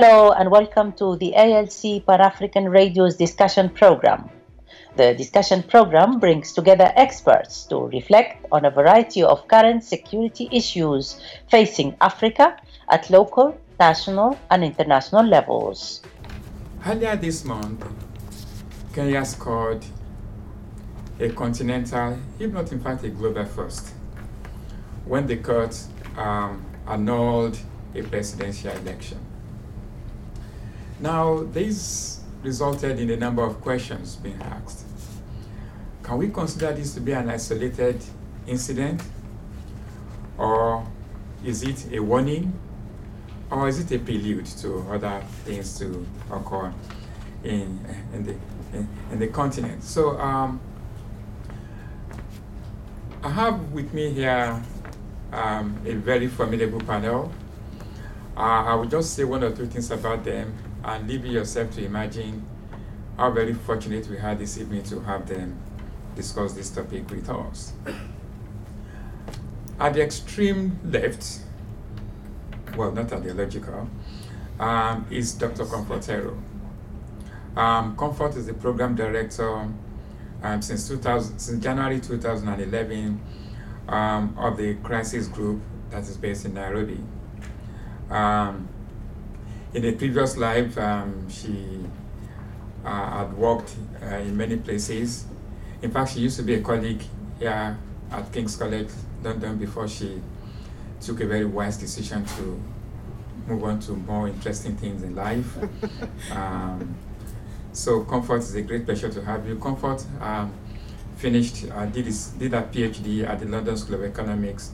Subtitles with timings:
[0.00, 4.30] Hello and welcome to the ALC Pan African Radio's discussion program.
[4.94, 11.20] The discussion program brings together experts to reflect on a variety of current security issues
[11.50, 12.56] facing Africa
[12.88, 16.00] at local, national, and international levels.
[16.86, 17.84] Earlier this month,
[18.94, 19.84] Kenya scored
[21.18, 23.88] a continental, if not in fact a global first,
[25.06, 25.76] when the court
[26.16, 27.58] um, annulled
[27.96, 29.18] a presidential election.
[31.00, 34.84] Now, this resulted in a number of questions being asked.
[36.02, 38.02] Can we consider this to be an isolated
[38.46, 39.02] incident?
[40.36, 40.84] Or
[41.44, 42.52] is it a warning?
[43.50, 46.72] Or is it a prelude to other things to occur
[47.44, 47.78] in,
[48.12, 48.32] in, the,
[48.72, 49.84] in, in the continent?
[49.84, 50.60] So, um,
[53.22, 54.60] I have with me here
[55.32, 57.32] um, a very formidable panel.
[58.36, 61.84] Uh, I will just say one or two things about them and leave yourself to
[61.84, 62.44] imagine
[63.16, 65.58] how very fortunate we are this evening to have them
[66.14, 67.72] discuss this topic with us.
[69.80, 71.40] At the extreme left,
[72.76, 73.88] well, not ideological,
[74.58, 75.64] um, is Dr.
[75.64, 76.36] Comfort Ero.
[77.56, 79.68] Um, Comfort is the program director
[80.42, 83.20] um, since 2000, since January 2011
[83.88, 85.60] um, of the crisis group
[85.90, 87.00] that is based in Nairobi.
[88.10, 88.68] Um,
[89.74, 91.84] in a previous life, um, she
[92.84, 95.26] uh, had worked uh, in many places.
[95.82, 97.02] In fact, she used to be a colleague
[97.38, 97.76] here
[98.10, 98.88] at King's College
[99.22, 100.20] London before she
[101.00, 102.60] took a very wise decision to
[103.46, 105.56] move on to more interesting things in life.
[106.32, 106.96] um,
[107.72, 109.56] so, Comfort is a great pleasure to have you.
[109.56, 110.52] Comfort um,
[111.16, 114.72] finished, uh, did, his, did a PhD at the London School of Economics,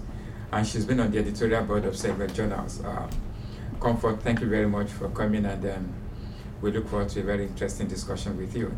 [0.52, 2.82] and she's been on the editorial board of several journals.
[2.82, 3.08] Uh,
[3.84, 5.92] Comfort, thank you very much for coming, and um,
[6.62, 8.74] we look forward to a very interesting discussion with you.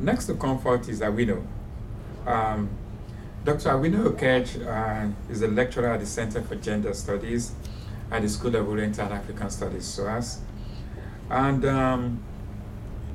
[0.00, 1.46] Next to Comfort is Awino.
[2.26, 2.68] Um,
[3.44, 3.68] Dr.
[3.68, 7.52] Awino Okech uh, is a lecturer at the Center for Gender Studies
[8.10, 10.40] at the School of Oriental and African Studies, SOAS.
[11.30, 12.20] And um,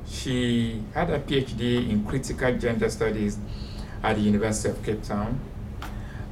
[0.08, 3.36] she had a PhD in critical gender studies
[4.02, 5.38] at the University of Cape Town.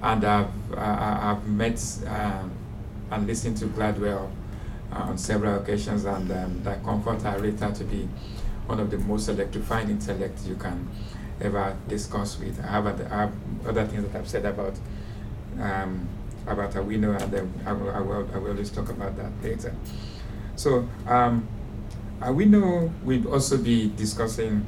[0.01, 2.58] And I've, uh, I've met um,
[3.11, 4.31] and listened to Gladwell
[4.93, 8.09] uh, on several occasions, and um, that comfort I to be
[8.67, 10.89] one of the most electrifying intellects you can
[11.41, 12.59] ever discuss with.
[12.61, 13.33] I have, I have
[13.67, 14.75] other things that I've said about
[15.61, 16.09] um,
[16.47, 19.75] about Awino, and then I will, I, will, I will always talk about that later.
[20.57, 21.47] So, um,
[22.21, 24.65] Awino will also be discussing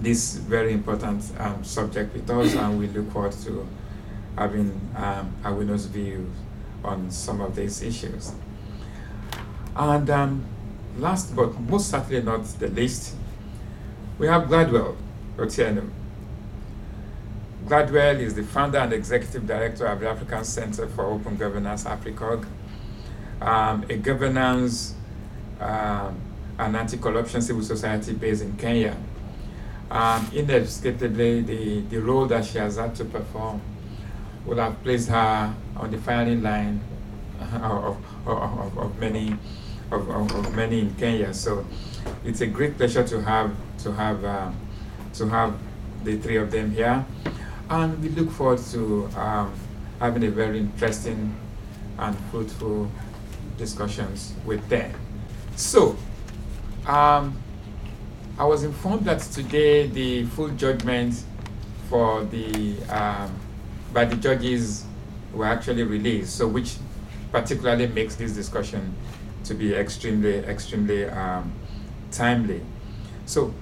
[0.00, 3.66] this very important um, subject with us, and we look forward to
[4.36, 6.28] having um, Awino's views
[6.84, 8.32] on some of these issues.
[9.76, 10.44] And um,
[10.98, 13.14] last but most certainly not the least,
[14.18, 14.96] we have Gladwell
[15.36, 15.90] Otieno.
[17.66, 22.46] Gladwell is the founder and executive director of the African Center for Open Governance, AFRICOG,
[23.40, 24.94] um, a governance
[25.60, 26.20] um,
[26.58, 28.96] and anti-corruption civil society based in Kenya.
[29.90, 33.60] Um, inescapably, the, the role that she has had to perform
[34.44, 36.80] would have placed her on the firing line
[37.40, 37.96] of,
[38.26, 39.36] of, of, of many
[39.90, 41.32] of, of, many in Kenya.
[41.32, 41.66] So
[42.24, 44.56] it's a great pleasure to have to have um,
[45.14, 45.54] to have
[46.02, 47.04] the three of them here,
[47.70, 49.52] and we look forward to um,
[50.00, 51.34] having a very interesting
[51.98, 52.90] and fruitful
[53.56, 54.92] discussions with them.
[55.56, 55.96] So,
[56.86, 57.38] um,
[58.36, 61.22] I was informed that today the full judgment
[61.88, 63.32] for the um,
[63.94, 64.84] by the judges
[65.32, 66.76] were actually released, so which
[67.30, 68.94] particularly makes this discussion
[69.44, 71.52] to be extremely, extremely um,
[72.10, 72.60] timely.
[73.24, 73.54] So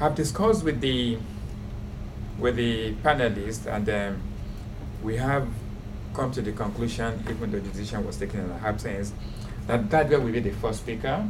[0.00, 1.18] I've discussed with the
[2.38, 4.22] with the panelists, and um,
[5.02, 5.46] we have
[6.14, 9.12] come to the conclusion, even though the decision was taken in absence,
[9.66, 11.26] that Gladwell will be the first speaker.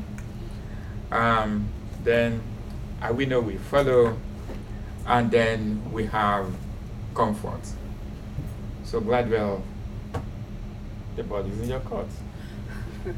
[1.10, 1.68] Um,
[2.04, 2.40] then
[3.02, 4.16] Awino will know we follow,
[5.06, 6.46] and then we have
[7.12, 7.60] Comfort.
[8.90, 9.62] So Gladwell,
[11.14, 12.08] the ball is in your court.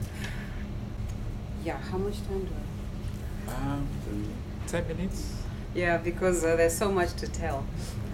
[1.65, 2.51] yeah, how much time do
[3.49, 3.69] I have?
[3.69, 3.89] Um,
[4.67, 5.33] 10 minutes.
[5.75, 7.65] Yeah, because uh, there's so much to tell.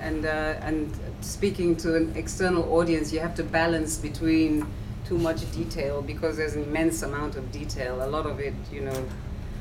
[0.00, 4.64] And, uh, and speaking to an external audience, you have to balance between
[5.04, 8.04] too much detail because there's an immense amount of detail.
[8.04, 9.04] A lot of it, you know,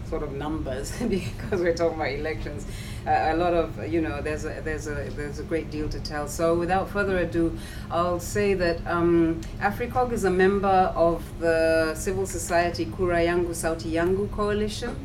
[0.08, 2.66] sort of numbers because we're talking about elections.
[3.06, 6.00] Uh, a lot of you know there's a there's a there's a great deal to
[6.00, 6.28] tell.
[6.28, 7.58] So without further ado,
[7.92, 13.92] I'll say that um, AFRICOG is a member of the civil society Kura Yangu Sauti
[13.92, 14.96] Yangu coalition,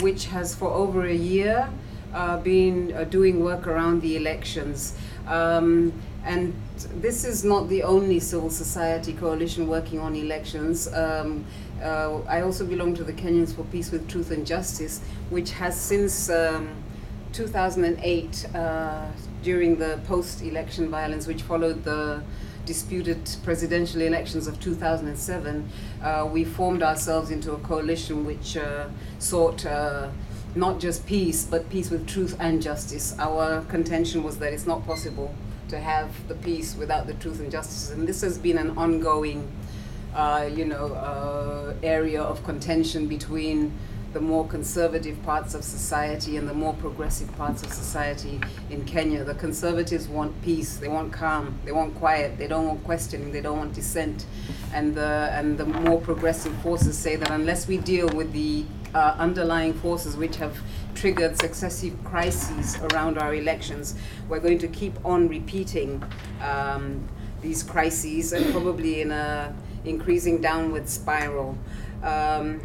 [0.00, 1.68] which has for over a year
[2.14, 4.94] uh, been uh, doing work around the elections.
[5.26, 5.92] Um,
[6.24, 6.54] and
[7.00, 10.92] this is not the only civil society coalition working on elections.
[10.92, 11.44] Um,
[11.82, 15.00] uh, I also belong to the Kenyans for Peace with Truth and Justice,
[15.30, 16.70] which has since um,
[17.32, 19.06] 2008, uh,
[19.42, 22.22] during the post election violence which followed the
[22.64, 25.68] disputed presidential elections of 2007,
[26.02, 28.88] uh, we formed ourselves into a coalition which uh,
[29.18, 30.08] sought uh,
[30.54, 33.16] not just peace, but peace with truth and justice.
[33.18, 35.34] Our contention was that it's not possible
[35.68, 39.50] to have the peace without the truth and justice, and this has been an ongoing
[40.14, 43.72] uh, you know, uh, area of contention between
[44.12, 49.24] the more conservative parts of society and the more progressive parts of society in Kenya.
[49.24, 53.40] The conservatives want peace, they want calm, they want quiet, they don't want questioning, they
[53.40, 54.26] don't want dissent.
[54.74, 59.16] And the, and the more progressive forces say that unless we deal with the uh,
[59.18, 60.58] underlying forces which have
[60.94, 63.94] triggered successive crises around our elections,
[64.28, 66.02] we're going to keep on repeating
[66.42, 67.08] um,
[67.40, 71.56] these crises and probably in a increasing downward spiral.
[72.02, 72.60] Um,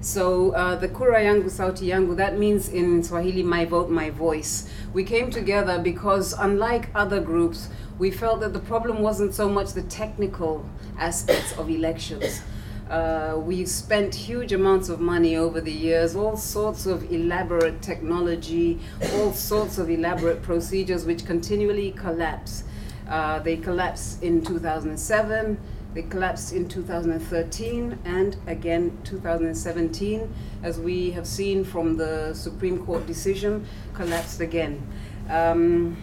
[0.00, 4.70] so uh, the Kura Yangu Sauti Yangu, that means in Swahili, my vote, my voice.
[4.92, 7.68] We came together because unlike other groups,
[7.98, 10.64] we felt that the problem wasn't so much the technical
[10.98, 12.42] aspects of elections.
[12.88, 18.80] Uh, we've spent huge amounts of money over the years, all sorts of elaborate technology,
[19.14, 22.64] all sorts of elaborate procedures which continually collapse.
[23.08, 25.58] Uh, they collapsed in 2007,
[25.98, 33.04] they collapsed in 2013 and again 2017, as we have seen from the Supreme Court
[33.04, 34.80] decision, collapsed again.
[35.28, 35.96] Um,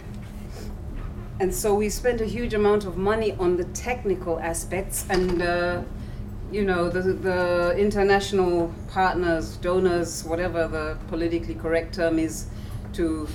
[1.40, 5.82] and so we spent a huge amount of money on the technical aspects and uh,
[6.52, 12.48] you know the, the international partners donors whatever the politically correct term is
[12.92, 13.30] to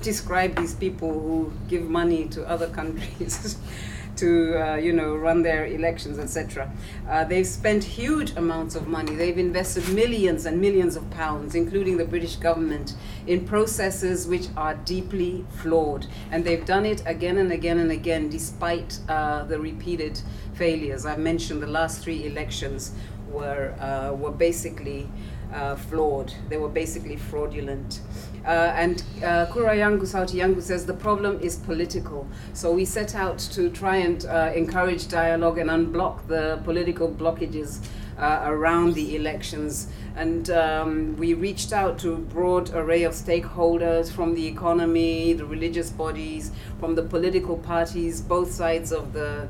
[0.00, 3.56] describe these people who give money to other countries
[4.16, 6.70] to uh, you know run their elections, etc.
[7.08, 9.14] Uh, they've spent huge amounts of money.
[9.14, 12.94] They've invested millions and millions of pounds, including the British government,
[13.26, 18.28] in processes which are deeply flawed, and they've done it again and again and again,
[18.28, 20.20] despite uh, the repeated
[20.54, 21.06] failures.
[21.06, 22.92] I've mentioned the last three elections
[23.28, 25.08] were uh, were basically
[25.52, 26.32] uh, flawed.
[26.48, 28.00] They were basically fraudulent.
[28.44, 32.26] Uh, and uh, Kura Yangu Sauti Yangu says the problem is political.
[32.54, 37.84] So we set out to try and uh, encourage dialogue and unblock the political blockages
[38.18, 39.88] uh, around the elections.
[40.16, 45.46] And um, we reached out to a broad array of stakeholders from the economy, the
[45.46, 46.50] religious bodies,
[46.80, 49.48] from the political parties, both sides of the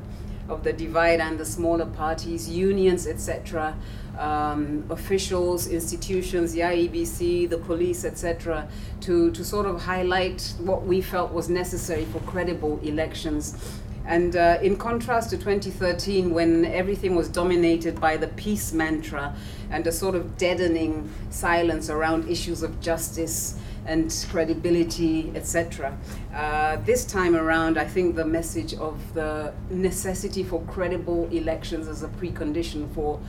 [0.49, 3.77] of the divide and the smaller parties, unions, etc
[4.17, 8.67] um, officials, institutions, the IEBC, the police, etc.,
[9.01, 13.79] to, to sort of highlight what we felt was necessary for credible elections.
[14.05, 19.35] And uh, in contrast to 2013, when everything was dominated by the peace mantra
[19.71, 25.97] and a sort of deadening silence around issues of justice and credibility, etc.
[26.33, 32.03] Uh, this time around, I think the message of the necessity for credible elections as
[32.03, 33.19] a precondition for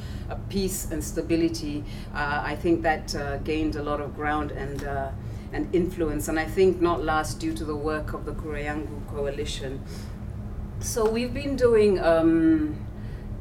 [0.48, 1.84] peace and stability,
[2.14, 5.10] uh, I think that uh, gained a lot of ground and uh,
[5.52, 9.06] and influence, and I think not last due to the work of the Kura Yangu
[9.08, 9.80] Coalition.
[10.80, 11.98] So we've been doing.
[12.00, 12.76] Um,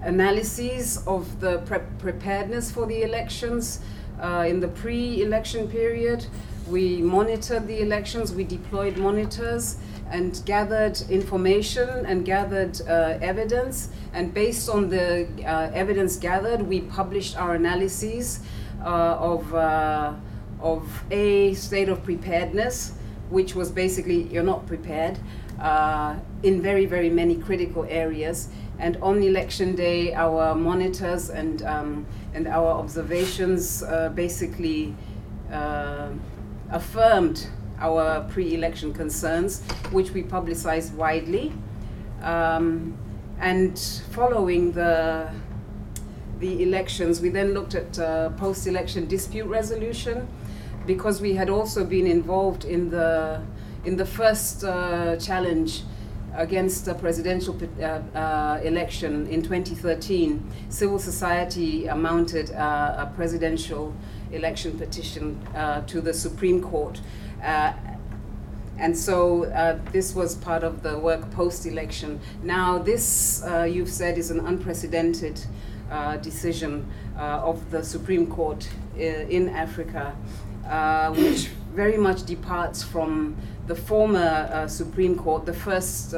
[0.03, 3.79] analyses of the pre- preparedness for the elections
[4.21, 6.25] uh, in the pre-election period
[6.67, 9.77] we monitored the elections, we deployed monitors
[10.09, 13.89] and gathered information and gathered uh, evidence.
[14.13, 18.41] And based on the uh, evidence gathered, we published our analyses
[18.81, 20.13] uh, of, uh,
[20.61, 22.93] of a state of preparedness,
[23.29, 25.17] which was basically you're not prepared
[25.59, 28.49] uh, in very, very many critical areas.
[28.79, 34.95] And on election day, our monitors and, um, and our observations uh, basically
[36.73, 37.47] affirmed
[37.79, 39.61] our pre-election concerns,
[39.91, 41.53] which we publicized widely.
[42.21, 42.97] Um,
[43.39, 43.79] and
[44.11, 45.31] following the
[46.39, 50.27] the elections, we then looked at uh, post-election dispute resolution,
[50.85, 53.41] because we had also been involved in the
[53.85, 55.83] in the first uh, challenge
[56.35, 60.43] against the presidential uh, uh, election in 2013.
[60.69, 63.93] Civil society mounted uh, a presidential
[64.33, 66.99] election petition uh, to the Supreme Court.
[67.43, 67.73] Uh,
[68.77, 72.19] and so uh, this was part of the work post election.
[72.41, 75.39] Now, this, uh, you've said, is an unprecedented
[75.91, 80.15] uh, decision of the Supreme Court in Africa,
[81.15, 83.35] which very much departs from
[83.67, 86.15] the former Supreme Court, the first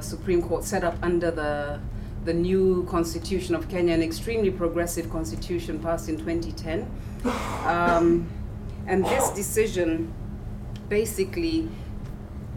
[0.00, 1.80] Supreme Court set up under the
[2.24, 6.90] the new constitution of Kenya, an extremely progressive constitution passed in 2010.
[7.64, 8.28] Um,
[8.86, 10.12] and this decision
[10.88, 11.68] basically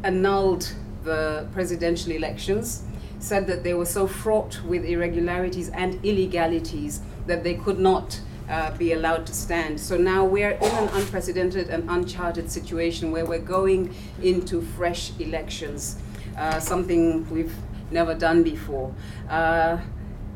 [0.04, 2.84] annulled the presidential elections,
[3.20, 8.76] said that they were so fraught with irregularities and illegalities that they could not uh,
[8.78, 9.80] be allowed to stand.
[9.80, 15.98] So now we're in an unprecedented and uncharted situation where we're going into fresh elections,
[16.38, 17.56] uh, something we've
[17.92, 18.94] never done before.
[19.30, 19.78] Uh,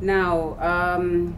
[0.02, 1.36] now, um,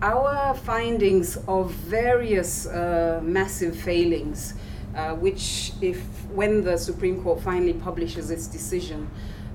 [0.00, 4.54] our findings of various uh, massive failings,
[4.94, 6.00] uh, which, if
[6.30, 9.10] when the Supreme Court finally publishes its decision,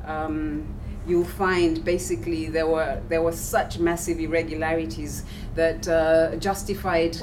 [0.06, 0.68] um,
[1.08, 5.24] you'll find basically there were there were such massive irregularities
[5.56, 7.18] that uh, justified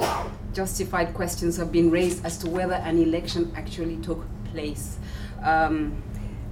[0.53, 4.97] justified questions have been raised as to whether an election actually took place.
[5.43, 6.03] Um,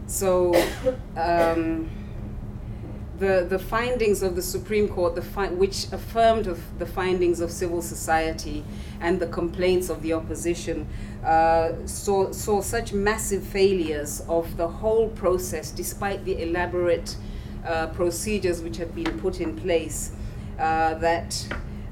[0.08, 0.54] so.
[1.18, 1.90] Um,
[3.20, 6.46] the, the findings of the Supreme Court, the fi- which affirmed
[6.78, 8.64] the findings of civil society
[9.02, 10.88] and the complaints of the opposition,
[11.24, 17.16] uh, saw, saw such massive failures of the whole process, despite the elaborate
[17.66, 20.12] uh, procedures which had been put in place,
[20.58, 21.48] uh, that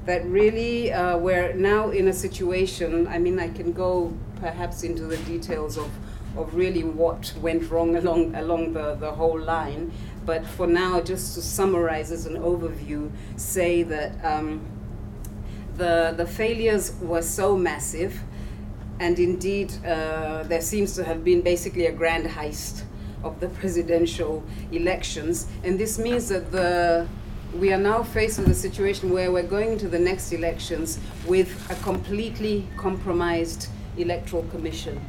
[0.06, 3.06] that really uh, we're now in a situation.
[3.08, 5.90] I mean, I can go perhaps into the details of
[6.36, 9.92] of really what went wrong along along the, the whole line
[10.28, 14.60] but for now, just to summarize as an overview, say that um,
[15.78, 18.20] the, the failures were so massive,
[19.00, 22.82] and indeed, uh, there seems to have been basically a grand heist
[23.24, 25.46] of the presidential elections.
[25.64, 27.08] And this means that the
[27.54, 31.48] we are now faced with a situation where we're going into the next elections with
[31.70, 35.00] a completely compromised electoral commission.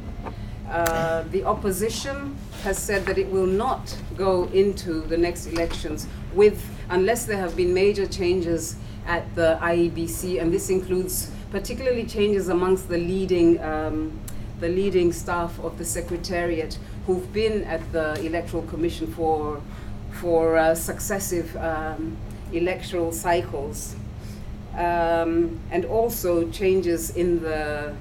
[0.70, 6.64] Uh, the opposition has said that it will not go into the next elections with
[6.90, 12.88] unless there have been major changes at the IEBC, and this includes particularly changes amongst
[12.88, 14.16] the leading um,
[14.60, 19.60] the leading staff of the secretariat who've been at the electoral commission for
[20.12, 22.16] for uh, successive um,
[22.52, 23.96] electoral cycles,
[24.76, 27.92] um, and also changes in the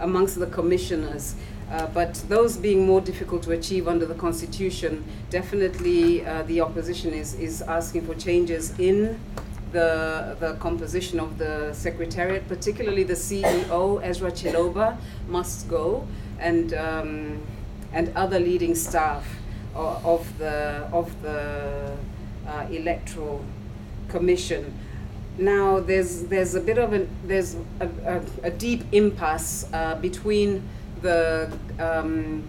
[0.00, 1.36] amongst the commissioners.
[1.70, 7.12] Uh, but those being more difficult to achieve under the constitution, definitely uh, the opposition
[7.12, 9.20] is, is asking for changes in
[9.72, 14.96] the, the composition of the secretariat, particularly the CEO, Ezra Chiloba,
[15.28, 16.06] must go,
[16.38, 17.42] and, um,
[17.92, 19.26] and other leading staff
[19.74, 21.94] of the, of the
[22.46, 23.44] uh, electoral
[24.08, 24.72] commission.
[25.36, 30.68] Now, there's, there's a bit of a, there's a, a, a deep impasse uh, between
[31.02, 32.42] the um,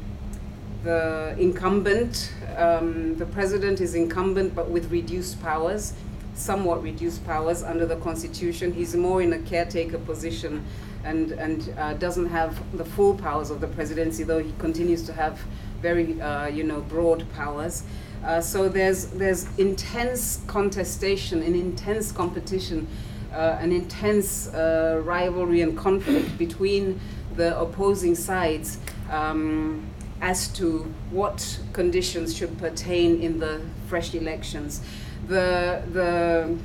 [0.84, 5.94] the incumbent, um, the president is incumbent but with reduced powers,
[6.36, 8.72] somewhat reduced powers under the constitution.
[8.72, 10.66] He's more in a caretaker position
[11.04, 15.14] and, and uh, doesn't have the full powers of the presidency, though he continues to
[15.14, 15.40] have
[15.82, 17.84] very, uh, you know, broad powers.
[18.24, 22.88] Uh, so there's, there's intense contestation and intense competition,
[23.34, 27.00] uh, an intense uh, rivalry and conflict between
[27.40, 28.78] the opposing sides
[29.10, 29.88] um,
[30.22, 30.80] as to
[31.10, 34.82] what conditions should pertain in the fresh elections.
[35.28, 36.58] The the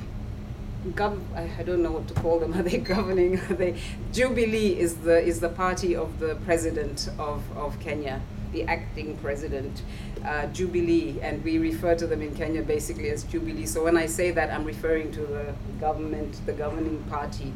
[0.89, 2.53] gov- I don't know what to call them.
[2.59, 3.39] Are they governing?
[3.39, 3.79] Are they
[4.11, 9.81] Jubilee is the is the party of the president of, of Kenya, the acting president.
[10.25, 13.67] Uh, Jubilee, and we refer to them in Kenya basically as Jubilee.
[13.67, 17.53] So when I say that, I'm referring to the government, the governing party,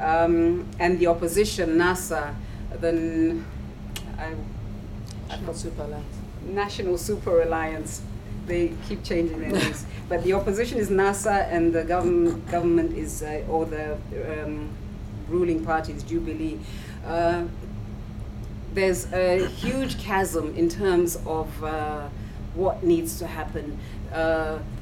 [0.00, 2.34] um, and the opposition, NASA,
[2.80, 3.40] the
[4.18, 4.34] I,
[5.28, 6.16] National Super Alliance.
[6.46, 8.02] National Super Alliance.
[8.46, 13.22] They keep changing their names, but the opposition is NASA, and the government government is
[13.22, 13.98] uh, or the
[14.42, 14.70] um,
[15.28, 16.58] ruling party is Jubilee.
[17.04, 17.44] Uh,
[18.72, 22.08] there's a huge chasm in terms of uh,
[22.54, 23.78] what needs to happen.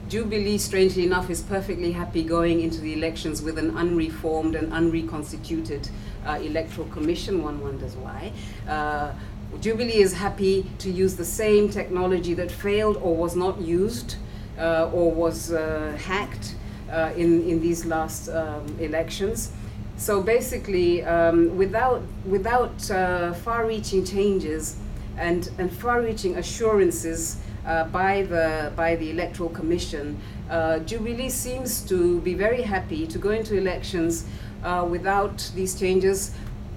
[0.09, 5.89] Jubilee, strangely enough, is perfectly happy going into the elections with an unreformed and unreconstituted
[6.25, 7.43] uh, electoral commission.
[7.43, 8.33] One wonders why.
[8.69, 9.13] Uh,
[9.61, 14.17] Jubilee is happy to use the same technology that failed or was not used
[14.59, 16.55] uh, or was uh, hacked
[16.91, 19.53] uh, in, in these last um, elections.
[19.97, 24.77] so basically, um, without without uh, far-reaching changes
[25.17, 30.19] and and far-reaching assurances uh, by the by the electoral commission,
[30.49, 34.25] uh, Jubilee seems to be very happy to go into elections
[34.63, 36.33] uh, without these changes,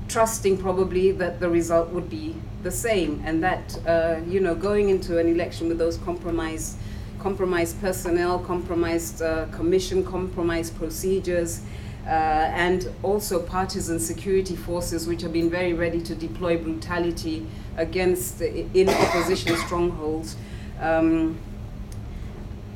[0.08, 4.90] trusting probably that the result would be the same, and that uh, you know going
[4.90, 6.78] into an election with those compromised
[7.20, 11.62] compromised personnel, compromised uh, commission, compromised procedures.
[12.08, 17.46] Uh, and also partisan security forces which have been very ready to deploy brutality
[17.78, 20.36] against in opposition strongholds.
[20.80, 21.38] Um,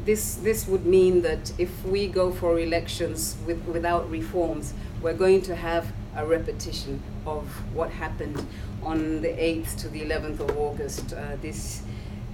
[0.05, 5.41] this this would mean that if we go for elections with, without reforms, we're going
[5.43, 8.45] to have a repetition of what happened
[8.83, 11.83] on the 8th to the 11th of August uh, this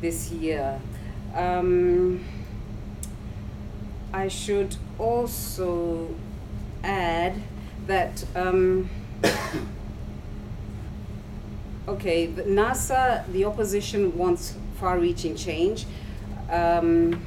[0.01, 0.79] this year.
[1.35, 2.23] Um,
[4.11, 6.15] I should also
[6.83, 7.35] add
[7.85, 8.89] that um,
[11.87, 15.85] okay, NASA, the opposition wants far-reaching change,
[16.49, 17.25] um,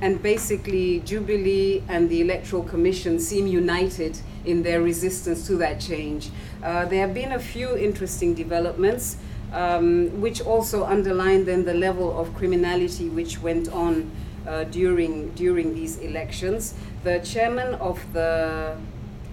[0.00, 6.30] and basically Jubilee and the Electoral Commission seem united in their resistance to that change.
[6.62, 9.16] Uh, there have been a few interesting developments.
[9.52, 14.10] Um, which also underline then the level of criminality which went on
[14.48, 16.74] uh, during during these elections.
[17.04, 18.76] The chairman of the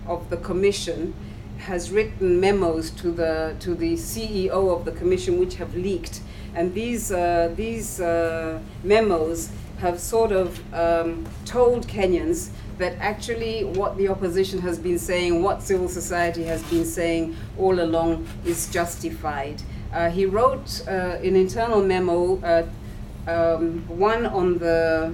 [0.08, 1.14] of the commission
[1.58, 6.22] has written memos to the to the CEO of the commission which have leaked,
[6.56, 13.98] and these uh, these uh, memos have sort of um, told Kenyans that actually what
[13.98, 19.62] the opposition has been saying, what civil society has been saying all along, is justified.
[19.94, 22.68] Uh, he wrote uh, an internal memo, uh,
[23.28, 25.14] um, one on the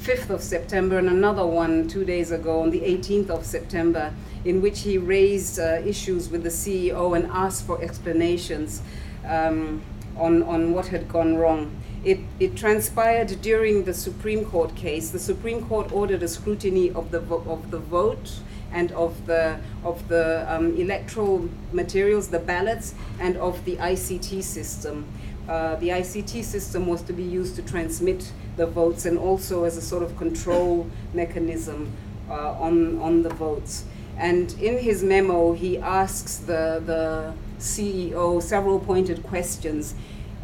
[0.00, 4.12] 5th of September and another one two days ago on the 18th of September,
[4.44, 8.82] in which he raised uh, issues with the CEO and asked for explanations
[9.26, 9.82] um,
[10.16, 11.76] on, on what had gone wrong.
[12.04, 15.10] It, it transpired during the Supreme Court case.
[15.10, 18.30] The Supreme Court ordered a scrutiny of the, vo- of the vote
[18.74, 25.06] and of the of the um, electoral materials, the ballots, and of the ICT system.
[25.48, 29.76] Uh, the ICT system was to be used to transmit the votes and also as
[29.76, 31.92] a sort of control mechanism
[32.28, 33.84] uh, on on the votes.
[34.16, 39.94] And in his memo, he asks the the CEO several pointed questions,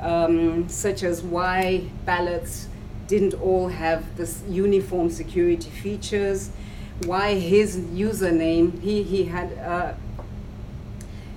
[0.00, 2.68] um, such as why ballots
[3.06, 6.50] didn't all have this uniform security features
[7.06, 9.94] why his username he he had uh,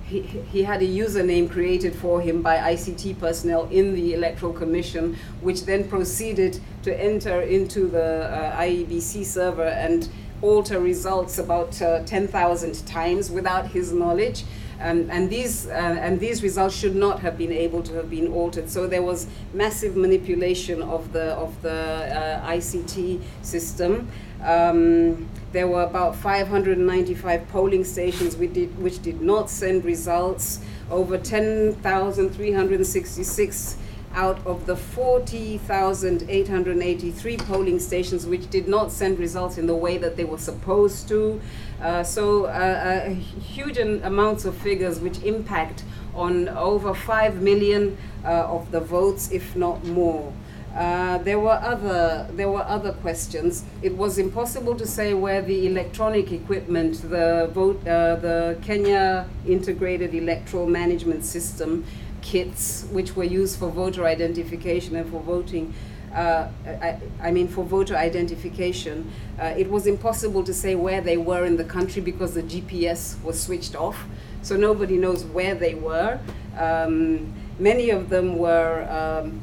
[0.04, 5.16] he, he had a username created for him by ICT personnel in the Electoral Commission,
[5.40, 10.10] which then proceeded to enter into the uh, IEBC server and
[10.42, 14.44] alter results about uh, 10,000 times without his knowledge.
[14.80, 18.30] Um, and these uh, and these results should not have been able to have been
[18.32, 18.68] altered.
[18.68, 24.08] So there was massive manipulation of the of the uh, ICT system.
[24.42, 30.58] Um, there were about 595 polling stations which did, which did not send results.
[30.90, 33.76] Over 10,366
[34.14, 40.16] out of the 40,883 polling stations which did not send results in the way that
[40.16, 41.40] they were supposed to.
[41.82, 48.28] Uh, so, uh, uh, huge amounts of figures which impact on over 5 million uh,
[48.28, 50.32] of the votes, if not more.
[50.74, 53.64] Uh, there were other there were other questions.
[53.80, 60.14] It was impossible to say where the electronic equipment, the vote, uh, the Kenya Integrated
[60.14, 61.84] Electoral Management System
[62.24, 65.72] kits, which were used for voter identification and for voting.
[66.12, 71.16] Uh, I, I, mean, for voter identification, uh, it was impossible to say where they
[71.16, 74.04] were in the country because the GPS was switched off,
[74.42, 76.18] so nobody knows where they were.
[76.58, 78.86] Um, many of them were.
[78.90, 79.40] Um,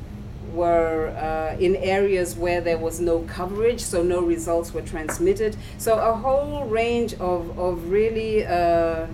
[0.52, 5.56] were uh, in areas where there was no coverage, so no results were transmitted.
[5.78, 9.08] So a whole range of, of really uh,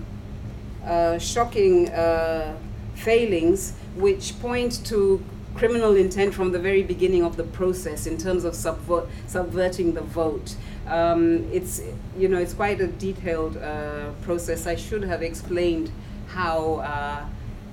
[0.84, 2.56] uh, shocking uh,
[2.98, 5.22] failings which point to
[5.54, 10.02] criminal intent from the very beginning of the process in terms of subvert, subverting the
[10.02, 10.54] vote.
[10.86, 11.80] Um, it's,
[12.16, 14.66] you know, it's quite a detailed uh, process.
[14.66, 15.90] I should have explained
[16.28, 17.24] how, uh,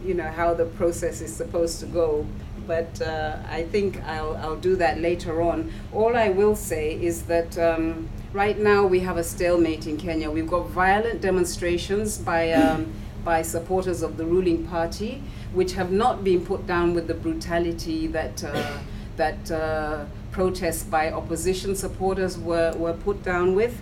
[0.04, 2.26] you know, how the process is supposed to go
[2.68, 5.72] but uh, I think I'll, I'll do that later on.
[5.94, 10.32] All I will say is that um, right now we have a stalemate in Kenya.
[10.32, 12.92] We've got violent demonstrations by, um,
[13.26, 15.22] by supporters of the ruling party,
[15.54, 18.78] which have not been put down with the brutality that, uh,
[19.18, 23.82] that uh, protests by opposition supporters were, were put down with.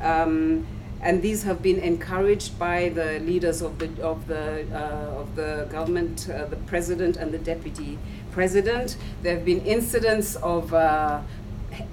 [0.00, 0.66] Um,
[1.00, 5.66] and these have been encouraged by the leaders of the of the uh, of the
[5.68, 7.98] government, uh, the president and the deputy
[8.30, 8.96] president.
[9.22, 11.22] There have been incidents of uh,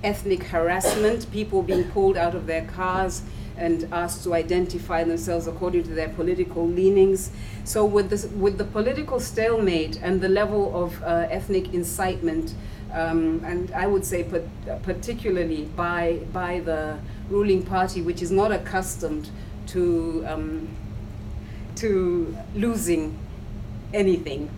[0.04, 3.24] ethnic harassment, people being pulled out of their cars
[3.60, 7.30] and asked to identify themselves according to their political leanings.
[7.66, 12.56] So, with, this, with the political stalemate and the level of uh, ethnic incitement,
[12.94, 14.24] um, and I would say
[14.84, 16.98] particularly by, by the
[17.30, 19.30] ruling party, which is not accustomed
[19.68, 20.68] to, um,
[21.76, 23.18] to losing
[23.94, 24.50] anything,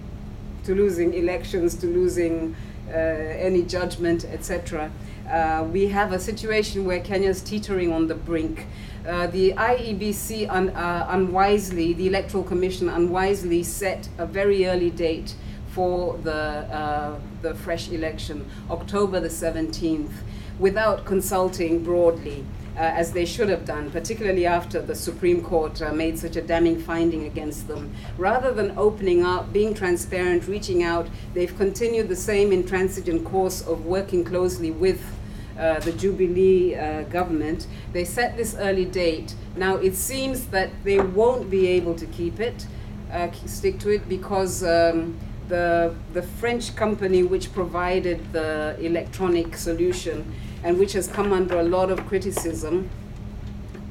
[0.63, 2.55] to losing elections, to losing
[2.87, 4.91] uh, any judgment, etc.
[5.31, 8.67] Uh, we have a situation where Kenya is teetering on the brink.
[9.07, 15.33] Uh, the IEBC un, uh, unwisely, the Electoral Commission unwisely set a very early date
[15.69, 20.11] for the, uh, the fresh election, October the 17th,
[20.59, 22.43] without consulting broadly.
[22.73, 26.41] Uh, as they should have done, particularly after the Supreme Court uh, made such a
[26.41, 27.93] damning finding against them.
[28.17, 33.85] Rather than opening up, being transparent, reaching out, they've continued the same intransigent course of
[33.85, 35.03] working closely with
[35.57, 37.67] uh, the Jubilee uh, government.
[37.93, 39.35] They set this early date.
[39.55, 42.67] Now it seems that they won't be able to keep it,
[43.11, 50.33] uh, stick to it, because um, the, the French company which provided the electronic solution
[50.63, 52.89] and which has come under a lot of criticism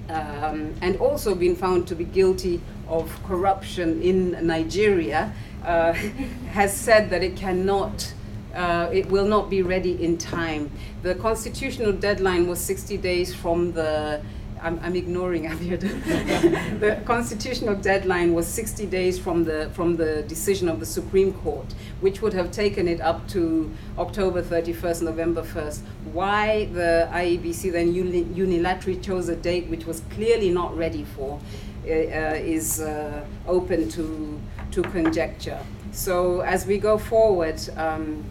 [0.09, 5.33] um, and also been found to be guilty of corruption in Nigeria,
[5.65, 5.93] uh,
[6.53, 8.13] has said that it cannot
[8.55, 10.71] uh, it will not be ready in time.
[11.03, 14.23] The constitutional deadline was 60 days from the
[14.63, 16.81] I'm, I'm ignoring Abiodun.
[16.81, 21.75] the constitutional deadline was 60 days from the from the decision of the Supreme Court,
[22.01, 25.81] which would have taken it up to October 31st, November 1st.
[26.13, 31.41] Why the IEBC then unilaterally chose a date which was clearly not ready for
[31.85, 34.39] uh, is uh, open to
[34.73, 35.61] to conjecture.
[35.93, 37.61] So as we go forward.
[37.77, 38.25] Um,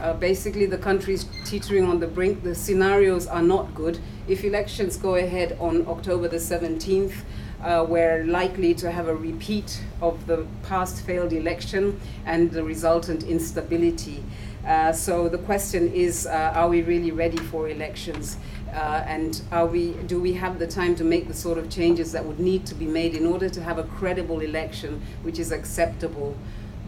[0.00, 2.42] uh, basically, the country is teetering on the brink.
[2.42, 3.98] The scenarios are not good.
[4.28, 7.14] If elections go ahead on October the 17th,
[7.62, 13.22] uh, we're likely to have a repeat of the past failed election and the resultant
[13.22, 14.22] instability.
[14.66, 18.36] Uh, so the question is, uh, are we really ready for elections?
[18.72, 22.12] Uh, and are we, do we have the time to make the sort of changes
[22.12, 25.52] that would need to be made in order to have a credible election which is
[25.52, 26.36] acceptable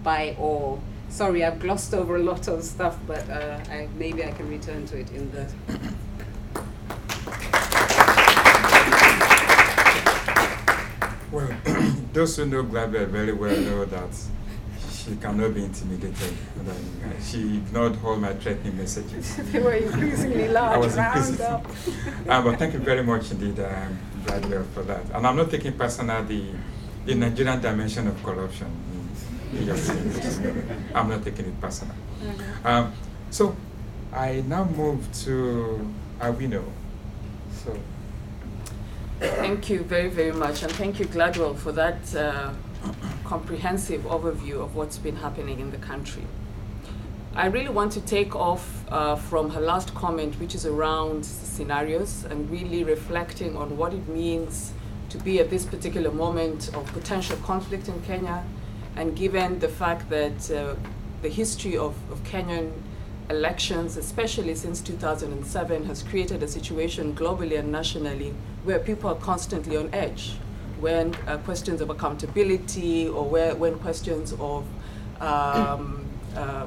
[0.03, 0.83] by all?
[1.09, 4.87] Sorry, I've glossed over a lot of stuff, but uh, I, maybe I can return
[4.87, 5.47] to it in the.
[11.31, 11.55] Well,
[12.15, 14.09] those who know Gladwell very well know that
[14.91, 16.35] she cannot be intimidated.
[17.23, 19.37] She ignored all my threatening messages.
[19.53, 20.75] they were increasingly large.
[20.77, 21.45] I was increasingly.
[21.45, 25.05] uh, but thank you very much indeed, um, Gladwell, for that.
[25.13, 26.45] And I'm not taking personal the,
[27.05, 28.69] the Nigerian dimension of corruption.
[30.95, 31.95] I'm not taking it personal.
[32.65, 32.93] Um,
[33.31, 33.57] so
[34.13, 36.65] I now move to Awino.
[37.65, 37.77] So.
[39.21, 40.63] Thank you very, very much.
[40.63, 42.53] And thank you, Gladwell, for that uh,
[43.25, 46.25] comprehensive overview of what's been happening in the country.
[47.35, 52.25] I really want to take off uh, from her last comment, which is around scenarios
[52.25, 54.73] and really reflecting on what it means
[55.11, 58.45] to be at this particular moment of potential conflict in Kenya,
[58.97, 60.75] and given the fact that uh,
[61.23, 62.73] the history of, of Kenyan
[63.31, 69.77] elections, especially since 2007, has created a situation globally and nationally where people are constantly
[69.77, 70.37] on edge
[70.81, 74.65] when uh, questions of accountability or where, when questions of
[75.21, 76.05] um,
[76.37, 76.67] uh,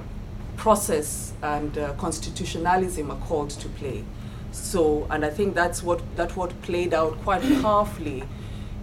[0.58, 4.04] process and uh, constitutionalism are called to play.
[4.52, 8.24] So, and I think that's what, that what played out quite powerfully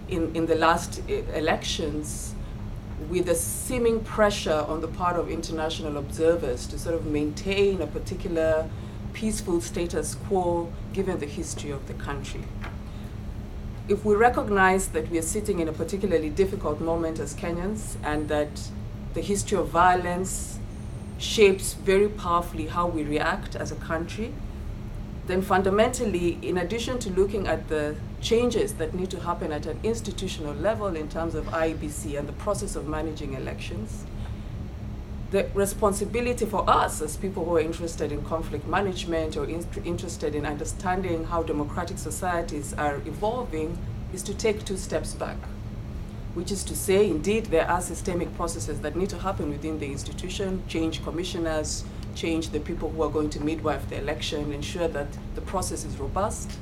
[0.07, 2.33] in, in the last uh, elections
[3.09, 7.87] with a seeming pressure on the part of international observers to sort of maintain a
[7.87, 8.69] particular
[9.13, 12.43] peaceful status quo given the history of the country.
[13.87, 18.27] If we recognize that we are sitting in a particularly difficult moment as Kenyans and
[18.29, 18.61] that
[19.13, 20.59] the history of violence
[21.17, 24.33] shapes very powerfully how we react as a country,
[25.29, 29.79] then fundamentally, in addition to looking at the changes that need to happen at an
[29.83, 34.05] institutional level in terms of IEBC and the process of managing elections.
[35.29, 40.33] The responsibility for us as people who are interested in conflict management or in interested
[40.33, 43.77] in understanding how democratic societies are evolving
[44.11, 45.37] is to take two steps back,
[46.33, 49.91] which is to say, indeed, there are systemic processes that need to happen within the
[49.91, 51.83] institution, change commissioners,
[52.15, 55.97] change the people who are going to midwife the election, ensure that the process is
[55.97, 56.57] robust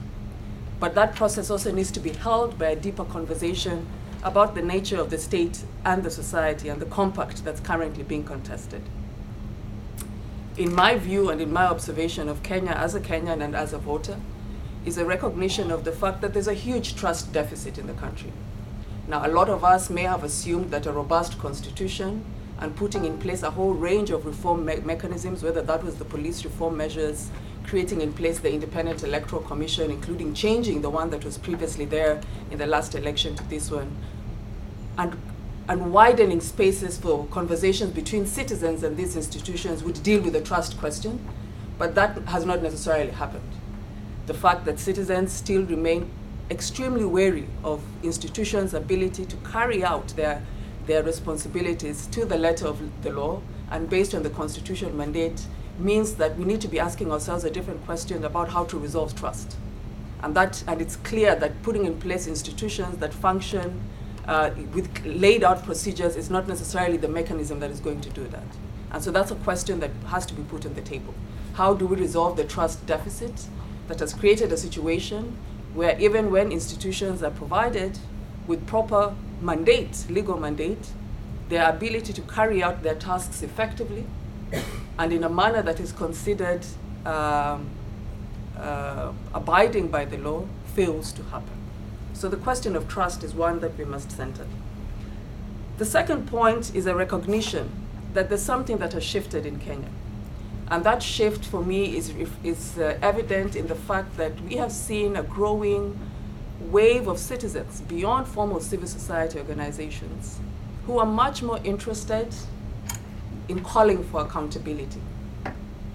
[0.80, 3.88] But that process also needs to be held by a deeper conversation
[4.24, 8.24] about the nature of the state and the society and the compact that's currently being
[8.24, 8.82] contested.
[10.56, 13.78] In my view and in my observation of Kenya as a Kenyan and as a
[13.78, 14.18] voter,
[14.86, 18.32] is a recognition of the fact that there's a huge trust deficit in the country.
[19.08, 22.24] Now, a lot of us may have assumed that a robust constitution
[22.60, 26.06] and putting in place a whole range of reform me- mechanisms, whether that was the
[26.06, 27.30] police reform measures,
[27.66, 32.22] creating in place the Independent Electoral Commission, including changing the one that was previously there
[32.50, 33.96] in the last election to this one,
[34.98, 35.20] and,
[35.68, 40.78] and widening spaces for conversations between citizens and these institutions would deal with the trust
[40.80, 41.20] question,
[41.78, 43.52] but that has not necessarily happened.
[44.26, 46.10] The fact that citizens still remain
[46.50, 50.42] extremely wary of institutions' ability to carry out their,
[50.88, 55.46] their responsibilities to the letter of the law and based on the constitutional mandate
[55.78, 59.16] means that we need to be asking ourselves a different question about how to resolve
[59.16, 59.58] trust.
[60.24, 63.80] And, that, and it's clear that putting in place institutions that function
[64.28, 68.28] uh, with laid out procedures is not necessarily the mechanism that is going to do
[68.30, 68.48] that.
[68.92, 71.14] And so that's a question that has to be put on the table.
[71.54, 73.48] How do we resolve the trust deficit
[73.88, 75.38] that has created a situation
[75.74, 78.00] where even when institutions are provided
[78.48, 80.92] with proper mandate, legal mandate,
[81.50, 84.06] their ability to carry out their tasks effectively
[85.00, 86.66] and in a manner that is considered
[87.06, 87.70] um,
[88.58, 91.58] uh, abiding by the law fails to happen.
[92.14, 94.48] So the question of trust is one that we must center.
[95.78, 97.70] The second point is a recognition
[98.14, 99.90] that there's something that has shifted in Kenya.
[100.70, 102.12] And that shift for me is,
[102.44, 105.98] is uh, evident in the fact that we have seen a growing
[106.60, 110.40] wave of citizens beyond formal civil society organizations
[110.86, 112.34] who are much more interested
[113.48, 115.02] in calling for accountability.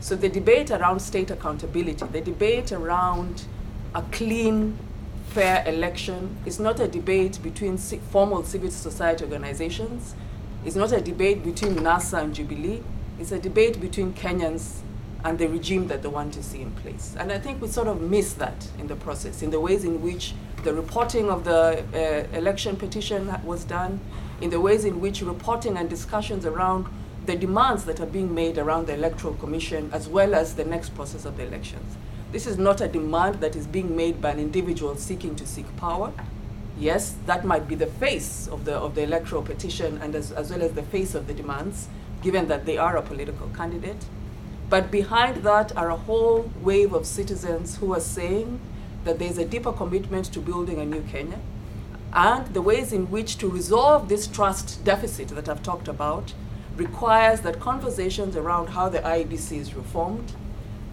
[0.00, 3.44] So the debate around state accountability, the debate around
[3.94, 4.78] a clean,
[5.28, 10.14] fair election is not a debate between formal civil society organizations.
[10.64, 12.82] It's not a debate between NASA and Jubilee.
[13.18, 14.80] It's a debate between Kenyans
[15.24, 17.14] and the regime that they want to see in place.
[17.18, 20.02] And I think we sort of miss that in the process, in the ways in
[20.02, 24.00] which the reporting of the uh, election petition was done,
[24.40, 26.86] in the ways in which reporting and discussions around
[27.26, 30.94] the demands that are being made around the Electoral Commission as well as the next
[30.94, 31.96] process of the elections.
[32.32, 35.76] This is not a demand that is being made by an individual seeking to seek
[35.76, 36.12] power.
[36.78, 40.50] Yes, that might be the face of the, of the electoral petition and as, as
[40.50, 41.88] well as the face of the demands,
[42.22, 44.04] given that they are a political candidate.
[44.70, 48.58] But behind that are a whole wave of citizens who are saying
[49.04, 51.38] that there's a deeper commitment to building a new Kenya
[52.12, 56.34] and the ways in which to resolve this trust deficit that I've talked about
[56.76, 60.32] requires that conversations around how the IEBC is reformed,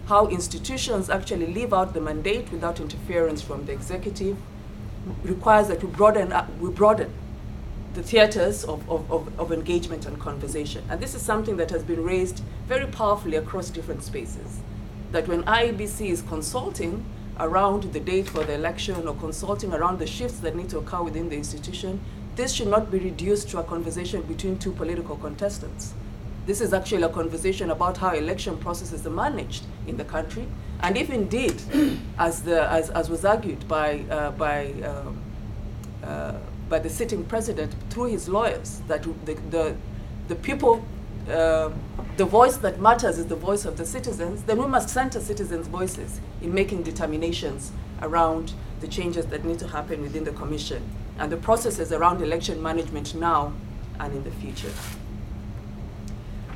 [0.06, 4.36] how institutions actually live out the mandate without interference from the executive,
[5.22, 7.12] requires that we broaden, we broaden
[7.94, 10.84] the theaters of, of, of, of, engagement and conversation.
[10.88, 14.60] And this is something that has been raised very powerfully across different spaces.
[15.10, 17.04] That when IEBC is consulting
[17.40, 21.02] around the date for the election or consulting around the shifts that need to occur
[21.02, 22.00] within the institution,
[22.36, 25.94] this should not be reduced to a conversation between two political contestants.
[26.46, 30.46] This is actually a conversation about how election processes are managed in the country.
[30.80, 31.60] And if indeed,
[32.18, 35.18] as, the, as, as was argued by, uh, by, um,
[36.02, 36.34] uh,
[36.68, 39.76] by the sitting president through his lawyers, that the, the,
[40.28, 40.84] the people,
[41.28, 41.70] uh,
[42.20, 45.66] the voice that matters is the voice of the citizens, then we must center citizens'
[45.68, 50.82] voices in making determinations around the changes that need to happen within the commission
[51.18, 53.54] and the processes around election management now
[54.00, 54.70] and in the future.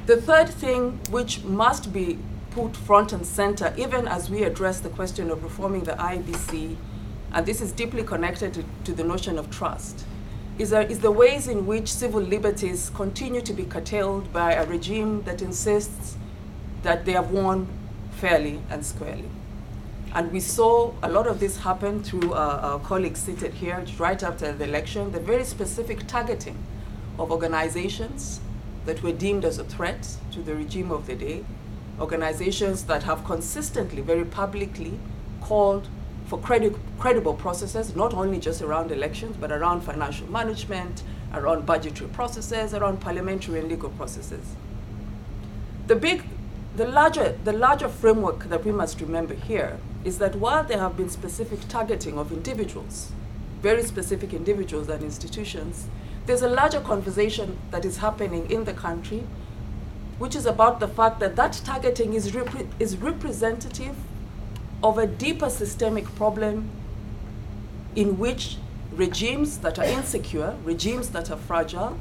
[0.05, 2.19] The third thing which must be
[2.51, 6.77] put front and center, even as we address the question of reforming the IBC,
[7.33, 10.05] and this is deeply connected to, to the notion of trust,
[10.59, 14.65] is, a, is the ways in which civil liberties continue to be curtailed by a
[14.67, 16.17] regime that insists
[16.83, 17.67] that they have won
[18.13, 19.29] fairly and squarely.
[20.15, 24.23] And we saw a lot of this happen through uh, our colleagues seated here right
[24.23, 26.57] after the election, the very specific targeting
[27.19, 28.41] of organizations
[28.87, 31.45] that were deemed as a threat to the regime of the day,
[31.99, 35.01] organizations that have consistently, very publicly
[35.41, 35.89] called
[36.27, 41.03] for credi- credible processes, not only just around elections, but around financial management,
[41.35, 44.57] around budgetary processes, around parliamentary and legal processes.
[45.87, 46.25] The big,
[46.77, 50.97] the larger, the larger framework that we must remember here is that while there have
[50.97, 53.13] been specific targeting of individuals,
[53.61, 55.89] very specific individuals and institutions,
[56.27, 59.25] there's a larger conversation that is happening in the country,
[60.19, 63.95] which is about the fact that that targeting is, repre- is representative
[64.85, 66.69] of a deeper systemic problem
[67.97, 68.59] in which
[68.93, 71.99] regimes that are insecure, regimes that are fragile,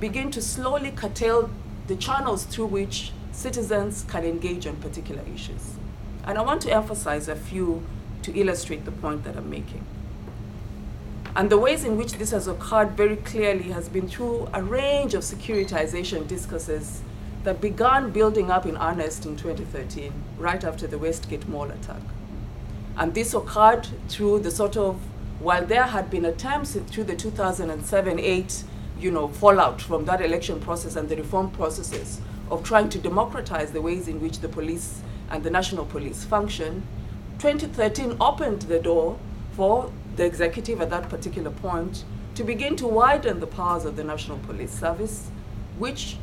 [0.00, 1.48] begin to slowly curtail
[1.86, 5.76] the channels through which citizens can engage on particular issues.
[6.24, 7.86] And I want to emphasize a few
[8.22, 9.84] to illustrate the point that I'm making.
[11.36, 15.14] And the ways in which this has occurred very clearly has been through a range
[15.14, 17.02] of securitization discourses
[17.44, 22.00] that began building up in earnest in 2013, right after the Westgate Mall attack.
[22.96, 25.00] And this occurred through the sort of,
[25.40, 28.64] while there had been attempts through the 2007 8
[28.98, 33.72] you know, fallout from that election process and the reform processes of trying to democratize
[33.72, 36.86] the ways in which the police and the national police function,
[37.38, 39.18] 2013 opened the door
[39.52, 42.04] for the executive at that particular point
[42.34, 45.28] to begin to widen the powers of the National Police Service,
[45.78, 46.16] which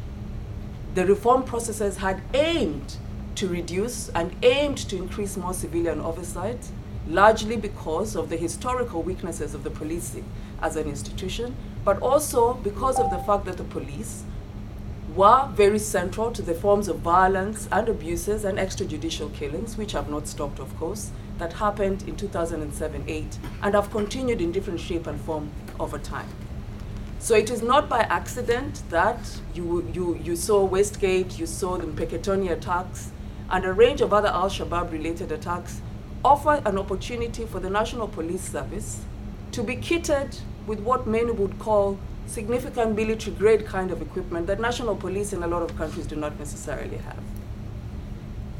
[0.93, 2.97] the reform processes had aimed
[3.35, 6.69] to reduce and aimed to increase more civilian oversight,
[7.07, 10.15] largely because of the historical weaknesses of the police
[10.61, 14.23] as an institution, but also because of the fact that the police
[15.15, 20.09] were very central to the forms of violence and abuses and extrajudicial killings, which have
[20.09, 25.07] not stopped, of course, that happened in 2007 8 and have continued in different shape
[25.07, 26.29] and form over time.
[27.19, 29.19] So it is not by accident that
[29.53, 33.11] you, you, you saw Westgate, you saw the Mpeketoni attacks,
[33.51, 35.81] and a range of other Al Shabaab related attacks
[36.23, 39.01] offer an opportunity for the National Police Service
[39.51, 44.59] to be kitted with what many would call significant military grade kind of equipment that
[44.59, 47.19] national police in a lot of countries do not necessarily have.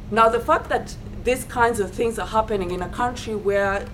[0.10, 3.86] Now, the fact that these kinds of things are happening in a country where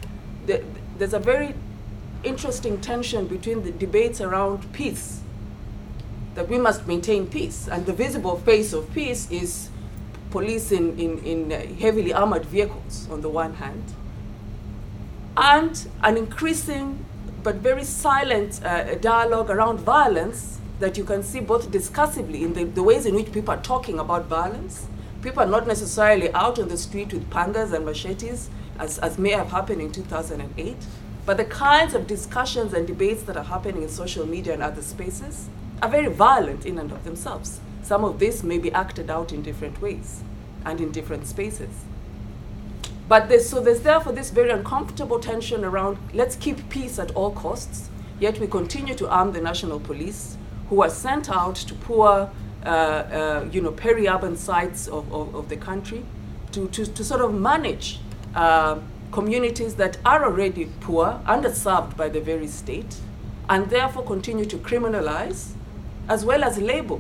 [0.48, 0.64] the,
[0.98, 1.54] there's a very
[2.24, 5.22] interesting tension between the debates around peace,
[6.34, 9.70] that we must maintain peace, and the visible face of peace is
[10.38, 13.84] police in, in, in heavily armored vehicles on the one hand,
[15.36, 17.04] and an increasing
[17.42, 22.66] but very silent uh, dialogue around violence that you can see both discursively in the,
[22.66, 24.86] the ways in which people are talking about violence.
[25.24, 29.32] People are not necessarily out on the street with pangas and machetes, as, as may
[29.32, 30.76] have happened in 2008,
[31.26, 34.84] but the kinds of discussions and debates that are happening in social media and other
[34.84, 35.50] spaces
[35.82, 37.60] are very violent in and of themselves.
[37.82, 40.22] Some of this may be acted out in different ways
[40.68, 41.70] and in different spaces.
[43.08, 47.32] But there's, so there's therefore this very uncomfortable tension around let's keep peace at all
[47.32, 50.38] costs, yet we continue to arm the national police,
[50.70, 52.30] who are sent out to poor,
[52.66, 56.04] uh, uh, you know, peri-urban sites of, of, of, the country
[56.52, 58.00] to, to, to sort of manage
[58.36, 58.78] uh,
[59.14, 62.98] communities that are already poor, underserved by the very state,
[63.48, 65.54] and therefore continue to criminalize
[66.10, 67.00] as well as label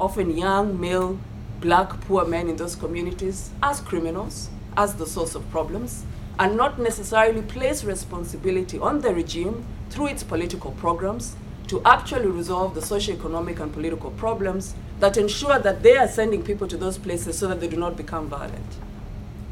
[0.00, 1.18] often young, male,
[1.60, 6.04] black, poor men in those communities as criminals as the source of problems
[6.38, 11.34] and not necessarily place responsibility on the regime through its political programs
[11.66, 16.66] to actually resolve the socio-economic and political problems that ensure that they are sending people
[16.66, 18.74] to those places so that they do not become violent.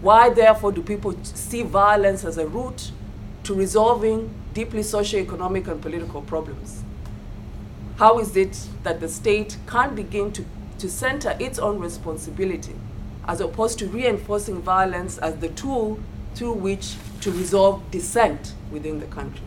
[0.00, 2.90] Why, therefore, do people see violence as a route
[3.44, 6.82] to resolving deeply socio-economic and political problems?
[7.96, 10.44] How is it that the state can't begin to,
[10.78, 12.74] to center its own responsibility
[13.28, 15.98] as opposed to reinforcing violence as the tool
[16.34, 19.42] through which to resolve dissent within the country.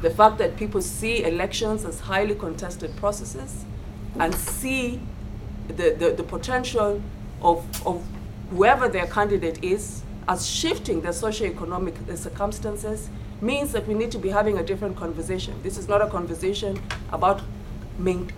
[0.00, 3.64] The fact that people see elections as highly contested processes
[4.18, 5.00] and see
[5.68, 7.02] the, the, the potential
[7.40, 8.04] of, of
[8.50, 14.18] whoever their candidate is as shifting their socio-economic uh, circumstances means that we need to
[14.18, 15.54] be having a different conversation.
[15.62, 17.42] This is not a conversation about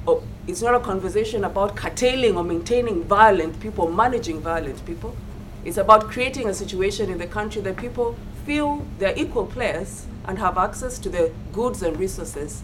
[0.07, 5.17] oh, it's not a conversation about curtailing or maintaining violent people, managing violent people.
[5.65, 10.39] It's about creating a situation in the country that people feel they're equal players and
[10.39, 12.63] have access to the goods and resources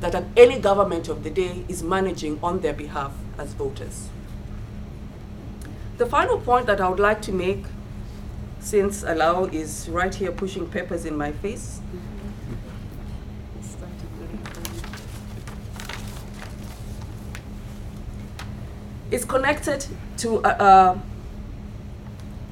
[0.00, 4.08] that any government of the day is managing on their behalf as voters.
[5.96, 7.64] The final point that I would like to make,
[8.60, 11.80] since Alao is right here pushing papers in my face,
[19.10, 19.86] is connected
[20.18, 21.02] to a, a,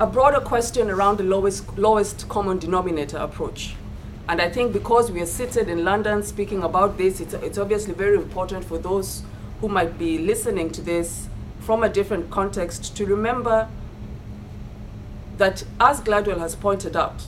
[0.00, 3.74] a, broader question around the lowest, lowest common denominator approach.
[4.28, 7.94] And I think because we are seated in London speaking about this, it's, it's obviously
[7.94, 9.22] very important for those
[9.60, 11.28] who might be listening to this
[11.60, 13.68] from a different context to remember
[15.36, 17.24] that, as Gladwell has pointed out,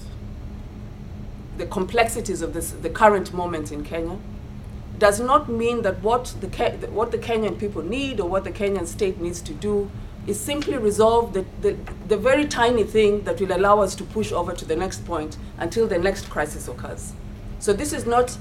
[1.59, 4.17] the complexities of this, the current moment in Kenya,
[4.99, 6.49] does not mean that what the,
[6.91, 9.91] what the Kenyan people need or what the Kenyan state needs to do
[10.27, 11.77] is simply resolve the, the,
[12.09, 15.37] the very tiny thing that will allow us to push over to the next point
[15.59, 17.13] until the next crisis occurs.
[17.61, 18.37] So this is not,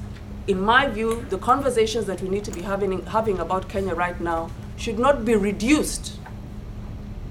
[0.48, 4.20] in my view, the conversations that we need to be having, having about Kenya right
[4.20, 6.20] now should not be reduced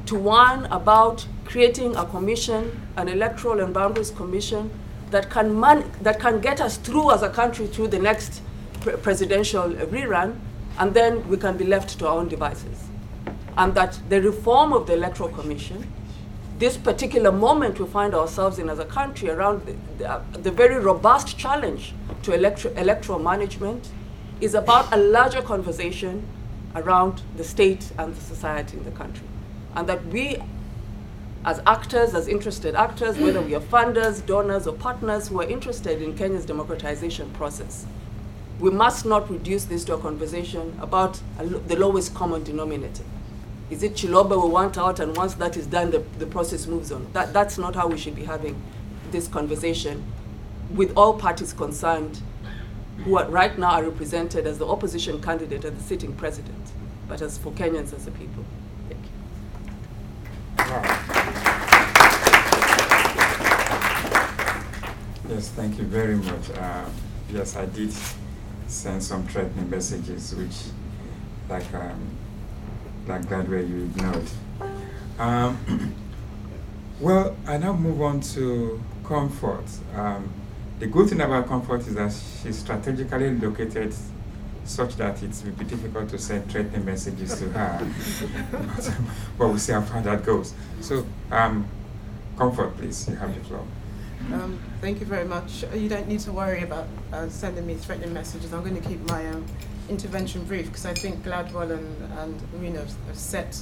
[0.06, 4.70] to one about creating a commission, an electoral and boundaries commission
[5.10, 8.40] that can, man- that can get us through as a country through the next
[9.02, 10.38] presidential rerun,
[10.78, 12.84] and then we can be left to our own devices.
[13.56, 15.90] And that the reform of the electoral commission,
[16.58, 20.50] this particular moment we find ourselves in as a country around the, the, uh, the
[20.50, 23.88] very robust challenge to electro- electoral management,
[24.40, 26.26] is about a larger conversation
[26.74, 29.26] around the state and the society in the country.
[29.74, 30.42] And that we
[31.46, 36.02] as actors, as interested actors, whether we are funders, donors, or partners who are interested
[36.02, 37.86] in Kenya's democratization process,
[38.58, 43.04] we must not reduce this to a conversation about the lowest common denominator.
[43.68, 46.92] Is it Chiloba we want out, and once that is done, the, the process moves
[46.92, 47.06] on?
[47.12, 48.60] That, that's not how we should be having
[49.10, 50.04] this conversation
[50.74, 52.20] with all parties concerned
[53.04, 56.72] who are, right now are represented as the opposition candidate and the sitting president,
[57.08, 58.44] but as for Kenyans as a people.
[58.88, 59.10] Thank you.
[65.28, 66.50] Yes, thank you very much.
[66.50, 66.88] Uh,
[67.32, 67.92] yes, I did
[68.66, 70.56] send some threatening messages, which,
[71.48, 72.00] like, um,
[73.06, 74.28] like that way you ignored.
[75.18, 75.94] Um,
[77.00, 79.64] well, I now move on to Comfort.
[79.94, 80.28] Um,
[80.78, 82.12] the good thing about Comfort is that
[82.42, 83.94] she's strategically located
[84.64, 87.92] such that it will be difficult to send threatening messages to her.
[88.50, 88.90] but,
[89.38, 90.54] but we'll see how far that goes.
[90.80, 91.68] So, um,
[92.36, 93.64] Comfort, please, you have the floor.
[94.32, 95.64] Um, thank you very much.
[95.64, 98.54] Uh, You don't need to worry about uh, sending me threatening messages.
[98.54, 99.44] I'm going to keep my um,
[99.88, 103.60] intervention brief because I think Gladwell and, and Marina have, have set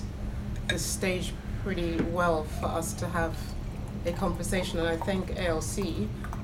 [0.69, 3.35] the stage pretty well for us to have
[4.05, 4.79] a conversation.
[4.79, 5.79] And I thank ALC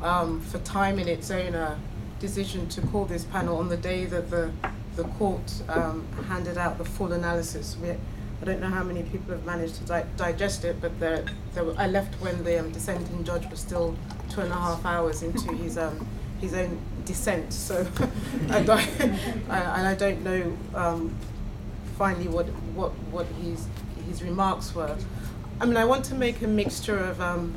[0.02, 1.78] um, for timing its own uh,
[2.18, 4.50] decision to call this panel on the day that the,
[4.96, 7.76] the court um, handed out the full analysis.
[7.82, 10.92] We, I don't know how many people have managed to di- digest it, but
[11.76, 13.94] I left when the um, dissenting judge was still
[14.30, 16.06] two and a half hours into his um,
[16.40, 17.52] his own descent.
[17.52, 17.86] So,
[18.50, 19.00] I don't,
[19.50, 21.14] I, and I don't know um,
[21.98, 23.66] finally what what what his
[24.08, 24.96] his remarks were.
[25.60, 27.54] I mean, I want to make a mixture of um,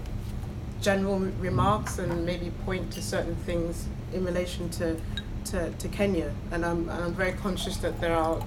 [0.81, 4.99] general remarks and maybe point to certain things in relation to
[5.45, 8.39] to, to Kenya, and I'm, and I'm very conscious that there are,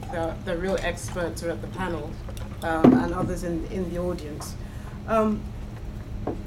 [0.44, 2.10] there real experts are at the panel
[2.62, 4.54] um, and others in, in the audience.
[5.06, 5.40] Um,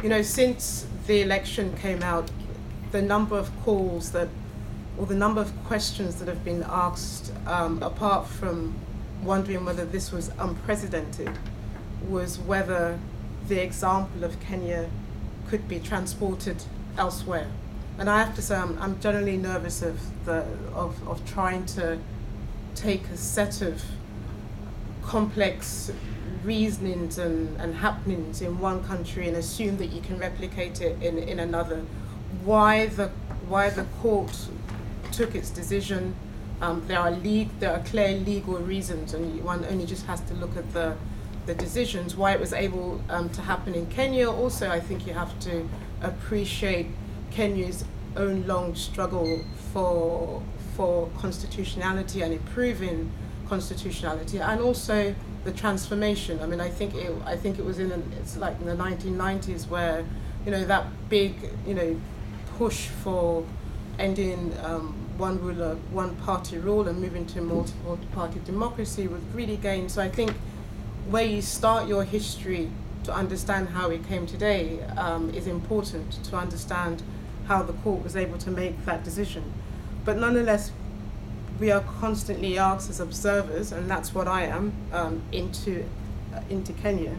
[0.04, 2.30] you know, since the election came out,
[2.92, 4.28] the number of calls that,
[4.96, 8.76] or the number of questions that have been asked, um, apart from
[9.24, 11.32] wondering whether this was unprecedented,
[12.08, 13.00] was whether
[13.48, 14.88] the example of Kenya
[15.50, 16.64] could be transported
[16.96, 17.48] elsewhere.
[17.98, 20.46] And I have to say, I'm, I'm generally nervous of, the,
[20.76, 21.98] of, of trying to
[22.76, 23.84] take a set of
[25.02, 25.92] complex
[26.44, 31.18] reasonings and, and happenings in one country and assume that you can replicate it in,
[31.18, 31.84] in another.
[32.44, 33.10] Why the,
[33.48, 34.36] why the court
[35.12, 36.16] took its decision,
[36.62, 40.34] um, there, are le- there are clear legal reasons, and one only just has to
[40.36, 40.96] look at the,
[41.46, 42.16] the decisions.
[42.16, 45.68] Why it was able um, to happen in Kenya, also, I think you have to
[46.02, 46.88] appreciate
[47.32, 47.86] Kenya's
[48.16, 50.42] own long struggle for,
[50.76, 53.12] for constitutionality and improving
[53.48, 56.40] constitutionality, and also the transformation.
[56.42, 58.76] I mean, I think it, I think it was in an, it's like in the
[58.76, 60.06] 1990s where,
[60.46, 61.36] you know, that big,
[61.66, 62.00] you know,
[62.58, 63.46] push for
[63.98, 69.58] ending um, one ruler, one party rule and moving to multiple party democracy was really
[69.58, 69.92] gained.
[69.92, 70.32] So I think
[71.10, 72.70] where you start your history
[73.04, 77.02] to understand how it came today um, is important to understand
[77.48, 79.44] how the court was able to make that decision.
[80.06, 80.72] But nonetheless,
[81.60, 85.86] we are constantly asked as observers, and that's what I am, um, into,
[86.34, 87.16] uh, into Kenya,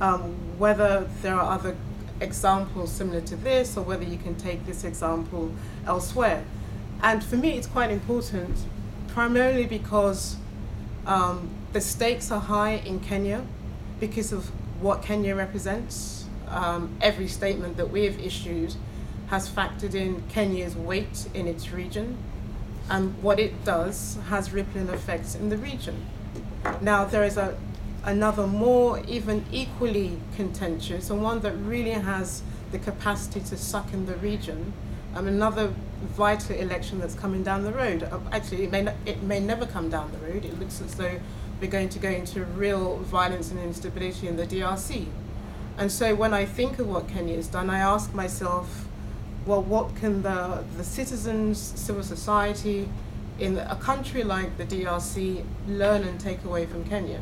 [0.00, 1.76] um, whether there are other
[2.20, 5.50] examples similar to this or whether you can take this example
[5.86, 6.44] elsewhere.
[7.02, 8.56] And for me, it's quite important,
[9.08, 10.36] primarily because
[11.04, 13.44] um, the stakes are high in Kenya
[13.98, 16.26] because of what Kenya represents.
[16.48, 18.74] Um, every statement that we have issued
[19.28, 22.18] has factored in Kenya's weight in its region,
[22.90, 26.06] and what it does has rippling effects in the region.
[26.80, 27.56] Now, there is a,
[28.04, 34.06] another more, even equally contentious, and one that really has the capacity to suck in
[34.06, 34.72] the region,
[35.14, 35.72] um, another
[36.02, 38.02] vital election that's coming down the road.
[38.02, 40.44] Uh, actually, it may, not, it may never come down the road.
[40.44, 41.20] It looks as though
[41.60, 45.06] we're going to go into real violence and instability in the DRC.
[45.78, 48.81] And so when I think of what Kenya has done, I ask myself,
[49.46, 52.88] well, what can the, the citizens, civil society
[53.38, 57.20] in a country like the DRC learn and take away from Kenya?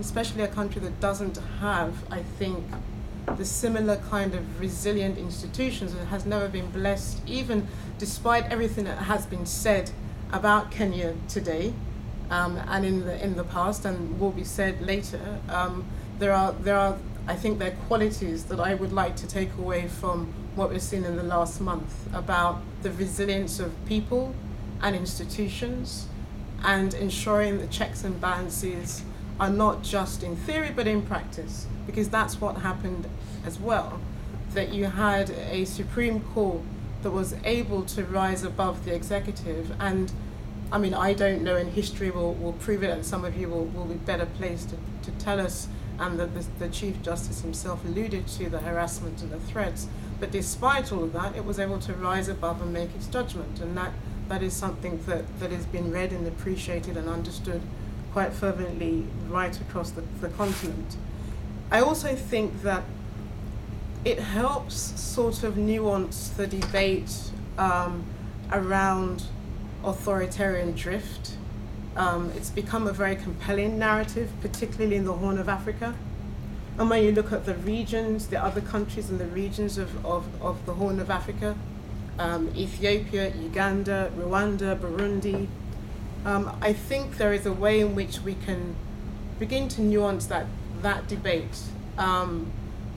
[0.00, 2.64] Especially a country that doesn't have, I think,
[3.36, 7.66] the similar kind of resilient institutions and has never been blessed, even
[7.98, 9.90] despite everything that has been said
[10.32, 11.72] about Kenya today
[12.30, 15.20] um, and in the in the past and will be said later.
[15.48, 15.84] Um,
[16.18, 19.56] there are there are I think there are qualities that I would like to take
[19.56, 24.34] away from what we've seen in the last month about the resilience of people
[24.82, 26.06] and institutions
[26.62, 29.02] and ensuring the checks and balances
[29.40, 33.06] are not just in theory but in practice because that's what happened
[33.44, 34.00] as well
[34.52, 36.60] that you had a supreme court
[37.02, 40.12] that was able to rise above the executive and
[40.72, 43.48] I mean I don't know and history will, will prove it and some of you
[43.48, 47.42] will, will be better placed to, to tell us and that the, the Chief Justice
[47.42, 49.86] himself alluded to the harassment and the threats.
[50.20, 53.60] But despite all of that, it was able to rise above and make its judgment.
[53.60, 53.92] And that,
[54.28, 57.60] that is something that, that has been read and appreciated and understood
[58.12, 60.96] quite fervently right across the, the continent.
[61.70, 62.84] I also think that
[64.04, 68.04] it helps sort of nuance the debate um,
[68.52, 69.24] around
[69.82, 71.36] authoritarian drift
[71.96, 75.94] um, it's become a very compelling narrative, particularly in the Horn of Africa.
[76.78, 80.26] And when you look at the regions, the other countries in the regions of, of,
[80.42, 81.56] of the Horn of Africa,
[82.18, 85.46] um, Ethiopia, Uganda, Rwanda, Burundi,
[86.24, 88.74] um, I think there is a way in which we can
[89.38, 90.46] begin to nuance that,
[90.82, 91.58] that debate.
[91.98, 92.50] Um,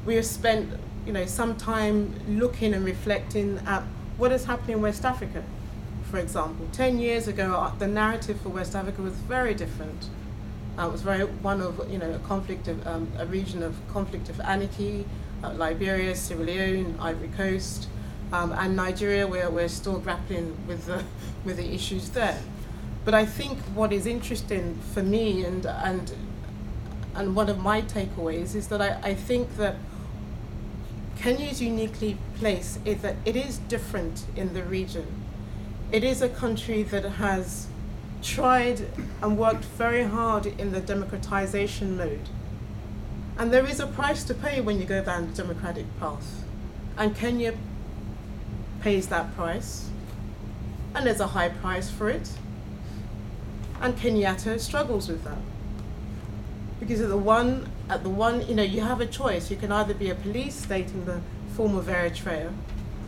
[0.06, 3.84] we have spent you know, some time looking and reflecting at
[4.18, 5.44] what is happening in West Africa
[6.10, 6.68] for example.
[6.72, 10.10] Ten years ago, uh, the narrative for West Africa was very different.
[10.78, 13.76] Uh, it was very one of you know a conflict of um, a region of
[13.92, 15.06] conflict of anarchy,
[15.44, 17.88] uh, Liberia, Sierra Leone, Ivory Coast,
[18.32, 21.04] um, and Nigeria, where we're still grappling with the
[21.46, 22.40] with the issues there.
[23.06, 26.14] But I think what is interesting for me and and
[27.16, 29.76] and one of my takeaways is that I, I think that
[31.16, 35.08] Kenya is uniquely placed is that it is different in the region
[35.92, 37.68] it is a country that has
[38.22, 38.88] tried
[39.22, 42.30] and worked very hard in the democratization mode.
[43.38, 46.44] And there is a price to pay when you go down the democratic path.
[46.98, 47.54] And Kenya
[48.82, 49.90] pays that price.
[50.96, 52.32] And there's a high price for it.
[53.80, 55.38] And Kenyatta struggles with that.
[56.80, 59.50] Because at the one at the one, you know, you have a choice.
[59.50, 61.22] You can either be a police state in the
[61.56, 62.52] form of Eritrea,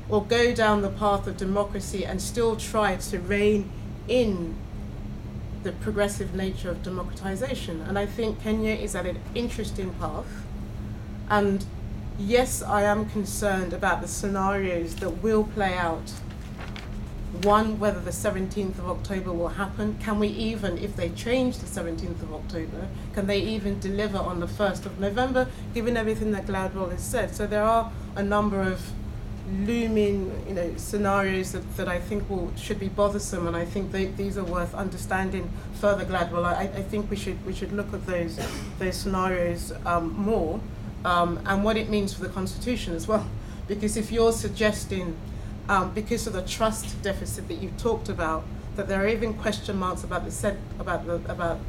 [0.07, 3.69] or go down the path of democracy and still try to rein
[4.07, 4.55] in
[5.63, 7.81] the progressive nature of democratization.
[7.81, 10.25] And I think Kenya is at an interesting path.
[11.29, 11.65] And
[12.17, 16.11] yes, I am concerned about the scenarios that will play out.
[17.43, 19.97] One, whether the 17th of October will happen.
[19.99, 24.39] Can we even, if they change the 17th of October, can they even deliver on
[24.39, 27.35] the 1st of November, given everything that Gladwell has said?
[27.35, 28.81] So there are a number of
[29.51, 33.91] looming you know scenarios that, that I think will should be bothersome and I think
[33.91, 37.93] they, these are worth understanding further Gladwell I, I think we should we should look
[37.93, 38.39] at those
[38.77, 40.59] those scenarios um, more
[41.05, 43.25] um, and what it means for the constitution as well.
[43.67, 45.15] Because if you're suggesting
[45.67, 48.43] um, because of the trust deficit that you've talked about
[48.75, 51.59] that there are even question marks about the set about the about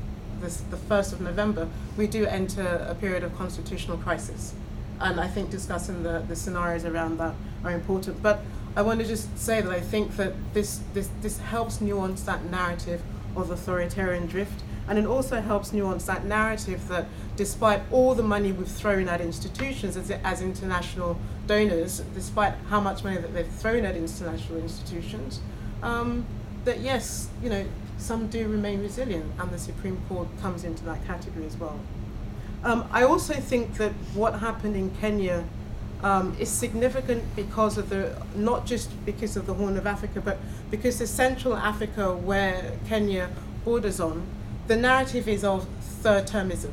[0.41, 4.55] this the first of November we do enter a period of constitutional crisis
[5.01, 7.35] and I think discussing the, the scenarios around that
[7.65, 8.23] are important.
[8.23, 8.41] But
[8.77, 12.45] I want to just say that I think that this, this, this helps nuance that
[12.45, 13.03] narrative
[13.35, 18.53] of authoritarian drift, and it also helps nuance that narrative that despite all the money
[18.53, 23.85] we've thrown at institutions as, as international donors, despite how much money that they've thrown
[23.85, 25.41] at international institutions,
[25.83, 26.27] um,
[26.65, 27.65] that yes, you know,
[27.99, 31.79] some do remain resilient, and the Supreme Court comes into that category as well.
[32.63, 35.45] Um, I also think that what happened in Kenya
[36.03, 40.39] um, is significant because of the, not just because of the Horn of Africa, but
[40.71, 43.31] because the Central Africa where Kenya
[43.65, 44.27] borders on,
[44.67, 46.73] the narrative is of third termism,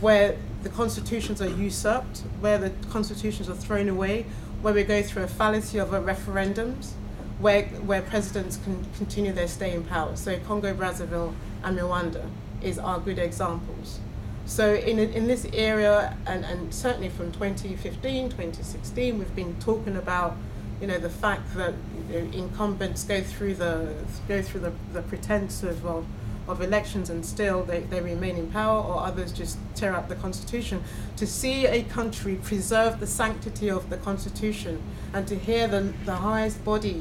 [0.00, 4.24] where the constitutions are usurped, where the constitutions are thrown away,
[4.62, 6.92] where we go through a fallacy of a referendums,
[7.38, 10.16] where, where presidents can continue their stay in power.
[10.16, 12.26] So Congo, Brazzaville, and Rwanda
[12.62, 14.00] is are good examples.
[14.46, 20.36] So in, in this area, and, and certainly from 2015, 2016, we've been talking about,
[20.80, 21.74] you know, the fact that
[22.10, 23.94] you know, incumbents go through the
[24.28, 26.04] go through the, the pretense of, of,
[26.46, 30.16] of elections and still they, they remain in power, or others just tear up the
[30.16, 30.84] constitution.
[31.16, 34.82] To see a country preserve the sanctity of the constitution
[35.14, 37.00] and to hear the, the highest body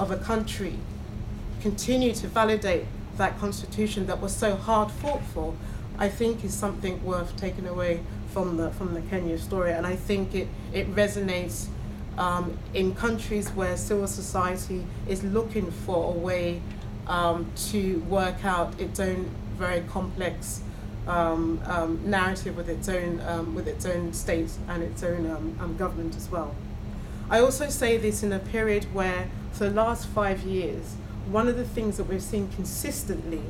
[0.00, 0.76] of a country
[1.60, 2.86] continue to validate
[3.16, 5.54] that constitution that was so hard fought for,
[6.00, 8.00] I think is something worth taking away
[8.32, 9.72] from the from the Kenya story.
[9.72, 11.68] And I think it, it resonates
[12.16, 16.62] um, in countries where civil society is looking for a way
[17.06, 20.62] um, to work out its own very complex
[21.06, 25.30] um, um, narrative with its own um, with its own state and its own
[25.60, 26.54] um, government as well.
[27.28, 30.96] I also say this in a period where, for the last five years,
[31.30, 33.42] one of the things that we've seen consistently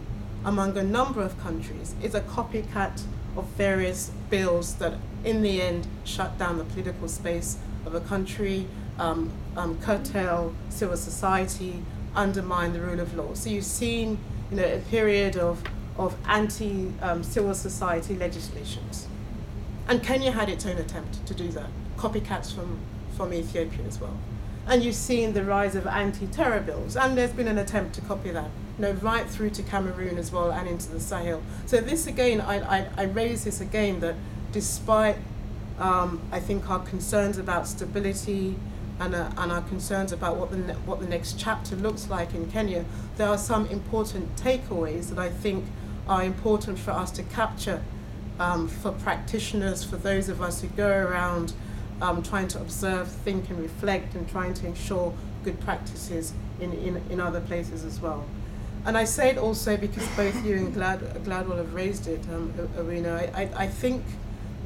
[0.45, 3.03] among a number of countries is a copycat
[3.37, 8.67] of various bills that, in the end, shut down the political space of a country,
[8.99, 11.83] um, um, curtail civil society,
[12.15, 13.35] undermine the rule of law.
[13.35, 14.19] So you've seen,
[14.51, 15.63] you know, a period of
[15.99, 19.07] of anti um, civil society legislations,
[19.89, 21.69] and Kenya had its own attempt to do that.
[21.97, 22.79] Copycats from
[23.17, 24.17] from Ethiopia as well,
[24.67, 28.31] and you've seen the rise of anti-terror bills, and there's been an attempt to copy
[28.31, 28.51] that.
[28.81, 31.43] Know, right through to Cameroon as well and into the Sahel.
[31.67, 34.15] So this again, I, I, I raise this again that
[34.53, 35.17] despite
[35.79, 38.57] um, I think our concerns about stability
[38.99, 42.33] and, uh, and our concerns about what the, ne- what the next chapter looks like
[42.33, 42.87] in Kenya,
[43.19, 45.67] there are some important takeaways that I think
[46.09, 47.83] are important for us to capture
[48.39, 51.53] um, for practitioners, for those of us who go around
[52.01, 55.13] um, trying to observe, think, and reflect, and trying to ensure
[55.45, 58.25] good practices in, in, in other places as well.
[58.85, 62.53] And I say it also because both you and Glad, Gladwell have raised it, um,
[62.79, 63.15] Arena.
[63.35, 64.05] I, I, I think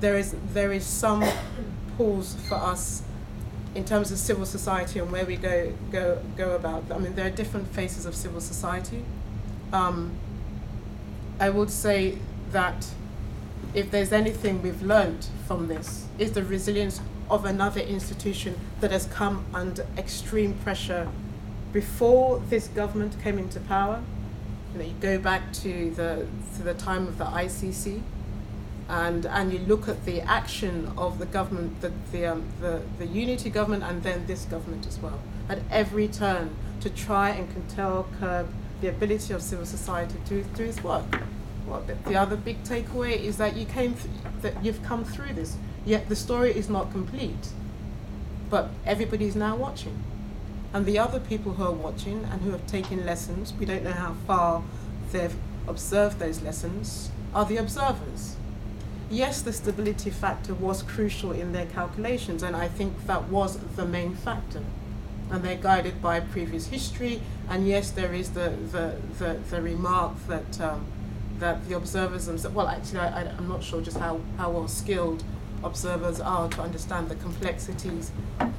[0.01, 1.25] there is there is some
[1.97, 3.03] pause for us
[3.75, 6.85] in terms of civil society and where we go go go about.
[6.93, 9.05] I mean, there are different faces of civil society.
[9.73, 10.13] Um,
[11.41, 12.19] I would say
[12.53, 12.87] that
[13.75, 19.07] if there's anything we've learned from this, is the resilience of another institution that has
[19.07, 21.09] come under extreme pressure
[21.75, 24.03] before this government came into power.
[24.73, 28.01] You know, you go back to the to the time of the ICC
[28.89, 33.07] and and you look at the action of the government, the the, um, the the
[33.07, 35.19] unity government, and then this government as well,
[35.49, 38.49] at every turn to try and curtail, curb
[38.81, 41.05] the ability of civil society to do its work.
[41.67, 44.13] Well, the, the other big takeaway is that you came, th-
[44.43, 45.57] that you've come through this.
[45.87, 47.49] Yet the story is not complete,
[48.51, 50.03] but everybody is now watching,
[50.75, 53.93] and the other people who are watching and who have taken lessons, we don't know
[53.93, 54.63] how far
[55.13, 55.35] they've
[55.67, 58.37] observed those lessons, are the observers
[59.11, 63.87] yes, the stability factor was crucial in their calculations, and I think that was the
[63.87, 64.63] main factor.
[65.31, 70.13] And they're guided by previous history, and yes, there is the, the, the, the remark
[70.29, 70.85] that, um,
[71.39, 74.69] that the observers themselves, well, actually, I, I, I'm not sure just how, how well
[74.69, 75.25] skilled
[75.65, 78.13] observers are to understand the complexities,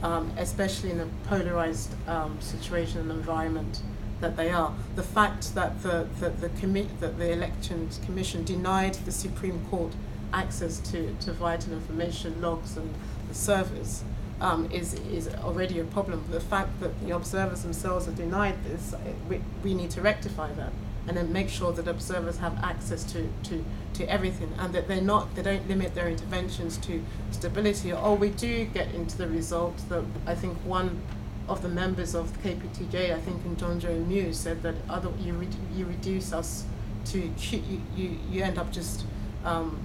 [0.03, 3.81] um, especially in a polarized um, situation and environment
[4.21, 4.73] that they are.
[4.95, 9.93] The fact that the, the, the, commi- that the Elections Commission denied the Supreme Court
[10.33, 12.93] access to, to vital information, logs, and
[13.29, 14.03] the servers
[14.41, 16.23] um, is, is already a problem.
[16.29, 18.93] The fact that the observers themselves are denied this,
[19.29, 20.71] we, we need to rectify that
[21.07, 25.01] and then make sure that observers have access to, to, to everything and that they're
[25.01, 29.77] not they don't limit their interventions to stability or we do get into the result
[29.89, 31.01] that I think one
[31.47, 35.33] of the members of the KPTJ I think in Njonjo Mue said that other you,
[35.33, 36.65] re- you reduce us
[37.05, 39.05] to you, you, you end up just
[39.43, 39.79] um,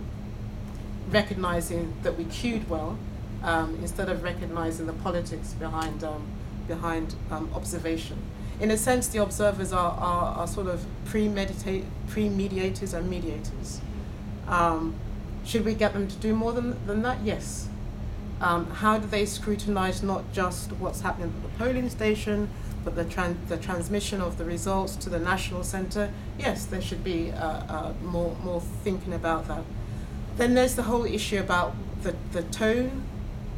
[1.10, 2.96] recognizing that we queued well
[3.42, 6.26] um, instead of recognizing the politics behind, um,
[6.66, 8.18] behind um, observation.
[8.60, 13.80] In a sense, the observers are, are, are sort of pre-meditate, pre-mediators and mediators.
[14.46, 14.94] Um,
[15.46, 17.22] should we get them to do more than, than that?
[17.24, 17.68] Yes.
[18.42, 22.50] Um, how do they scrutinize not just what's happening at the polling station,
[22.84, 26.12] but the, tran- the transmission of the results to the national center?
[26.38, 29.64] Yes, there should be uh, uh, more, more thinking about that.
[30.36, 33.04] Then there's the whole issue about the, the tone,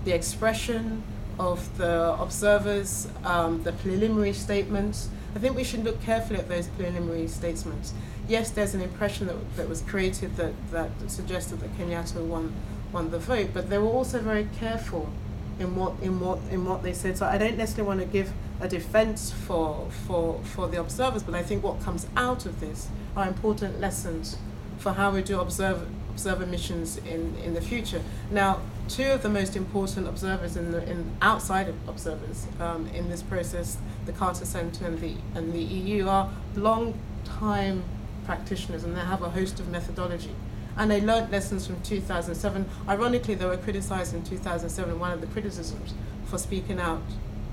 [0.04, 1.02] the expression
[1.42, 5.08] of the observers, um, the preliminary statements.
[5.34, 7.92] I think we should look carefully at those preliminary statements.
[8.28, 12.54] Yes, there's an impression that, that was created that, that suggested that Kenyatta won,
[12.92, 15.10] won the vote, but they were also very careful
[15.58, 17.18] in what, in, what, in what they said.
[17.18, 21.34] So I don't necessarily want to give a defense for, for, for the observers, but
[21.34, 24.36] I think what comes out of this are important lessons
[24.78, 28.02] for how we do observe observer missions in, in the future.
[28.30, 33.22] Now, two of the most important observers in the in outside observers um, in this
[33.22, 37.84] process, the Carter Center and the and the EU, are long time
[38.24, 40.34] practitioners and they have a host of methodology.
[40.76, 42.66] And they learnt lessons from 2007.
[42.88, 45.92] Ironically, they were criticized in 2007, one of the criticisms,
[46.24, 47.02] for speaking out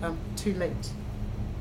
[0.01, 0.91] um, too late.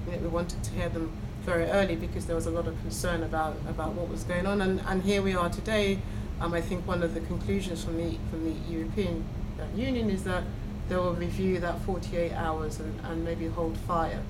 [0.07, 1.11] You know, we wanted to hear them
[1.43, 4.61] very early because there was a lot of concern about, about what was going on.
[4.61, 5.99] And, and here we are today.
[6.41, 9.25] Um, I think one of the conclusions from the, from the European
[9.59, 10.45] That union is that
[10.89, 14.23] they will review that 48 hours and, and maybe hold fire.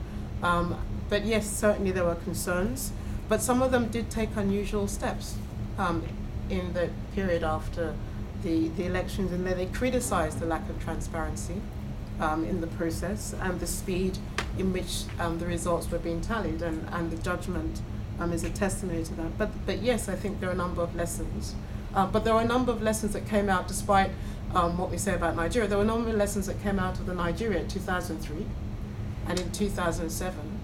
[0.42, 0.76] Um,
[1.08, 2.92] but yes, certainly there were concerns,
[3.28, 5.36] but some of them did take unusual steps
[5.78, 6.02] um,
[6.50, 7.94] in the period after
[8.42, 11.60] the, the elections, and they criticized the lack of transparency
[12.20, 14.18] um, in the process and the speed
[14.58, 17.80] in which um, the results were being tallied, and, and the judgment
[18.18, 19.38] um, is a testimony to that.
[19.38, 21.54] But, but yes, I think there are a number of lessons.
[21.98, 24.12] Uh, but there are a number of lessons that came out despite
[24.54, 25.68] um, what we say about Nigeria.
[25.68, 28.46] There were a number of lessons that came out of the Nigeria in 2003
[29.26, 30.60] and in 2007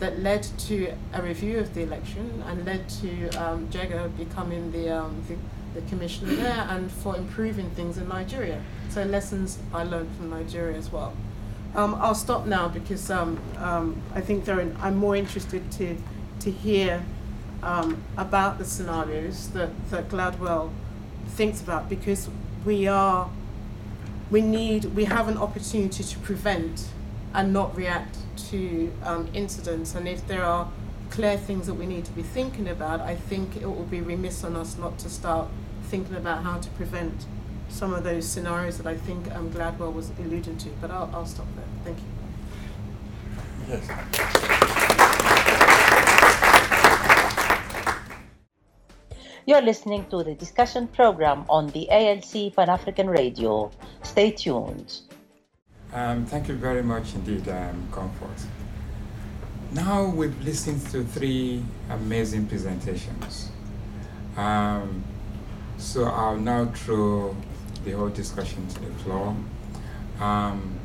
[0.00, 4.90] that led to a review of the election and led to um, Jega becoming the,
[4.90, 8.62] um, the, the commissioner there and for improving things in Nigeria.
[8.90, 11.16] So lessons I learned from Nigeria as well.
[11.74, 15.96] Um, I'll stop now because um, um, I think in, I'm more interested to,
[16.40, 17.02] to hear
[17.62, 20.70] um, about the scenarios that, that Gladwell
[21.28, 22.28] thinks about because
[22.64, 23.30] we are,
[24.30, 26.88] we need, we have an opportunity to prevent
[27.34, 28.18] and not react
[28.50, 29.94] to um, incidents.
[29.94, 30.70] And if there are
[31.10, 34.44] clear things that we need to be thinking about, I think it will be remiss
[34.44, 35.48] on us not to start
[35.84, 37.26] thinking about how to prevent
[37.68, 40.68] some of those scenarios that I think um, Gladwell was alluding to.
[40.80, 41.64] But I'll, I'll stop there.
[41.84, 42.04] Thank you.
[43.68, 44.52] Yes.
[49.48, 53.70] You're listening to the discussion program on the ALC Pan African Radio.
[54.02, 55.02] Stay tuned.
[55.92, 58.44] Um, thank you very much indeed, um, Comfort.
[59.70, 63.52] Now we've listened to three amazing presentations.
[64.36, 65.04] Um,
[65.78, 67.36] so I'll now throw
[67.84, 69.36] the whole discussion to the floor.
[70.18, 70.76] Um,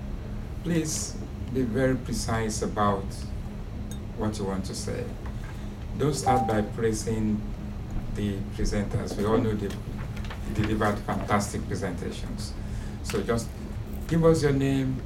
[0.64, 1.18] please
[1.52, 3.06] be very precise about
[4.18, 5.04] what you want to say.
[5.98, 7.42] Don't start by praising
[8.16, 9.16] the presenters.
[9.18, 9.70] We all know they
[10.54, 12.54] delivered fantastic presentations.
[13.04, 13.48] So just
[14.08, 15.02] give us your name,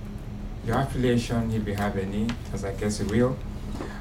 [0.65, 3.37] your affiliation, if you have any, as I guess you will,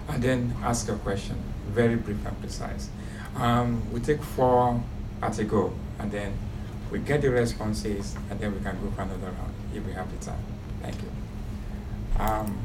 [0.08, 1.36] and then ask a question,
[1.68, 2.88] very brief and precise.
[3.36, 4.82] Um, we take four
[5.22, 6.32] at a go, and then
[6.90, 10.10] we get the responses, and then we can go for another round if we have
[10.18, 10.44] the time.
[10.82, 11.10] Thank you.
[12.18, 12.58] Um,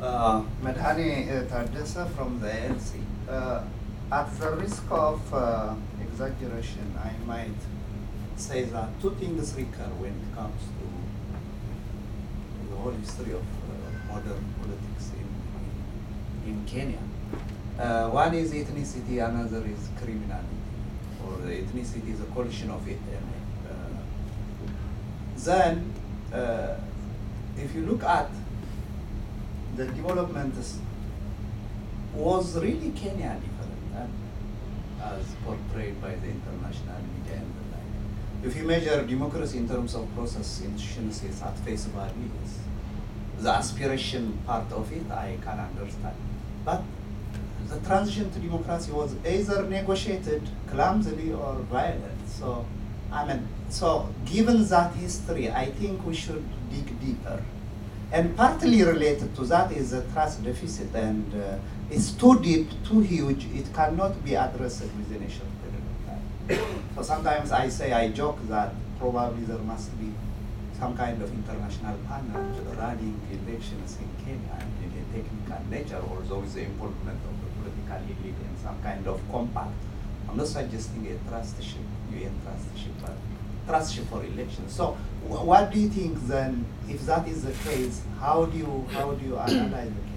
[0.00, 3.00] uh, Medhane Tadesse from the LC.
[3.28, 3.62] Uh,
[4.12, 7.60] at the risk of uh, exaggeration, I might
[8.36, 10.84] say that two things recur when it comes to
[12.68, 16.98] the whole history of uh, modern politics in, in, Kenya.
[17.78, 20.60] Uh, one is ethnicity, another is criminality,
[21.24, 22.98] or ethnicity is a collision of it.
[23.66, 23.72] Uh,
[25.38, 25.90] then,
[26.34, 26.74] uh,
[27.56, 28.28] if you look at
[29.76, 30.54] the development
[32.14, 33.51] was really Kenya different
[35.02, 38.46] as portrayed by the international media and the like.
[38.46, 42.30] If you measure democracy in terms of process institutions at face value,
[43.38, 46.16] the aspiration part of it I can understand.
[46.64, 46.82] But
[47.68, 52.28] the transition to democracy was either negotiated clumsily or violent.
[52.28, 52.64] So,
[53.10, 57.42] I mean, so given that history, I think we should dig deeper.
[58.12, 61.56] And partly related to that is the trust deficit, and uh,
[61.92, 66.84] it's too deep, too huge, it cannot be addressed within period of time.
[66.94, 70.10] so sometimes I say, I joke that probably there must be
[70.78, 72.42] some kind of international panel
[72.78, 78.02] running elections in Kenya in a technical nature, although with the involvement of the political
[78.08, 79.72] elite and some kind of compact.
[80.28, 81.84] I'm not suggesting a trustship,
[82.14, 83.16] UN trustship, but
[83.68, 84.72] trustship for elections.
[84.72, 84.92] So
[85.28, 89.26] what do you think then, if that is the case, how do you, how do
[89.26, 90.11] you analyze the situation?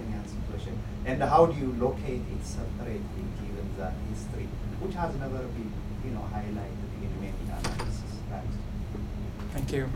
[1.06, 3.00] And how do you locate it separately
[3.40, 4.48] given that history,
[4.80, 5.72] which has never been
[6.04, 8.02] you know, highlighted in many analysis?
[8.28, 8.54] Thanks.
[9.52, 9.88] Thank you.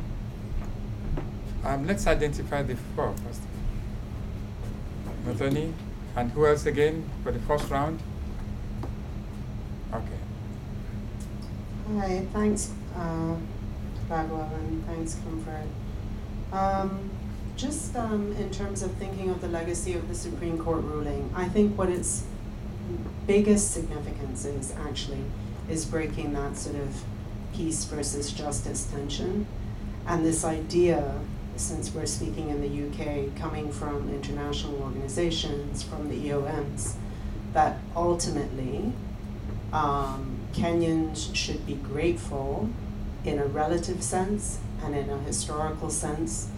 [1.64, 3.42] Um, let's identify the four first.
[5.26, 5.74] Anthony,
[6.16, 8.00] and who else again for the first round?
[9.92, 10.20] Okay.
[11.98, 13.34] Hi, thanks, uh,
[14.08, 15.66] Gladwell, and thanks, Comfort.
[16.52, 17.10] Um,
[17.60, 21.46] just um, in terms of thinking of the legacy of the Supreme Court ruling, I
[21.46, 22.24] think what its
[23.26, 25.22] biggest significance is actually
[25.68, 27.02] is breaking that sort of
[27.52, 29.46] peace versus justice tension.
[30.06, 31.20] And this idea,
[31.56, 36.94] since we're speaking in the UK, coming from international organizations, from the EOMs,
[37.52, 38.92] that ultimately
[39.72, 42.70] um, Kenyans should be grateful
[43.24, 46.48] in a relative sense and in a historical sense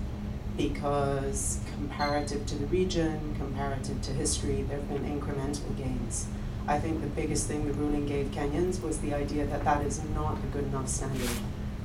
[0.56, 6.26] because comparative to the region, comparative to history, there have been incremental gains.
[6.66, 10.00] I think the biggest thing the ruling gave Kenyans was the idea that that is
[10.14, 11.30] not a good enough standard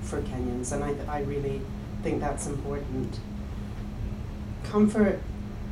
[0.02, 1.62] for Kenyans, and I, I really
[2.04, 3.20] think that's important.
[4.64, 5.20] Comfort,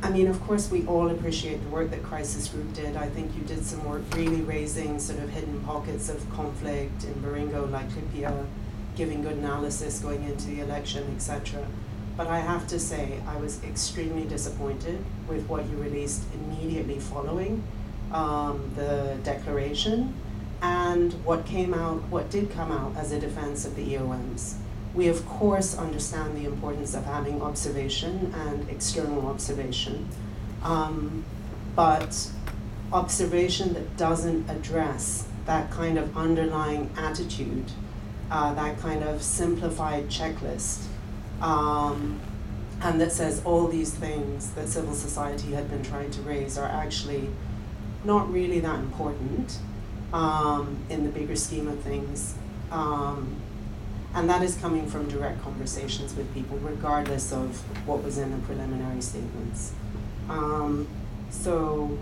[0.02, 2.96] I mean, of course, we all appreciate the work that Crisis Group did.
[2.96, 7.14] I think you did some work really raising sort of hidden pockets of conflict in
[7.14, 8.46] Baringo, Laikipia,
[8.96, 11.66] giving good analysis going into the election, etc.
[12.16, 17.62] But I have to say, I was extremely disappointed with what you released immediately following
[18.12, 20.14] um, the declaration
[20.62, 24.54] and what came out, what did come out as a defense of the EOMs.
[24.94, 30.08] We, of course, understand the importance of having observation and external observation,
[30.62, 31.22] um,
[31.74, 32.30] but
[32.92, 37.70] observation that doesn't address that kind of underlying attitude,
[38.30, 40.86] uh, that kind of simplified checklist,
[41.40, 42.20] um,
[42.82, 46.68] and that says all these things that civil society had been trying to raise are
[46.68, 47.28] actually
[48.04, 49.58] not really that important
[50.12, 52.34] um, in the bigger scheme of things.
[52.70, 53.36] Um,
[54.14, 57.56] and that is coming from direct conversations with people, regardless of
[57.86, 59.72] what was in the preliminary statements.
[60.28, 60.88] Um,
[61.30, 61.98] so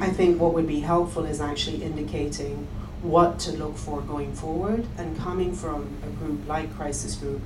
[0.00, 2.68] I think what would be helpful is actually indicating
[3.02, 7.40] what to look for going forward and coming from a group like Crisis Group,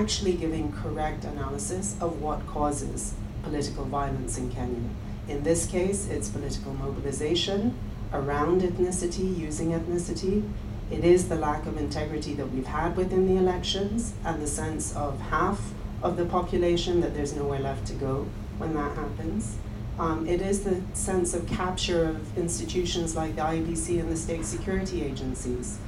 [0.00, 4.88] actually giving correct analysis of what causes political violence in Kenya.
[5.28, 7.76] In this case, it's political mobilization
[8.12, 10.48] around ethnicity, using ethnicity,
[10.90, 14.94] it is the lack of integrity that we've had within the elections and the sense
[14.94, 15.72] of half
[16.02, 18.26] of the population that there's nowhere left to go
[18.58, 19.56] when that happens.
[19.98, 24.44] Um, it is the sense of capture of institutions like the IEBC and the state
[24.44, 25.78] security agencies,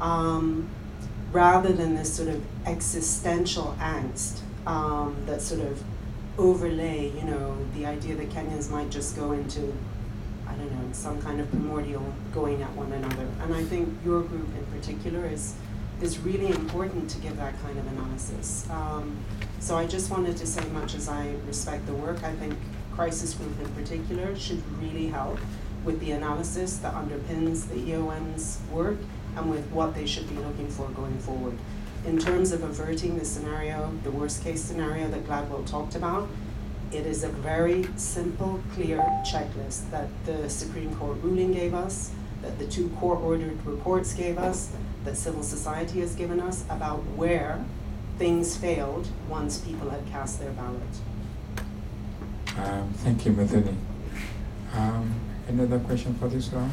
[0.00, 0.68] um,
[1.32, 5.82] rather than this sort of existential angst um, that sort of
[6.38, 9.72] overlay, you know, the idea that Kenyans might just go into
[10.48, 13.26] I don't know, some kind of primordial going at one another.
[13.42, 15.54] And I think your group in particular is
[16.00, 18.68] is really important to give that kind of analysis.
[18.70, 19.16] Um,
[19.60, 22.54] so I just wanted to say, much as I respect the work, I think
[22.92, 25.38] Crisis Group in particular should really help
[25.84, 28.98] with the analysis that underpins the EOM's work
[29.36, 31.56] and with what they should be looking for going forward.
[32.04, 36.28] In terms of averting the scenario, the worst case scenario that Gladwell talked about,
[36.92, 42.12] it is a very simple, clear checklist that the Supreme Court ruling gave us,
[42.42, 44.70] that the two court ordered reports gave us,
[45.04, 47.64] that civil society has given us about where
[48.18, 50.82] things failed once people had cast their ballot.
[52.56, 53.76] Um, thank you, Muthoni.
[54.74, 55.14] Um,
[55.48, 56.72] another question for this round?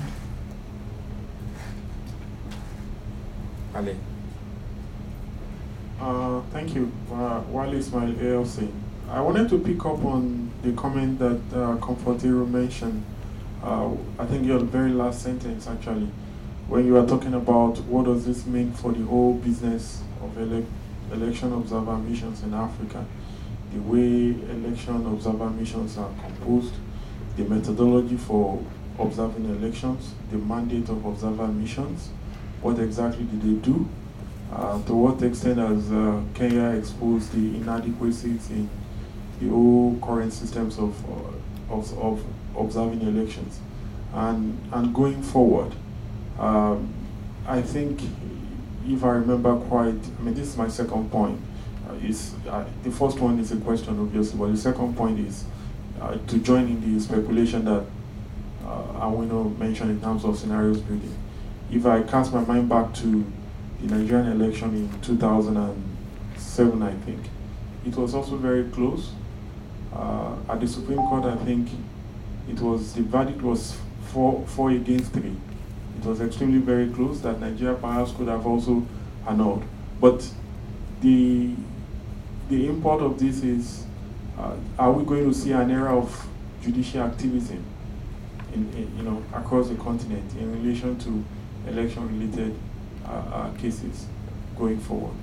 [5.99, 6.91] Uh, thank you.
[7.11, 8.69] Uh, Wale Ismail, ALC.
[9.09, 13.03] I wanted to pick up on the comment that uh, Comfort Ero mentioned.
[13.63, 16.09] Uh, I think your very last sentence actually,
[16.67, 20.65] when you are talking about what does this mean for the whole business of ele
[21.11, 23.05] election observer missions in Africa,
[23.73, 26.73] the way election observer missions are composed,
[27.37, 28.61] the methodology for
[28.99, 32.09] observing elections, the mandate of observer missions,
[32.63, 33.87] what exactly did they do,
[34.51, 38.69] uh, to what extent has uh, Kenya exposed the inadequacies in
[39.41, 42.23] the old current systems of, uh, of, of
[42.57, 43.59] observing elections.
[44.13, 45.73] And, and going forward,
[46.39, 46.93] um,
[47.45, 48.01] I think,
[48.87, 51.39] if I remember quite, I mean, this is my second point.
[51.89, 55.43] Uh, is uh, the first one is a question, obviously, but the second point is
[55.99, 57.83] uh, to join in the speculation that
[58.65, 61.17] uh, Awino mention in terms of scenarios building.
[61.73, 63.25] If I cast my mind back to
[63.81, 67.19] the Nigerian election in 2007, I think,
[67.83, 69.09] it was also very close.
[69.91, 71.69] Uh, at the Supreme Court, I think
[72.47, 73.75] it was the verdict was
[74.11, 75.35] four four against three.
[75.99, 78.85] It was extremely very close that Nigeria perhaps could have also
[79.27, 79.63] annulled.
[79.99, 80.29] But
[81.01, 81.55] the
[82.49, 83.85] the import of this is,
[84.37, 86.27] uh, are we going to see an era of
[86.61, 87.65] judicial activism,
[88.53, 91.25] in, in you know, across the continent in relation to
[91.67, 92.55] election-related
[93.05, 94.05] uh, uh, cases
[94.57, 95.15] going forward?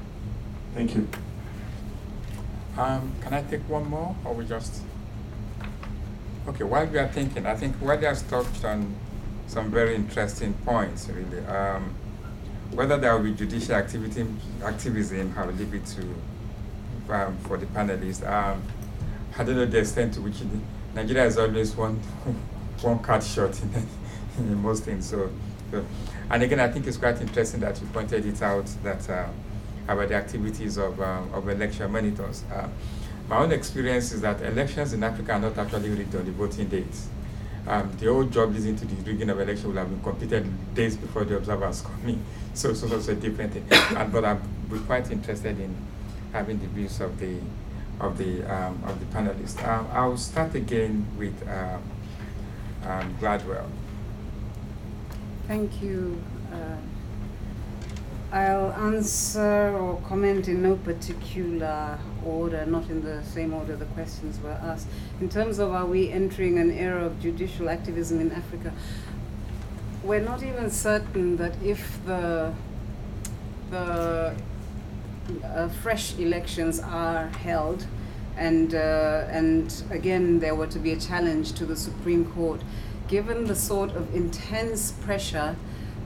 [0.75, 1.09] Thank you.
[2.77, 4.83] Um, can I take one more, or we just?
[6.49, 8.95] Okay, while we are thinking, I think Wally has touched on
[9.47, 11.45] some very interesting points, really.
[11.47, 11.95] Um,
[12.73, 14.25] whether there will be judicial activity,
[14.63, 18.27] activism, I will leave it to um, for the panelists.
[18.27, 18.63] Um,
[19.37, 20.37] I don't know the extent to which
[20.95, 21.95] Nigeria is always one
[22.83, 23.87] one card shot in
[24.39, 25.09] in most things.
[25.09, 25.31] So,
[25.71, 25.85] so,
[26.31, 29.29] and again, I think it's quite interesting that you pointed it out that uh,
[29.89, 32.45] about the activities of, uh, of election monitors.
[32.53, 32.69] Uh,
[33.29, 36.69] my own experience is that elections in Africa are not actually rigged on the voting
[36.69, 37.09] dates.
[37.67, 40.97] Um, the whole job leading to the rigging of election will have been completed days
[40.97, 42.25] before the observers come in.
[42.55, 43.65] So, so it's a different thing.
[43.71, 44.41] and, but I'm
[44.87, 45.77] quite interested in
[46.33, 47.37] having the views of the
[48.01, 49.63] of the um, of the panelists.
[49.67, 51.83] Um, I'll start again with um,
[52.85, 53.69] um Gladwell.
[55.51, 56.23] Thank you.
[56.53, 56.77] Uh,
[58.31, 64.39] I'll answer or comment in no particular order, not in the same order the questions
[64.39, 64.87] were asked.
[65.21, 68.73] In terms of are we entering an era of judicial activism in Africa,
[70.05, 72.55] we're not even certain that if the
[73.73, 74.37] the
[75.45, 77.87] uh, fresh elections are held,
[78.37, 82.63] and uh, and again there were to be a challenge to the Supreme Court,
[83.11, 85.57] given the sort of intense pressure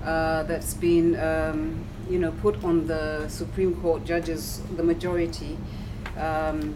[0.02, 5.59] uh, that's been um, you know, put on the Supreme Court judges, the majority,
[6.18, 6.74] um,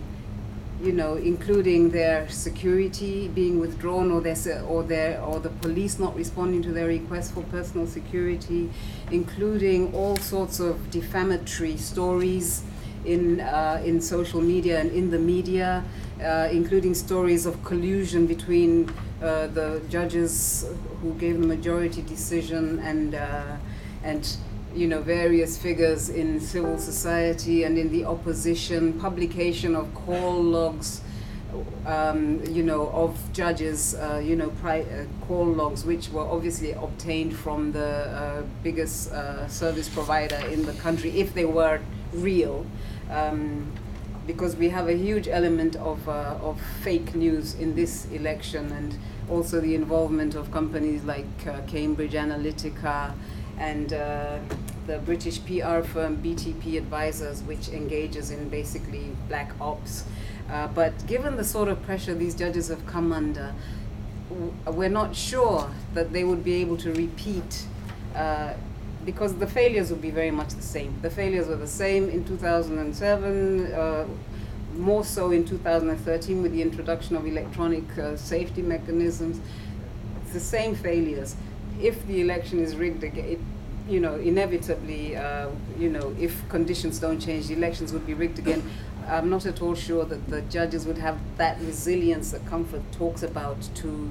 [0.82, 4.36] you know, including their security being withdrawn or their
[4.68, 8.70] or their or the police not responding to their request for personal security,
[9.10, 12.62] including all sorts of defamatory stories
[13.08, 15.82] in uh, in social media and in the media,
[16.22, 18.88] uh, including stories of collusion between
[19.22, 20.66] uh, the judges
[21.02, 23.56] who gave the majority decision and uh,
[24.04, 24.36] and
[24.74, 31.00] you know, various figures in civil society and in the opposition, publication of call logs,
[31.86, 36.72] um, you know, of judges, uh, you know, pri- uh, call logs, which were obviously
[36.72, 41.80] obtained from the uh, biggest uh, service provider in the country, if they were
[42.12, 42.66] real.
[43.10, 43.72] Um,
[44.28, 48.98] because we have a huge element of, uh, of fake news in this election and
[49.30, 53.14] also the involvement of companies like uh, Cambridge Analytica
[53.58, 54.38] and uh,
[54.86, 60.04] the British PR firm BTP Advisors, which engages in basically black ops.
[60.50, 63.54] Uh, but given the sort of pressure these judges have come under,
[64.66, 67.64] we're not sure that they would be able to repeat
[68.14, 68.52] uh,
[69.08, 70.94] because the failures would be very much the same.
[71.00, 74.06] The failures were the same in 2007, uh,
[74.76, 79.40] more so in 2013 with the introduction of electronic uh, safety mechanisms.
[80.20, 81.36] It's the same failures
[81.80, 83.40] if the election is rigged again, it,
[83.88, 85.48] you know, inevitably, uh,
[85.78, 88.62] you know, if conditions don't change, the elections would be rigged again.
[89.08, 93.22] I'm not at all sure that the judges would have that resilience that Comfort talks
[93.22, 94.10] about to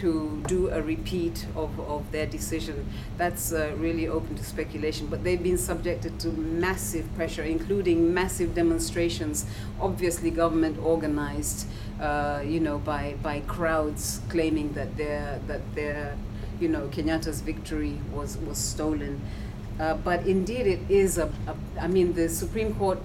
[0.00, 2.86] to do a repeat of, of their decision.
[3.16, 5.06] That's uh, really open to speculation.
[5.06, 9.46] But they've been subjected to massive pressure, including massive demonstrations,
[9.80, 11.66] obviously government organized,
[12.00, 16.16] uh, you know, by, by crowds claiming that they're, that they're
[16.60, 19.20] you know, Kenyatta's victory was, was stolen.
[19.78, 22.98] Uh, but indeed, it is a, a, I mean, the Supreme Court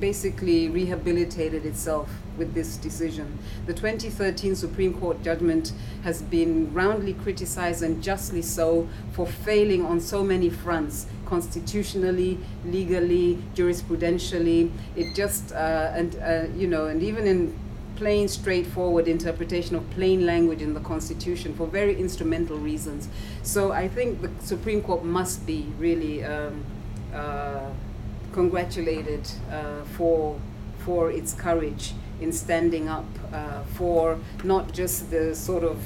[0.00, 3.38] basically rehabilitated itself with this decision.
[3.66, 5.72] The 2013 Supreme Court judgment
[6.02, 13.38] has been roundly criticized and justly so for failing on so many fronts constitutionally, legally,
[13.54, 14.70] jurisprudentially.
[14.96, 17.56] It just, uh, and, uh, you know, and even in
[17.96, 23.08] plain, straightforward interpretation of plain language in the Constitution for very instrumental reasons.
[23.42, 26.64] So I think the Supreme Court must be really um,
[27.12, 27.68] uh,
[28.32, 30.38] congratulated uh, for
[30.78, 35.78] for its courage in standing up uh, for not just the sort of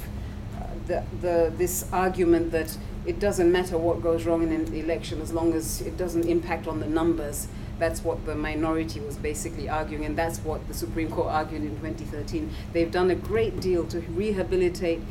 [0.56, 2.76] uh, the, the this argument that
[3.06, 6.66] it doesn't matter what goes wrong in an election as long as it doesn't impact
[6.66, 11.10] on the numbers that's what the minority was basically arguing, and that's what the Supreme
[11.10, 12.50] Court argued in 2013.
[12.72, 15.02] They've done a great deal to rehabilitate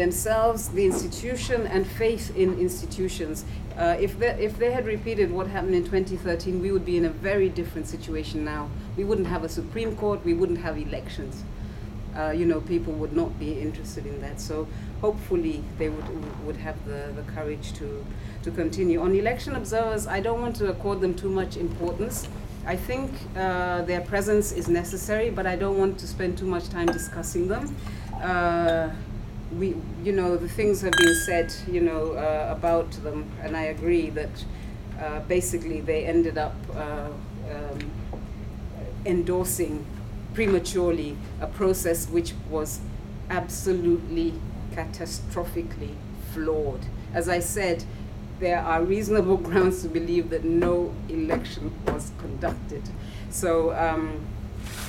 [0.00, 3.44] themselves, the institution, and faith in institutions.
[3.76, 7.04] Uh, if, they, if they had repeated what happened in 2013, we would be in
[7.04, 8.70] a very different situation now.
[8.96, 11.44] We wouldn't have a Supreme Court, we wouldn't have elections.
[12.16, 14.40] Uh, you know, people would not be interested in that.
[14.40, 14.66] So
[15.02, 18.04] hopefully they would, would have the, the courage to,
[18.42, 19.00] to continue.
[19.02, 22.26] On election observers, I don't want to accord them too much importance.
[22.66, 26.68] I think uh, their presence is necessary, but I don't want to spend too much
[26.68, 27.76] time discussing them.
[28.14, 28.90] Uh,
[29.56, 33.62] we, you know, the things have been said, you know, uh, about them, and I
[33.64, 34.44] agree that
[35.00, 37.08] uh, basically they ended up uh,
[37.50, 37.90] um,
[39.04, 39.84] endorsing
[40.34, 42.80] prematurely a process which was
[43.30, 44.34] absolutely
[44.72, 45.94] catastrophically
[46.32, 46.80] flawed.
[47.12, 47.84] As I said,
[48.38, 52.82] there are reasonable grounds to believe that no election was conducted.
[53.30, 54.20] So, um,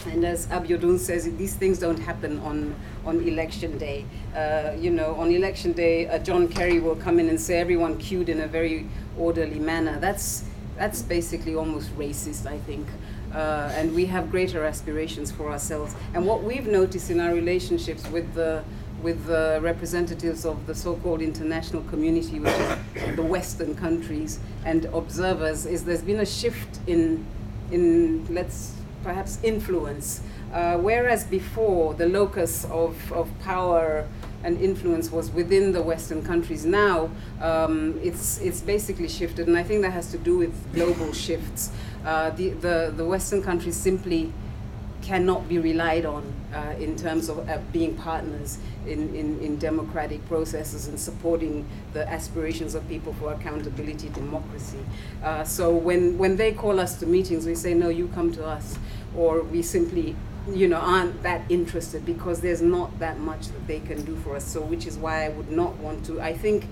[0.07, 2.75] And as Abiodun says, these things don't happen on,
[3.05, 4.05] on election day.
[4.35, 7.97] Uh, you know, on election day, uh, John Kerry will come in and say everyone
[7.97, 8.87] queued in a very
[9.17, 9.99] orderly manner.
[9.99, 10.45] That's,
[10.77, 12.87] that's basically almost racist, I think.
[13.33, 15.95] Uh, and we have greater aspirations for ourselves.
[16.13, 18.63] And what we've noticed in our relationships with the
[19.01, 25.65] with the representatives of the so-called international community, which is the Western countries, and observers,
[25.65, 27.25] is there's been a shift in,
[27.71, 30.21] in let's perhaps influence.
[30.53, 34.07] Uh, whereas before the locus of, of power
[34.43, 37.09] and influence was within the Western countries, now
[37.41, 41.71] um, it's, it's basically shifted, and I think that has to do with global shifts.
[42.05, 44.33] Uh, the, the, the Western countries simply
[45.01, 50.25] cannot be relied on uh, in terms of uh, being partners in, in, in democratic
[50.27, 54.79] processes and supporting the aspirations of people for accountability, democracy.
[55.23, 58.45] Uh, so when, when they call us to meetings, we say, no, you come to
[58.45, 58.77] us.
[59.15, 60.15] Or we simply
[60.51, 64.35] you know, aren't that interested because there's not that much that they can do for
[64.35, 64.45] us.
[64.45, 66.19] So which is why I would not want to.
[66.21, 66.65] I think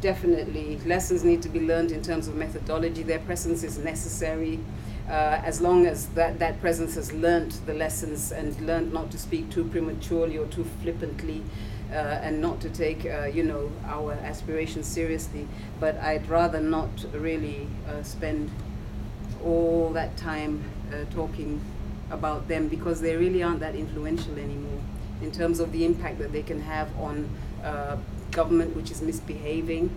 [0.00, 3.02] definitely lessons need to be learned in terms of methodology.
[3.02, 4.60] Their presence is necessary
[5.08, 9.18] uh, as long as that, that presence has learned the lessons and learned not to
[9.18, 11.42] speak too prematurely or too flippantly
[11.90, 15.46] uh, and not to take, uh, you know, our aspirations seriously.
[15.78, 18.50] But I'd rather not really uh, spend
[19.44, 21.60] all that time uh, talking
[22.10, 24.80] about them because they really aren't that influential anymore
[25.22, 27.28] in terms of the impact that they can have on
[27.64, 27.96] uh,
[28.30, 29.90] government which is misbehaving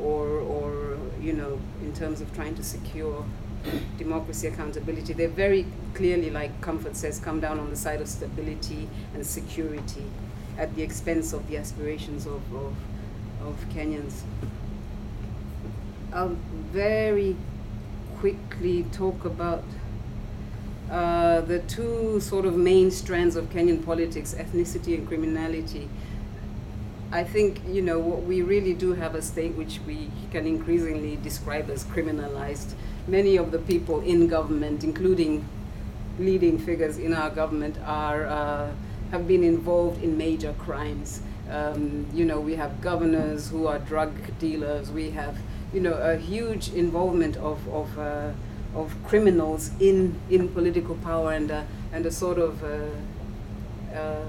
[0.00, 3.24] or, or, you know, in terms of trying to secure
[3.98, 5.12] democracy, accountability.
[5.12, 10.04] They're very clearly, like Comfort says, come down on the side of stability and security
[10.58, 12.74] at the expense of the aspirations of, of,
[13.42, 14.22] of Kenyans.
[16.12, 16.36] I'll
[16.72, 17.36] very
[18.18, 19.64] quickly talk about
[20.90, 25.88] uh, the two sort of main strands of Kenyan politics, ethnicity and criminality.
[27.12, 31.68] I think, you know, we really do have a state which we can increasingly describe
[31.70, 32.74] as criminalized
[33.08, 35.44] many of the people in government, including
[36.18, 38.70] leading figures in our government, are uh,
[39.10, 41.20] have been involved in major crimes.
[41.50, 44.90] Um, you know, we have governors who are drug dealers.
[44.92, 45.36] We have,
[45.74, 48.30] you know, a huge involvement of of, uh,
[48.74, 51.62] of criminals in in political power and uh,
[51.92, 52.68] and a sort of uh,
[53.94, 54.24] uh,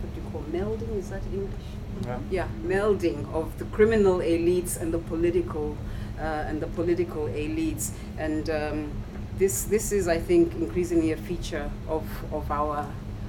[0.00, 0.96] what do you call melding?
[0.98, 1.68] Is that English?
[2.06, 2.18] Yeah.
[2.30, 5.76] yeah, melding of the criminal elites and the political
[6.18, 7.90] uh, and the political elites.
[8.18, 8.90] And um,
[9.38, 12.86] this, this is, I think, increasingly a feature of, of, our,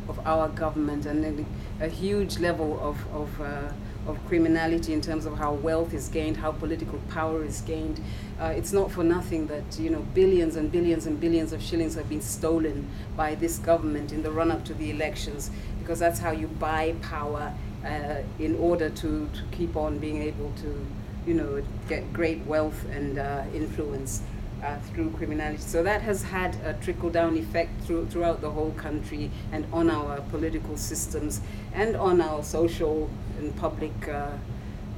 [0.10, 1.46] of our government and
[1.80, 3.72] a huge level of, of, uh,
[4.08, 8.02] of criminality in terms of how wealth is gained, how political power is gained.
[8.40, 11.96] Uh, it's not for nothing that you know billions and billions and billions of shillings
[11.96, 16.32] have been stolen by this government in the run-up to the elections, because that's how
[16.32, 17.54] you buy power
[17.86, 20.86] uh, in order to, to keep on being able to
[21.26, 24.24] you know, get great wealth and uh, influence
[24.64, 25.62] uh, through criminality.
[25.62, 29.90] So that has had a trickle down effect through, throughout the whole country and on
[29.90, 31.42] our political systems
[31.74, 33.10] and on our social
[33.40, 34.32] and public uh,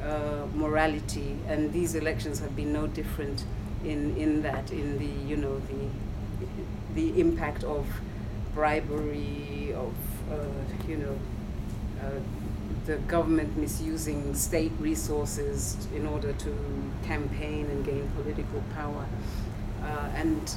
[0.04, 1.38] uh, morality.
[1.48, 3.46] And these elections have been no different
[3.84, 7.86] in, in that, in the, you know, the, the impact of
[8.54, 9.94] bribery, of,
[10.32, 11.20] uh, you know,
[12.02, 12.20] uh,
[12.86, 16.54] the government misusing state resources in order to
[17.06, 19.06] campaign and gain political power.
[19.84, 20.56] Uh, and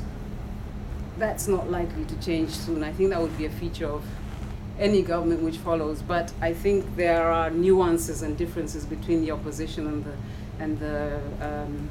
[1.19, 2.85] that's not likely to change soon.
[2.85, 4.05] I think that would be a feature of
[4.78, 6.03] any government which follows.
[6.03, 10.15] But I think there are nuances and differences between the opposition and the
[10.59, 11.89] and the um,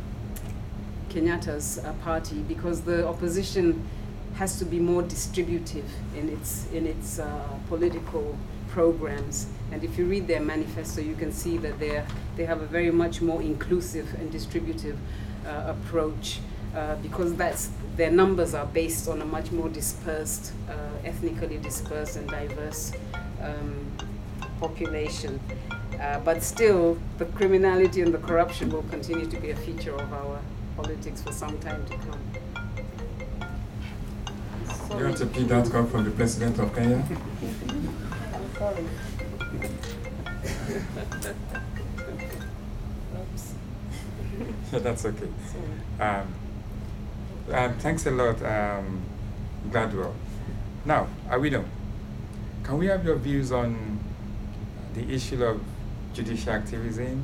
[1.10, 3.84] Kenyatta's uh, party because the opposition
[4.36, 8.38] has to be more distributive in its in its uh, political
[8.70, 9.48] programs.
[9.72, 12.03] And if you read their manifesto, you can see that they
[12.36, 14.98] they have a very much more inclusive and distributive
[15.45, 16.40] uh, approach
[16.76, 20.73] uh, because that's their numbers are based on a much more dispersed, uh,
[21.06, 22.91] ethnically dispersed and diverse
[23.41, 23.91] um,
[24.60, 25.39] population.
[26.02, 30.11] Uh, but still, the criminality and the corruption will continue to be a feature of
[30.11, 30.41] our
[30.76, 32.19] politics for some time to come.
[34.97, 36.97] You want to repeat that come from the president of Kenya?
[38.34, 38.85] I'm Sorry.
[44.72, 45.30] That's okay.
[45.99, 46.27] Um,
[47.51, 49.01] um, thanks a lot, um,
[49.69, 50.13] Gladwell.
[50.85, 51.65] Now, Awido,
[52.63, 53.99] can we have your views on
[54.93, 55.61] the issue of
[56.13, 57.23] judicial activism,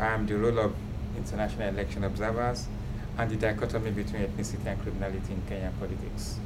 [0.00, 0.74] um, the role of
[1.16, 2.66] international election observers,
[3.18, 6.38] and the dichotomy between ethnicity and criminality in Kenyan politics?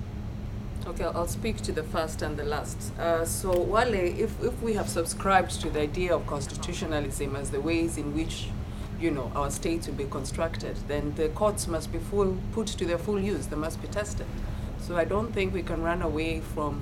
[0.86, 2.96] Okay, I'll speak to the first and the last.
[2.98, 7.60] Uh, so, Wale, if, if we have subscribed to the idea of constitutionalism as the
[7.60, 8.48] ways in which,
[9.00, 12.84] you know, our state will be constructed, then the courts must be full, put to
[12.84, 13.46] their full use.
[13.46, 14.26] They must be tested.
[14.80, 16.80] So I don't think we can run away from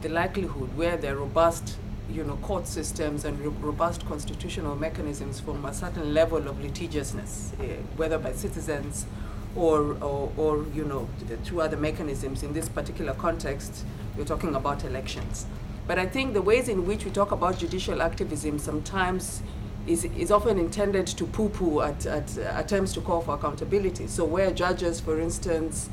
[0.00, 1.76] the likelihood where there are robust,
[2.10, 7.64] you know, court systems and robust constitutional mechanisms from a certain level of litigiousness, uh,
[7.96, 9.06] whether by citizens
[9.54, 11.08] or, or, or you know,
[11.44, 12.42] through other mechanisms.
[12.42, 13.84] In this particular context,
[14.16, 15.46] we're talking about elections.
[15.86, 19.42] But I think the ways in which we talk about judicial activism sometimes
[19.86, 24.06] is, is often intended to poo-poo at, at attempts to call for accountability.
[24.06, 25.88] So where judges, for instance,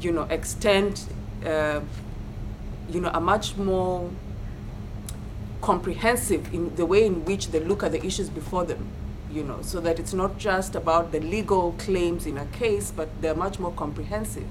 [0.00, 1.04] you know, extend,
[1.44, 1.80] uh,
[2.90, 4.10] you know, a much more
[5.60, 8.88] comprehensive in the way in which they look at the issues before them
[9.32, 13.08] you know, so that it's not just about the legal claims in a case, but
[13.20, 14.46] they're much more comprehensive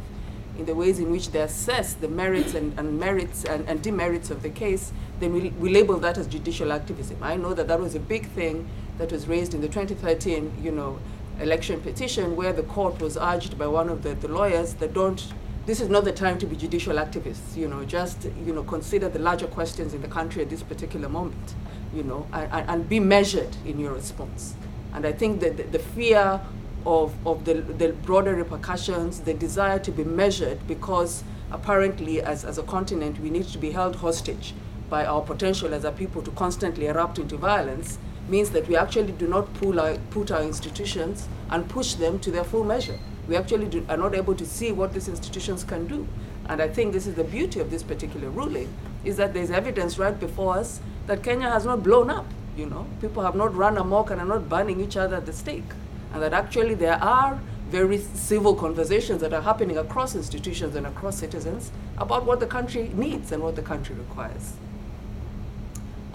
[0.59, 4.29] in the ways in which they assess the merits and, and merits and, and, demerits
[4.29, 4.91] of the case,
[5.21, 7.17] then we, we label that as judicial activism.
[7.21, 8.67] I know that that was a big thing
[8.97, 10.99] that was raised in the 2013, you know,
[11.39, 15.33] election petition where the court was urged by one of the, the lawyers that don't,
[15.65, 19.07] this is not the time to be judicial activists, you know, just, you know, consider
[19.07, 21.55] the larger questions in the country at this particular moment,
[21.93, 24.55] you know, and, and be measured in your response.
[24.93, 26.41] And I think that the, the fear
[26.89, 32.57] of, of the, the broader repercussions, the desire to be measured, because apparently, as, as
[32.57, 34.55] a continent, we need to be held hostage
[34.89, 39.11] by our potential as a people to constantly erupt into violence, means that we actually
[39.11, 42.97] do not pull our, put our institutions and push them to their full measure.
[43.27, 46.07] We actually do, are not able to see what these institutions can do.
[46.47, 48.73] And I think this is the beauty of this particular ruling,
[49.05, 52.25] is that there's evidence right before us that Kenya has not blown up
[52.57, 52.85] you know.
[52.99, 55.71] People have not run amok and are not burning each other at the stake.
[56.13, 61.17] And that actually there are very civil conversations that are happening across institutions and across
[61.17, 64.53] citizens about what the country needs and what the country requires.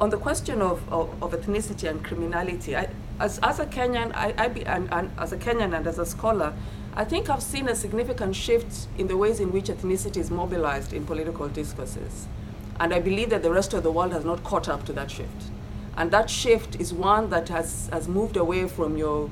[0.00, 2.88] On the question of, of, of ethnicity and criminality, I,
[3.20, 6.06] as, as a Kenyan, I, I be, and, and as a Kenyan and as a
[6.06, 6.52] scholar,
[6.96, 10.92] I think I've seen a significant shift in the ways in which ethnicity is mobilized
[10.92, 12.26] in political discourses.
[12.80, 15.12] And I believe that the rest of the world has not caught up to that
[15.12, 15.44] shift.
[15.96, 19.30] And that shift is one that has, has moved away from your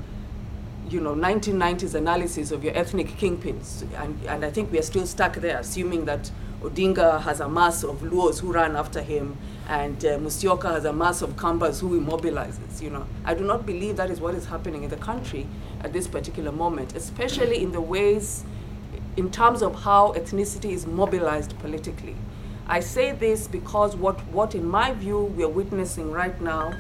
[0.93, 3.83] you know, 1990s analysis of your ethnic kingpins.
[4.01, 7.83] And, and I think we are still stuck there, assuming that Odinga has a mass
[7.83, 9.37] of Luos who run after him,
[9.69, 12.81] and uh, has a mass of Kambas who immobilizes.
[12.81, 15.47] You know, I do not believe that is what is happening in the country
[15.81, 18.45] at this particular moment, especially in the ways,
[19.17, 22.17] in terms of how ethnicity is mobilized politically.
[22.67, 26.73] I say this because what, what in my view we are witnessing right now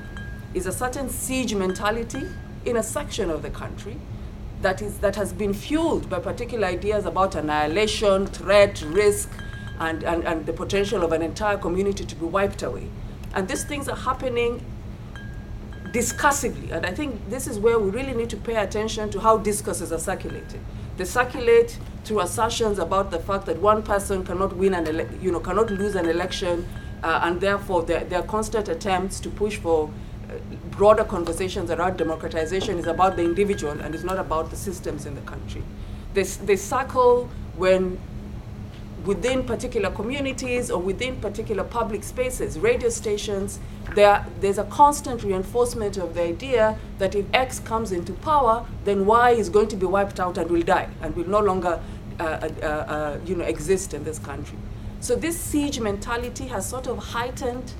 [0.55, 2.23] is a certain siege mentality
[2.65, 3.97] in a section of the country
[4.61, 9.31] that, is, that has been fueled by particular ideas about annihilation, threat, risk,
[9.81, 12.89] and, and, and the potential of an entire community to be wiped away.
[13.35, 14.65] And these things are happening
[15.93, 16.71] discursively.
[16.71, 19.93] And I think this is where we really need to pay attention to how discourses
[19.93, 20.61] are circulated.
[20.97, 25.31] They circulate through assertions about the fact that one person cannot win an ele- you
[25.33, 26.67] know cannot lose an election,
[27.03, 29.91] uh, and therefore there, there are constant attempts to push for
[30.73, 35.15] broader conversations around democratization is about the individual and it's not about the systems in
[35.15, 35.62] the country.
[36.15, 37.99] They, they circle when
[39.05, 43.59] within particular communities or within particular public spaces, radio stations,
[43.94, 49.07] there, there's a constant reinforcement of the idea that if X comes into power, then
[49.07, 51.81] Y is going to be wiped out and will die and will no longer
[52.20, 54.59] uh, uh, uh, uh you know, exist in this country.
[55.01, 57.73] So this siege mentality has sort of heightened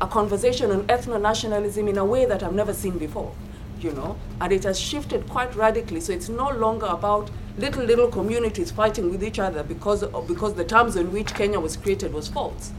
[0.00, 3.34] a conversation on ethno-nationalism in a way that I've never seen before,
[3.80, 6.00] you know, and it has shifted quite radically.
[6.00, 10.54] So it's no longer about little, little communities fighting with each other because, of, because
[10.54, 12.72] the terms in which Kenya was created was false.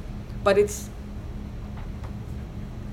[0.43, 0.89] But it's,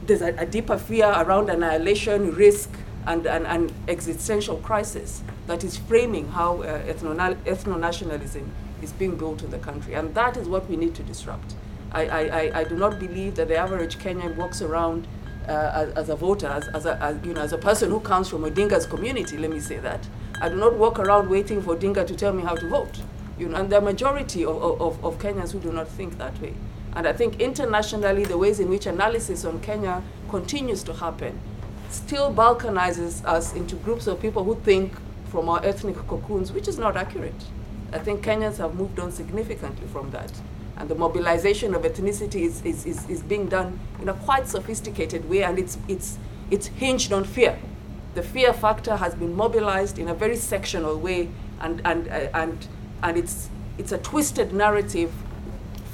[0.07, 2.71] there's a, a deeper fear around annihilation, risk,
[3.07, 8.51] and, and existential crisis that is framing how uh, ethno nationalism
[8.83, 9.93] is being built in the country.
[9.93, 11.55] And that is what we need to disrupt.
[11.95, 15.07] I, I, I do not believe that the average Kenyan walks around
[15.49, 18.01] uh, as, as, a voter, as, as, a, as, you know, as a person who
[18.01, 20.07] comes from a Odinga's community, let me say that.
[20.41, 23.01] I do not walk around waiting for Odinga to tell me how to vote.
[23.39, 26.55] You know, and the majority of, of, of Kenyans who do not think that way.
[26.97, 31.39] And I think internationally, the ways in which analysis on Kenya continues to happen
[31.91, 34.93] still balkanizes us into groups of people who think
[35.27, 37.45] from our ethnic cocoons, which is not accurate.
[37.93, 40.33] I think Kenyans have moved on significantly from that.
[40.77, 45.29] And the mobilization of ethnicity is, is, is, is being done in a quite sophisticated
[45.31, 46.19] way, and it's, it's,
[46.51, 47.57] it's hinged on fear.
[48.15, 51.29] The fear factor has been mobilized in a very sectional way,
[51.61, 52.67] and, and, uh, and,
[53.03, 53.49] and it's,
[53.79, 55.13] it's a twisted narrative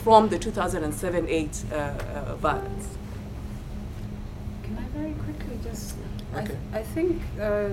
[0.02, 2.89] from the 2007-8 uh, uh, violence.
[4.62, 5.94] Can I very quickly just?
[6.35, 6.47] I, Okay.
[6.47, 7.70] th- I think uh,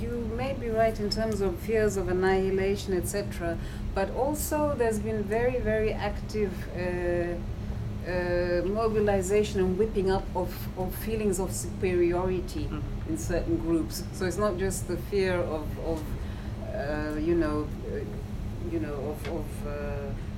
[0.00, 3.56] you may be right in terms of fears of annihilation, etc.
[3.94, 7.34] But also, there's been very, very active uh,
[8.10, 12.82] uh, mobilization and whipping up of, of feelings of superiority Mhm.
[13.08, 14.02] in certain groups.
[14.12, 16.02] So it's not just the fear of, of
[16.74, 18.00] uh, you know, uh,
[18.72, 19.70] you know, of, of uh,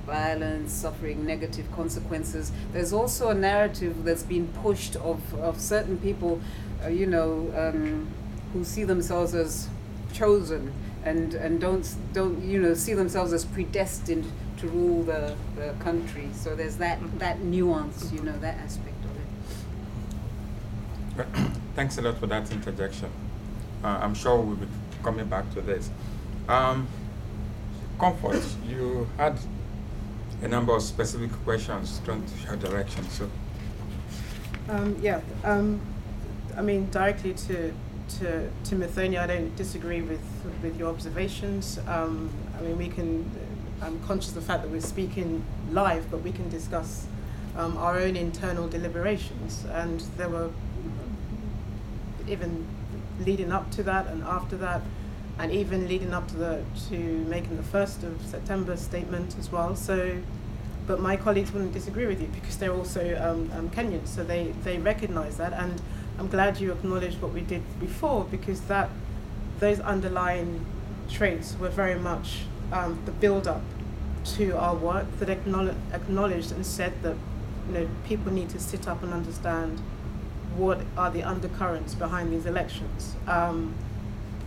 [0.05, 2.51] violence, suffering negative consequences.
[2.73, 6.39] There's also a narrative that's been pushed of, of certain people,
[6.85, 8.07] uh, you know, um,
[8.53, 9.69] who see themselves as
[10.13, 14.25] chosen and, and don't, don't, you know, see themselves as predestined
[14.57, 16.29] to rule the, the country.
[16.33, 21.27] So there's that, that nuance, you know, that aspect of it.
[21.75, 23.09] Thanks a lot for that interjection.
[23.83, 24.67] Uh, I'm sure we'll be
[25.03, 25.89] coming back to this.
[26.49, 26.87] Um,
[27.99, 29.39] Comfort, you had
[30.43, 33.27] a number of specific questions turned to your direction, so
[34.69, 35.79] Um, yeah, um,
[36.55, 37.73] I mean, directly to,
[38.19, 40.21] to, to Medhane, I don't disagree with,
[40.61, 41.79] with your observations.
[41.87, 43.29] Um, I mean, we can,
[43.81, 47.07] I'm conscious of the fact that we're speaking live, but we can discuss
[47.55, 49.65] um, our own internal deliberations.
[49.71, 50.49] And there were,
[52.27, 52.65] even
[53.19, 54.81] leading up to that and after that,
[55.39, 59.75] and even leading up to the to making the first of September statement as well.
[59.75, 60.17] So,
[60.87, 64.53] but my colleagues wouldn't disagree with you because they're also um, um, Kenyan, so they
[64.63, 65.79] they recognise that, and
[66.19, 68.89] I'm glad you acknowledged what we did before because that
[69.59, 70.65] those underlying
[71.09, 73.61] traits were very much um, the build up
[74.35, 77.15] to our work that acknowledge, acknowledged and said that
[77.67, 79.79] you know people need to sit up and understand
[80.55, 83.15] what are the undercurrents behind these elections.
[83.27, 83.75] Um,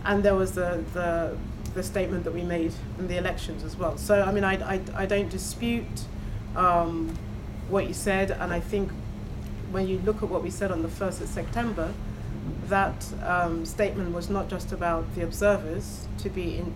[0.03, 1.37] and there was the, the
[1.73, 3.97] the statement that we made in the elections as well.
[3.97, 6.05] So I mean, I, I, I don't dispute
[6.55, 7.17] um,
[7.69, 8.91] what you said, and I think
[9.71, 11.93] when you look at what we said on the first of September,
[12.67, 16.75] that um, statement was not just about the observers to be in,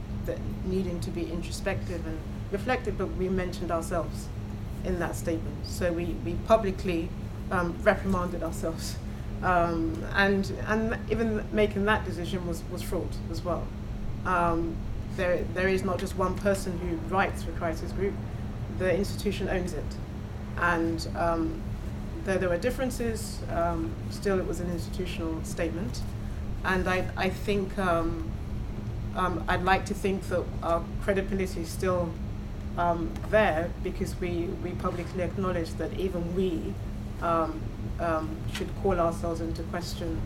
[0.65, 2.19] needing to be introspective and
[2.51, 4.27] reflective, but we mentioned ourselves
[4.83, 5.65] in that statement.
[5.65, 7.09] So we, we publicly
[7.51, 8.97] um, reprimanded ourselves.
[9.43, 13.67] Um, and and even making that decision was, was fraud as well.
[14.25, 14.75] Um,
[15.17, 18.13] there, there is not just one person who writes for Crisis Group,
[18.79, 19.83] the institution owns it.
[20.57, 21.61] And um,
[22.25, 26.01] though there were differences, um, still it was an institutional statement.
[26.63, 28.31] And I, I think um,
[29.15, 32.11] um, I'd like to think that our credibility is still
[32.77, 36.73] um, there because we, we publicly acknowledge that even we
[37.21, 37.61] um,
[38.53, 40.21] should call ourselves into question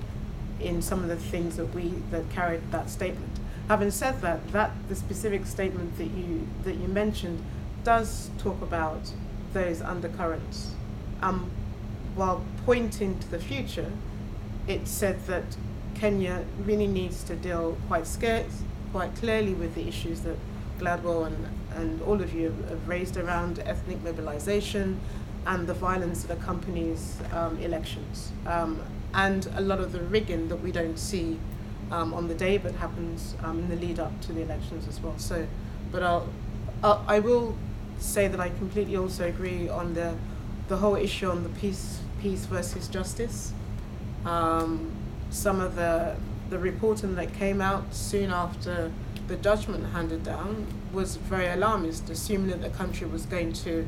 [0.60, 3.40] in some of the things that we that carried that statement.
[3.68, 7.44] Having said that, that the specific statement that you that you mentioned
[7.84, 9.12] does talk about
[9.54, 10.72] those undercurrents.
[11.22, 11.50] Um,
[12.20, 13.92] while pointing to the future,
[14.68, 15.44] it said that
[15.96, 20.38] Kenya really needs to deal quite scarce, quite clearly with the issues that
[20.80, 25.00] Gladwell and, and all of you have, raised around ethnic mobilization
[25.46, 28.32] and the violence that accompanies um, elections.
[28.46, 28.82] Um,
[29.14, 31.40] and a lot of the rigging that we don't see
[31.92, 35.00] um, on the day but happens um, in the lead up to the elections as
[35.00, 35.18] well.
[35.18, 35.48] So,
[35.92, 36.28] but I'll,
[36.84, 37.58] I'll, I will
[37.98, 40.16] say that I completely also agree on the,
[40.68, 43.54] the whole issue on the peace, peace versus justice.
[44.26, 44.92] Um,
[45.30, 46.16] some of the,
[46.50, 48.92] the reporting that came out soon after
[49.28, 53.88] the judgment handed down was very alarmist, assuming that the country was going to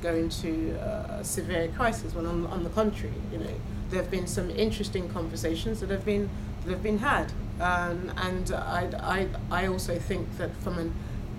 [0.00, 2.14] go into uh, a severe crisis.
[2.14, 3.54] When on, on the contrary, you know,
[3.90, 6.28] there have been some interesting conversations that have been
[6.64, 10.92] that have been had, um, and I, I, I also think that from an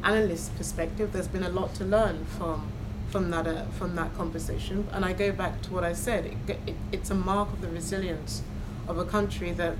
[0.03, 2.71] analyst perspective, there's been a lot to learn from
[3.09, 4.87] from that uh, from that conversation.
[4.91, 6.25] And I go back to what I said.
[6.25, 8.41] It, it, it's a mark of the resilience
[8.87, 9.75] of a country that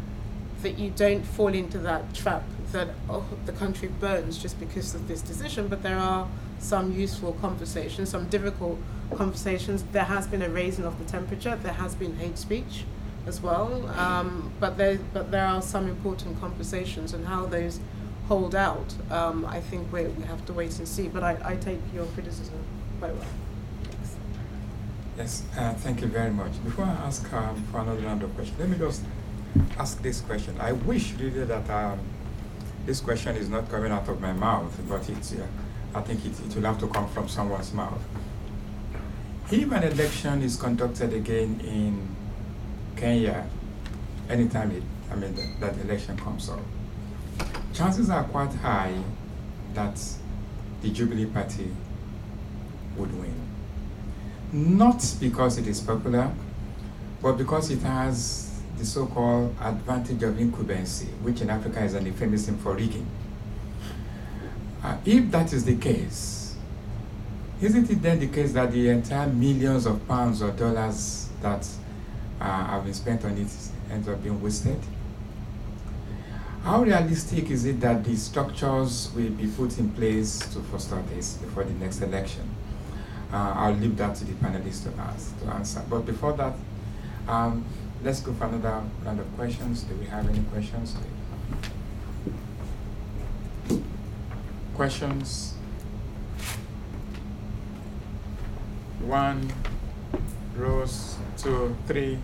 [0.62, 5.08] that you don't fall into that trap that oh, the country burns just because of
[5.08, 5.68] this decision.
[5.68, 6.28] But there are
[6.60, 8.80] some useful conversations, some difficult
[9.16, 9.84] conversations.
[9.92, 11.56] There has been a raising of the temperature.
[11.56, 12.86] There has been hate speech
[13.26, 13.88] as well.
[13.98, 17.80] Um, but there but there are some important conversations, and how those
[18.28, 18.94] hold out.
[19.12, 21.08] Um, I think we we have to wait and see.
[21.08, 22.64] But I, I take your criticism
[23.00, 23.26] quite well.
[23.84, 24.16] Thanks.
[25.18, 26.64] Yes, uh, thank you very much.
[26.64, 29.04] Before I ask um, for another round of questions, let me just
[29.78, 30.56] ask this question.
[30.60, 32.00] I wish really that um,
[32.86, 35.46] this question is not coming out of my mouth, but it's, uh,
[35.94, 38.02] I think it, it will have to come from someone's mouth.
[39.50, 42.16] If an election is conducted again in
[42.96, 43.48] Kenya,
[44.30, 46.60] anytime it, I mean, that, that election comes up,
[47.74, 48.94] chances are quite high
[49.74, 50.00] that
[50.82, 51.72] the Jubilee Party
[52.98, 53.34] would win.
[54.52, 56.32] not because it is popular,
[57.22, 62.58] but because it has the so-called advantage of incumbency, which in Africa is an euphemism
[62.60, 63.06] for rigging.
[64.84, 66.56] Uh, if that is the case,
[67.60, 71.68] isn't it then the case that the entire millions of pounds or dollars that
[72.40, 73.48] uh, have been spent on it
[73.92, 74.80] ends up being wasted?
[76.64, 81.34] How realistic is it that the structures will be put in place to foster this
[81.38, 82.48] before the next election?
[83.32, 85.84] Uh, I'll leave that to the panelists to, ask, to answer.
[85.90, 86.54] But before that,
[87.28, 87.66] um,
[88.04, 89.84] let's go for another round of questions.
[89.84, 90.96] Do we have any questions?
[94.76, 95.56] Questions?
[99.02, 99.52] One,
[100.56, 102.20] rows, two, three,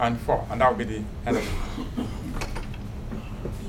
[0.00, 0.46] and four.
[0.50, 1.48] And that will be the end of it.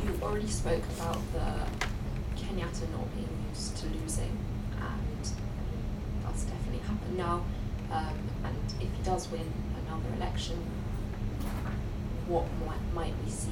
[0.05, 4.37] You already spoke about the Kenyatta not being used to losing
[7.17, 7.43] now.
[7.91, 8.13] Um,
[8.43, 9.51] and if he does win
[9.85, 10.57] another election,
[12.27, 13.51] what might, might we see?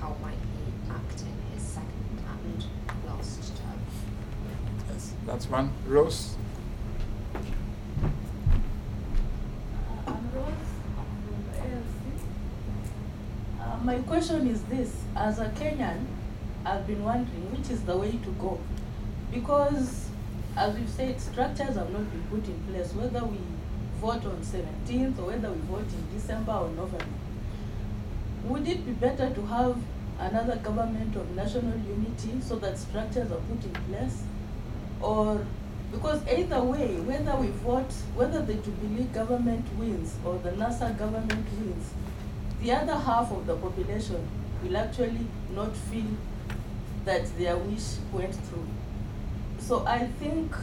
[0.00, 1.90] How might he act in his second
[2.28, 2.68] and
[3.06, 3.78] last term?
[4.90, 5.72] Yes, that's one.
[5.86, 6.36] Rose?
[13.60, 16.04] Uh, my question is this as a Kenyan,
[16.66, 18.58] I've been wondering which is the way to go
[19.32, 20.03] because
[20.56, 23.38] as we've said, structures have not been put in place, whether we
[24.00, 27.04] vote on 17th or whether we vote in December or November.
[28.44, 29.76] Would it be better to have
[30.20, 34.22] another government of national unity so that structures are put in place?
[35.00, 35.44] Or,
[35.90, 41.46] because either way, whether we vote, whether the Jubilee government wins or the NASA government
[41.58, 41.90] wins,
[42.62, 44.28] the other half of the population
[44.62, 46.16] will actually not feel
[47.04, 48.66] that their wish went through.
[49.66, 50.54] So I think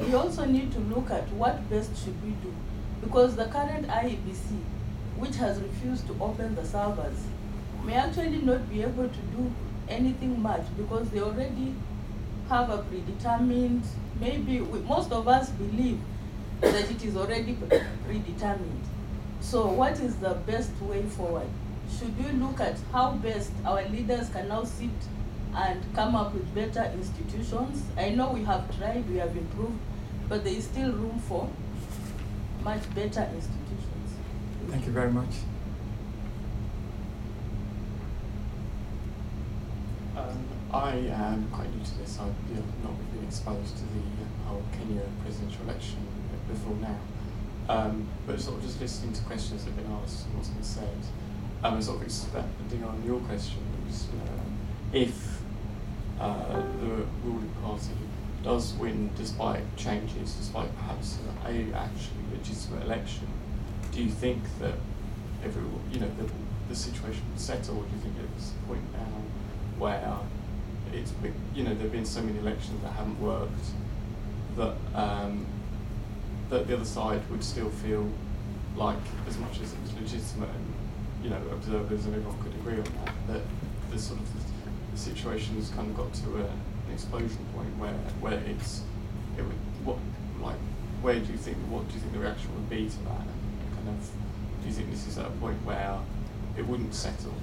[0.00, 2.52] we also need to look at what best should we do.
[3.00, 4.58] Because the current IEBC,
[5.16, 7.24] which has refused to open the servers,
[7.84, 9.52] may actually not be able to do
[9.88, 11.72] anything much because they already
[12.48, 13.84] have a predetermined,
[14.18, 16.00] maybe we, most of us believe
[16.62, 17.56] that it is already
[18.04, 18.84] predetermined.
[19.40, 21.46] So what is the best way forward?
[21.96, 24.90] Should we look at how best our leaders can now sit
[25.54, 27.82] and come up with better institutions.
[27.96, 29.78] I know we have tried, we have improved,
[30.28, 31.48] but there is still room for
[32.62, 34.16] much better institutions.
[34.68, 35.28] Thank you very much.
[40.16, 42.18] Um, I am quite new to this.
[42.18, 42.28] I've
[42.82, 45.98] not been exposed to the whole Kenya presidential election
[46.48, 46.98] before now.
[47.68, 50.62] Um, but sort of just listening to questions that have been asked and what's been
[50.62, 50.98] said,
[51.62, 54.40] um, and sort of expanding on your questions, uh,
[54.92, 55.41] if
[56.20, 57.92] uh, the ruling party
[58.42, 63.28] does win despite changes, despite perhaps a actually legitimate election,
[63.92, 64.74] do you think that
[65.44, 65.62] every
[65.92, 66.28] you know the,
[66.68, 69.22] the situation would settle, or do you think it's a point now
[69.78, 70.18] where
[70.92, 71.12] it's
[71.54, 73.52] you know there've been so many elections that haven't worked
[74.56, 75.46] that um,
[76.50, 78.08] that the other side would still feel
[78.76, 78.98] like
[79.28, 80.74] as much as it was legitimate and
[81.24, 83.42] you know observers and everyone could agree on that that
[83.90, 84.41] the sort of
[84.92, 88.82] the situation has kind of got to a, an explosion point where where it's
[89.38, 89.96] it would what
[90.40, 90.60] like
[91.00, 93.26] where do you think what do you think the reaction would be to that
[93.74, 94.10] kind of
[94.62, 95.98] do you think this is at a point where
[96.56, 97.34] it wouldn't settle?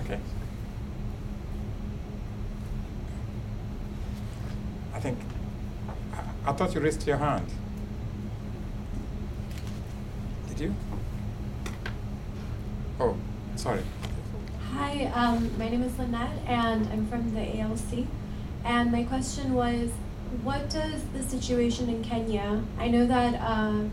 [0.00, 0.18] Okay.
[4.94, 5.18] I think
[6.14, 7.46] I, I thought you raised your hand.
[10.48, 10.74] Did you?
[13.00, 13.16] Oh,
[13.56, 13.82] sorry.
[14.76, 18.08] Hi, um, my name is Lynette, and I'm from the ALC.
[18.64, 19.90] And my question was,
[20.42, 22.60] what does the situation in Kenya?
[22.76, 23.84] I know that uh,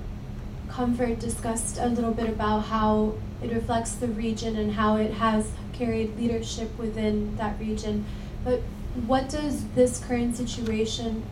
[0.69, 3.13] Comfort discussed a little bit about how
[3.43, 8.03] it reflects the region and how it has carried leadership within that region.
[8.43, 8.61] But
[9.05, 11.23] what does this current situation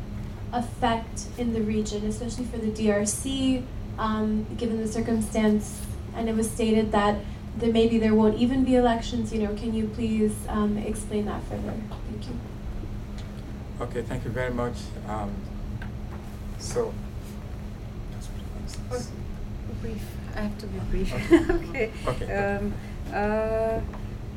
[0.54, 3.64] affect in the region, especially for the DRC,
[3.98, 5.82] um, given the circumstance?
[6.16, 7.18] And it was stated that
[7.60, 9.34] that maybe there won't even be elections.
[9.34, 11.74] You know, can you please um, explain that further?
[12.12, 12.40] Thank you.
[13.82, 14.76] Okay, thank you very much.
[15.08, 15.34] Um,
[16.58, 16.94] so,
[19.82, 20.02] brief.
[20.36, 21.14] I have to be brief.
[21.50, 21.92] okay.
[22.08, 22.36] okay.
[22.36, 22.74] Um,
[23.14, 23.80] uh,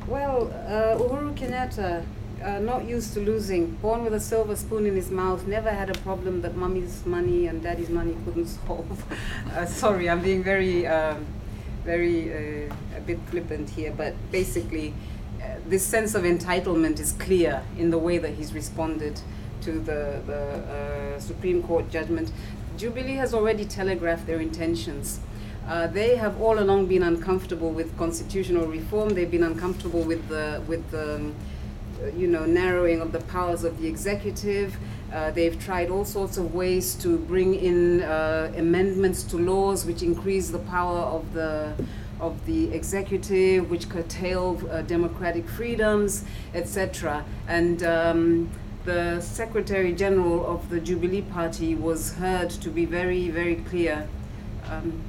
[0.07, 2.03] well, uh, Uhuru Kenyatta,
[2.43, 5.89] uh, not used to losing, born with a silver spoon in his mouth, never had
[5.89, 9.03] a problem that mummy's money and daddy's money couldn't solve.
[9.55, 11.25] Uh, sorry, I'm being very, um,
[11.83, 12.73] very uh,
[13.05, 14.93] bit flippant here, but basically,
[15.41, 19.19] uh, this sense of entitlement is clear in the way that he's responded
[19.61, 22.31] to the, the uh, Supreme Court judgment.
[22.77, 25.19] Jubilee has already telegraphed their intentions.
[25.67, 29.09] Uh, they have all along been uncomfortable with constitutional reform.
[29.09, 31.35] They've been uncomfortable with the with the, um,
[32.17, 34.75] you know, narrowing of the powers of the executive.
[35.13, 40.01] Uh, they've tried all sorts of ways to bring in uh, amendments to laws which
[40.01, 41.73] increase the power of the
[42.19, 46.23] of the executive, which curtail uh, democratic freedoms,
[46.53, 47.23] etc.
[47.47, 48.49] And um,
[48.85, 54.07] the Secretary General of the Jubilee Party was heard to be very, very clear.
[54.69, 55.01] Um,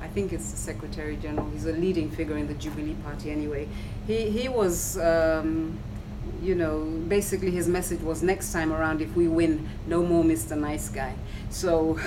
[0.00, 1.48] I think it's the Secretary General.
[1.50, 3.68] He's a leading figure in the Jubilee Party anyway.
[4.06, 5.78] He, he was, um,
[6.42, 10.58] you know, basically his message was next time around, if we win, no more Mr.
[10.58, 11.14] Nice Guy.
[11.50, 11.98] So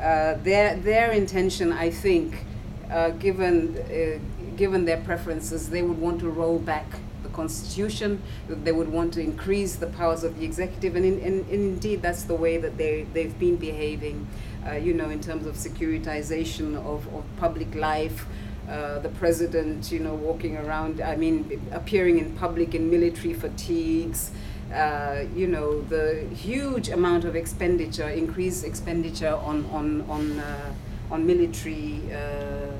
[0.00, 2.44] uh, their, their intention, I think,
[2.90, 6.86] uh, given, uh, given their preferences, they would want to roll back
[7.22, 11.48] the constitution, they would want to increase the powers of the executive, and, in, and
[11.48, 14.26] indeed that's the way that they, they've been behaving
[14.66, 18.26] uh, you know, in terms of securitization of, of public life.
[18.68, 24.30] Uh, the president, you know, walking around, I mean, appearing in public in military fatigues,
[24.72, 30.72] uh, you know, the huge amount of expenditure, increased expenditure on, on, on, uh,
[31.10, 32.72] on military uh,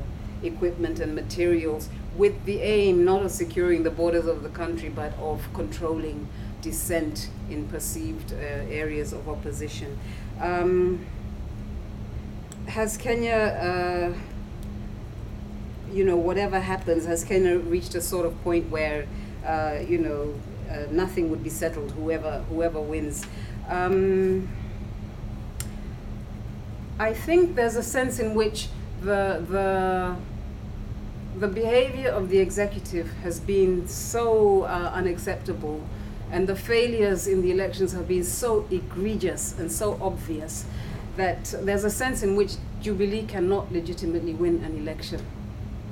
[0.42, 5.12] equipment and materials with the aim not of securing the borders of the country but
[5.18, 6.28] of controlling
[6.62, 9.98] dissent in perceived uh, areas of opposition.
[10.40, 11.04] Um,
[12.66, 14.14] has Kenya,
[15.94, 19.06] you know, whatever happens, has kind of reached a sort of point where,
[19.46, 20.34] uh, you know,
[20.70, 23.24] uh, nothing would be settled, whoever whoever wins?
[23.68, 24.48] Um,
[26.98, 28.68] I think there's a sense in which
[29.00, 30.16] the the
[31.38, 35.82] the behavior of the executive has been so uh, unacceptable,
[36.30, 40.64] and the failures in the elections have been so egregious and so obvious
[41.16, 45.24] that there's a sense in which Jubilee cannot legitimately win an election,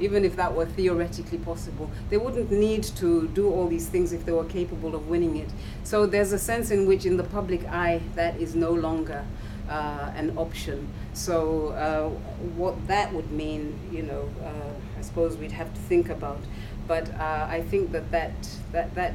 [0.03, 1.91] even if that were theoretically possible.
[2.11, 5.51] They wouldn't need to do all these things if they were capable of winning it.
[5.85, 9.25] So there's a sense in which, in the public eye, that is no longer
[9.69, 10.89] uh, an option.
[11.15, 12.09] So uh,
[12.57, 16.41] what that would mean, you know, uh, I suppose we'd have to think about.
[16.89, 18.35] But uh, I think that that,
[18.73, 19.15] that, that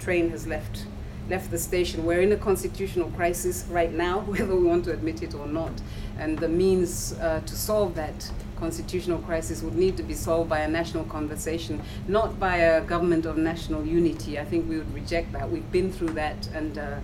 [0.00, 0.86] train has left
[1.28, 2.04] left the station.
[2.04, 5.72] We're in a constitutional crisis right now, whether we want to admit it or not.
[6.18, 8.30] And the means uh, to solve that
[8.62, 13.26] constitutional crisis would need to be solved by a national conversation, not by a government
[13.26, 14.38] of national unity.
[14.38, 15.50] I think we would reject that.
[15.50, 16.98] We've been through that, and uh,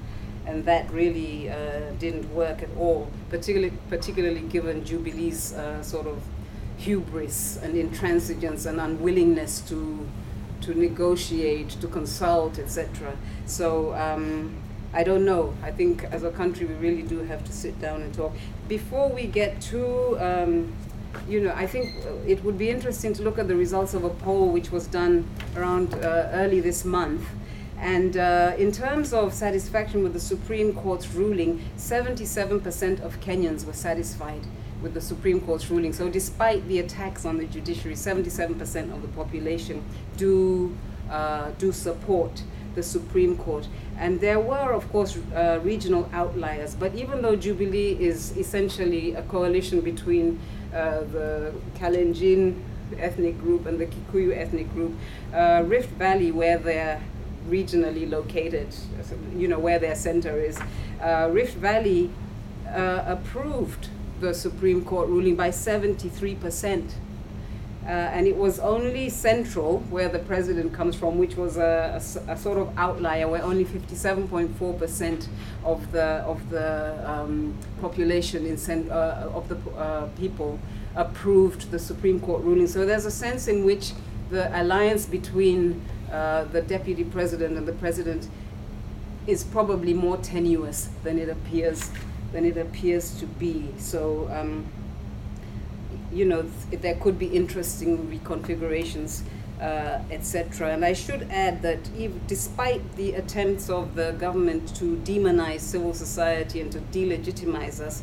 [0.46, 3.10] and that really uh, didn't work at all.
[3.28, 6.18] Particularly, particularly given Jubilee's uh, sort of
[6.76, 9.78] hubris and intransigence and unwillingness to
[10.64, 13.16] to negotiate, to consult, etc.
[13.46, 14.54] So um,
[15.00, 15.54] I don't know.
[15.68, 18.32] I think as a country we really do have to sit down and talk.
[18.68, 19.82] Before we get to,
[20.28, 20.54] um,
[21.28, 21.94] you know, I think
[22.26, 25.28] it would be interesting to look at the results of a poll which was done
[25.56, 27.24] around uh, early this month.
[27.78, 33.72] And uh, in terms of satisfaction with the Supreme Court's ruling, 77% of Kenyans were
[33.72, 34.42] satisfied
[34.82, 35.92] with the Supreme Court's ruling.
[35.92, 39.84] So, despite the attacks on the judiciary, 77% of the population
[40.16, 40.76] do
[41.10, 42.42] uh, do support
[42.74, 43.66] the Supreme Court.
[43.98, 46.74] And there were, of course, uh, regional outliers.
[46.74, 50.38] But even though Jubilee is essentially a coalition between
[50.74, 52.60] uh, the Kalenjin
[52.98, 54.94] ethnic group and the Kikuyu ethnic group,
[55.34, 57.02] uh, Rift Valley, where they're
[57.48, 58.74] regionally located,
[59.36, 60.58] you know, where their center is,
[61.02, 62.10] uh, Rift Valley
[62.68, 63.88] uh, approved
[64.20, 66.90] the Supreme Court ruling by 73%.
[67.88, 71.98] Uh, and it was only Central, where the president comes from, which was a,
[72.28, 75.26] a, a sort of outlier, where only 57.4%
[75.64, 80.58] of the of the um, population in cent- uh, of the uh, people
[80.96, 82.66] approved the Supreme Court ruling.
[82.66, 83.92] So there's a sense in which
[84.28, 85.80] the alliance between
[86.12, 88.28] uh, the deputy president and the president
[89.26, 91.90] is probably more tenuous than it appears
[92.32, 93.68] than it appears to be.
[93.78, 94.66] So, um,
[96.12, 99.22] you know, th- there could be interesting reconfigurations,
[99.60, 100.72] uh, etc.
[100.72, 101.78] And I should add that
[102.26, 108.02] despite the attempts of the government to demonize civil society and to delegitimize us,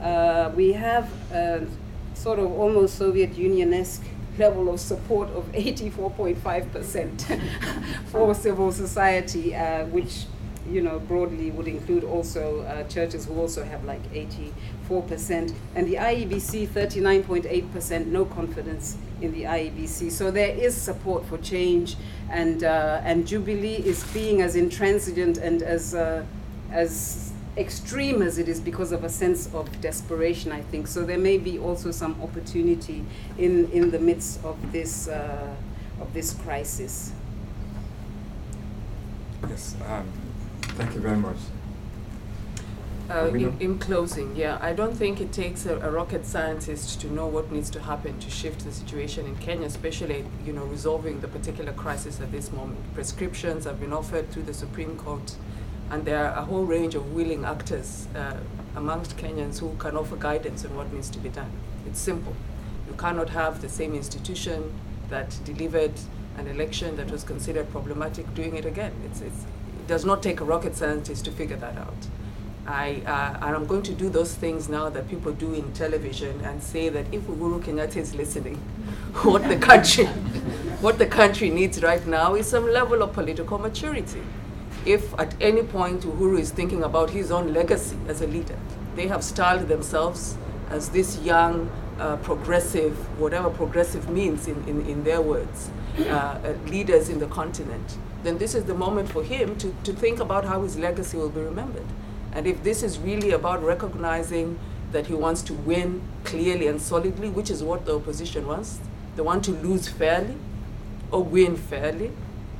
[0.00, 1.66] uh, we have a
[2.14, 4.04] sort of almost Soviet Union-esque
[4.38, 7.40] level of support of 84.5%
[8.06, 10.26] for civil society, uh, which
[10.70, 15.94] you know, broadly would include also uh, churches who also have like 84%, and the
[15.94, 20.10] IEBC 39.8%, no confidence in the IEBC.
[20.10, 21.96] So there is support for change,
[22.30, 26.24] and uh, and Jubilee is being as intransigent and as uh,
[26.70, 30.86] as extreme as it is because of a sense of desperation, I think.
[30.86, 33.04] So there may be also some opportunity
[33.36, 35.54] in, in the midst of this, uh,
[36.00, 37.12] of this crisis.
[39.48, 40.06] Yes, um,
[40.78, 41.36] thank you very much.
[43.10, 47.06] Uh, in, in, closing, yeah, I don't think it takes a, a, rocket scientist to
[47.10, 51.20] know what needs to happen to shift the situation in Kenya, especially you know resolving
[51.20, 52.78] the particular crisis at this moment.
[52.94, 55.36] Prescriptions have been offered through the Supreme Court,
[55.90, 58.36] and there are a whole range of willing actors uh,
[58.76, 61.50] amongst Kenyans who can offer guidance on what needs to be done.
[61.86, 62.34] It's simple.
[62.86, 64.72] You cannot have the same institution
[65.08, 65.94] that delivered
[66.36, 68.92] an election that was considered problematic doing it again.
[69.06, 69.57] It's, it's, it
[69.88, 72.06] does not take a rocket scientist to figure that out.
[72.66, 76.38] I, uh, and I'm going to do those things now that people do in television
[76.42, 78.56] and say that if Uhuru Kenyatta is listening,
[79.22, 80.04] what the country,
[80.84, 84.20] what the country needs right now is some level of political maturity.
[84.84, 88.58] If at any point Uhuru is thinking about his own legacy as a leader,
[88.96, 90.36] they have styled themselves
[90.68, 95.70] as this young, uh, progressive, whatever progressive means in, in, in their words,
[96.00, 99.92] uh, uh, leaders in the continent, then this is the moment for him to, to
[99.92, 101.86] think about how his legacy will be remembered.
[102.32, 104.58] And if this is really about recognizing
[104.92, 108.80] that he wants to win clearly and solidly, which is what the opposition wants,
[109.16, 110.36] they want to lose fairly
[111.10, 112.10] or win fairly,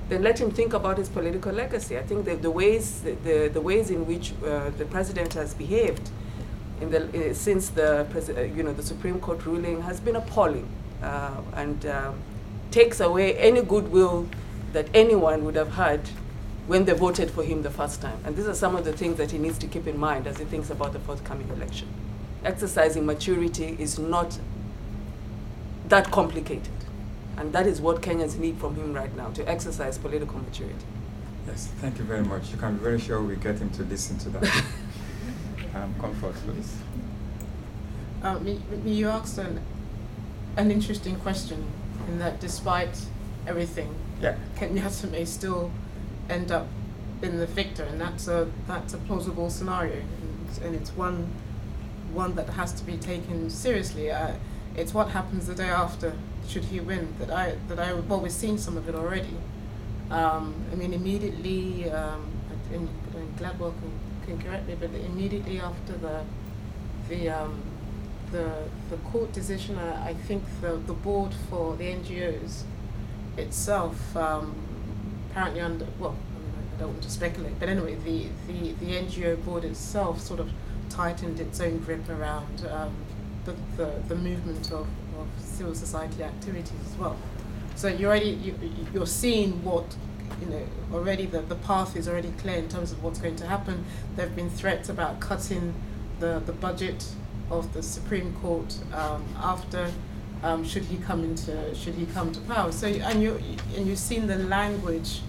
[0.08, 1.98] then let him think about his political legacy.
[1.98, 6.10] I think that the ways, the, the, ways in which uh, the president has behaved
[6.80, 10.66] in the, uh, since the, uh, you know, the Supreme Court ruling has been appalling
[11.02, 12.18] uh, and um,
[12.70, 14.28] takes away any goodwill
[14.72, 16.08] that anyone would have had
[16.66, 18.18] when they voted for him the first time.
[18.24, 20.36] And these are some of the things that he needs to keep in mind as
[20.38, 21.88] he thinks about the forthcoming election.
[22.44, 24.38] Exercising maturity is not
[25.88, 26.68] that complicated.
[27.38, 30.84] And that is what Kenyans need from him right now, to exercise political maturity.
[31.46, 32.50] Yes, thank you very much.
[32.50, 34.64] You can be very sure we get him to listen to that.
[35.74, 36.76] um, comfort, please.
[38.22, 39.60] Um, you asked an,
[40.56, 41.64] an interesting question
[42.08, 43.00] in that despite
[43.46, 44.36] everything, yeah.
[44.56, 45.70] Kenyatta may still
[46.28, 46.66] end up
[47.22, 51.28] in the victor, and that's a that's a plausible scenario, and, and it's one
[52.12, 54.10] one that has to be taken seriously.
[54.10, 54.32] Uh,
[54.76, 56.12] it's what happens the day after
[56.48, 59.36] should he win that I that I well we've seen some of it already.
[60.10, 62.30] Um, I mean immediately, um,
[62.72, 63.92] and, and Gladwell can,
[64.26, 66.22] can correct me, but immediately after the
[67.08, 67.60] the um,
[68.30, 68.50] the
[68.90, 72.62] the court decision, uh, I think the the board for the NGOs
[73.38, 74.54] itself um,
[75.30, 76.16] apparently under, well,
[76.76, 80.50] I, don't want to speculate, but anyway, the, the, the NGO board itself sort of
[80.88, 82.94] tightened its own grip around um,
[83.44, 84.86] the, the, the movement of,
[85.18, 87.16] of civil society activities as well.
[87.74, 88.54] So you're already, you,
[88.92, 89.96] you're seeing what,
[90.40, 93.46] you know, already the, the path is already clear in terms of what's going to
[93.46, 93.84] happen.
[94.16, 95.74] There have been threats about cutting
[96.20, 97.06] the, the budget
[97.50, 99.90] of the Supreme Court um, after
[100.42, 102.72] um, should he come into should he come to power.
[102.72, 103.40] So and you
[103.76, 105.20] and you've seen the language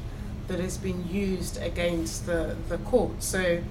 [0.49, 3.23] that has been used against the, the court.
[3.23, 3.61] So,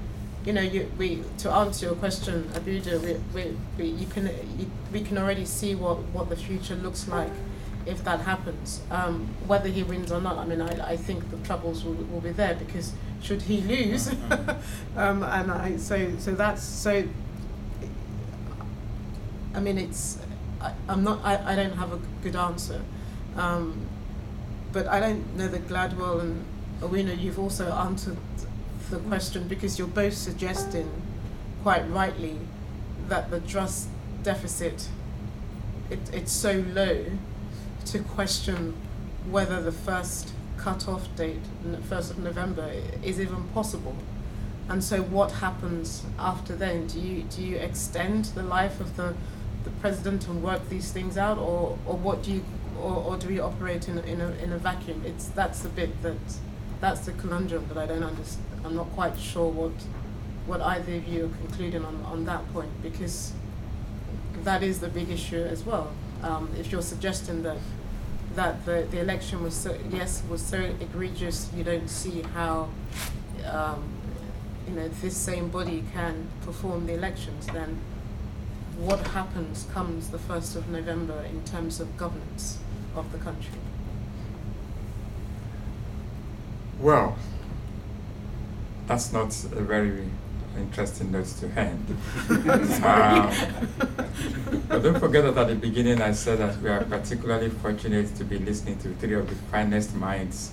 [0.44, 4.26] you know, you, we to answer your question, Abuja, we, we, we, you can,
[4.58, 7.32] you, we can already see what, what the future looks like
[7.84, 8.80] if that happens.
[8.90, 12.20] Um, whether he wins or not, I mean, I, I think the troubles will, will
[12.20, 14.08] be there because should he lose,
[14.96, 17.04] um, and I so so that's so.
[19.54, 20.18] I mean, it's
[20.60, 21.20] I, I'm not.
[21.24, 22.82] I, I don't have a good answer,
[23.36, 23.86] um,
[24.72, 26.44] but I don't know that Gladwell and
[26.80, 28.16] Owino, you've also answered
[28.90, 30.90] the question because you're both suggesting,
[31.62, 32.38] quite rightly,
[33.08, 33.88] that the trust
[34.22, 34.88] deficit
[35.90, 37.04] it, it's so low
[37.86, 38.74] to question
[39.30, 41.40] whether the first cut-off date,
[41.88, 42.70] first of November,
[43.02, 43.96] is even possible.
[44.68, 46.86] And so, what happens after then?
[46.86, 49.14] Do you do you extend the life of the
[49.68, 52.44] the president and work these things out, or, or what do you,
[52.80, 55.02] or, or do we operate in a, in a in a vacuum?
[55.04, 56.16] It's that's the bit that
[56.80, 58.46] that's the conundrum that I don't understand.
[58.64, 59.72] I'm not quite sure what
[60.46, 63.32] what either of you are concluding on, on that point because
[64.44, 65.92] that is the big issue as well.
[66.22, 67.58] Um, if you're suggesting that
[68.34, 72.68] that the, the election was so yes was so egregious, you don't see how
[73.44, 73.82] um,
[74.66, 77.78] you know this same body can perform the elections, then
[78.78, 82.58] what happens comes the first of November in terms of governance
[82.94, 83.58] of the country.
[86.78, 87.18] Well,
[88.86, 90.08] that's not a very
[90.56, 91.86] interesting note to end.
[92.84, 93.32] um,
[94.68, 98.24] but don't forget that at the beginning I said that we are particularly fortunate to
[98.24, 100.52] be listening to three of the finest minds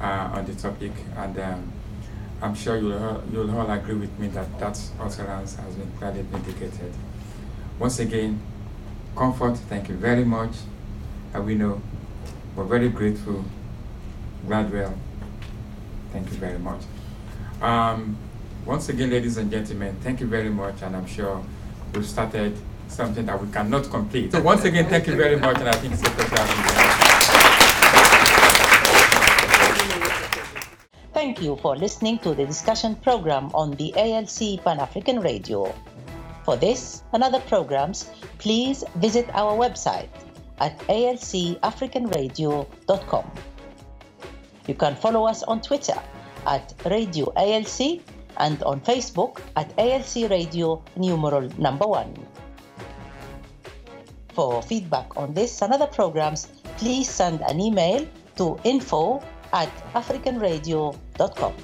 [0.00, 0.92] uh, on the topic.
[1.16, 1.72] And um,
[2.40, 6.22] I'm sure you'll all, you'll all agree with me that that utterance has been clearly
[6.22, 6.92] vindicated.
[7.78, 8.40] Once again,
[9.16, 10.52] Comfort, thank you very much.
[11.32, 11.80] And we know
[12.56, 13.44] we're very grateful.
[14.46, 14.94] Gladwell,
[16.12, 16.82] thank you very much.
[17.62, 18.16] Um,
[18.66, 21.42] once again, ladies and gentlemen, thank you very much, and I'm sure
[21.94, 22.56] we've started
[22.88, 24.32] something that we cannot complete.
[24.32, 27.04] So once again, thank you very much, and I think it's a pleasure.
[31.12, 35.74] Thank you for listening to the discussion program on the ALC Pan African Radio.
[36.44, 40.08] For this and other programs, please visit our website
[40.58, 43.30] at alcafricanradio.com.
[44.66, 46.00] You can follow us on Twitter
[46.46, 48.00] at Radio ALC
[48.38, 52.14] and on Facebook at ALC Radio numeral number one.
[54.34, 58.06] For feedback on this and other programs, please send an email
[58.36, 59.22] to info
[59.52, 61.54] at africanradio.com.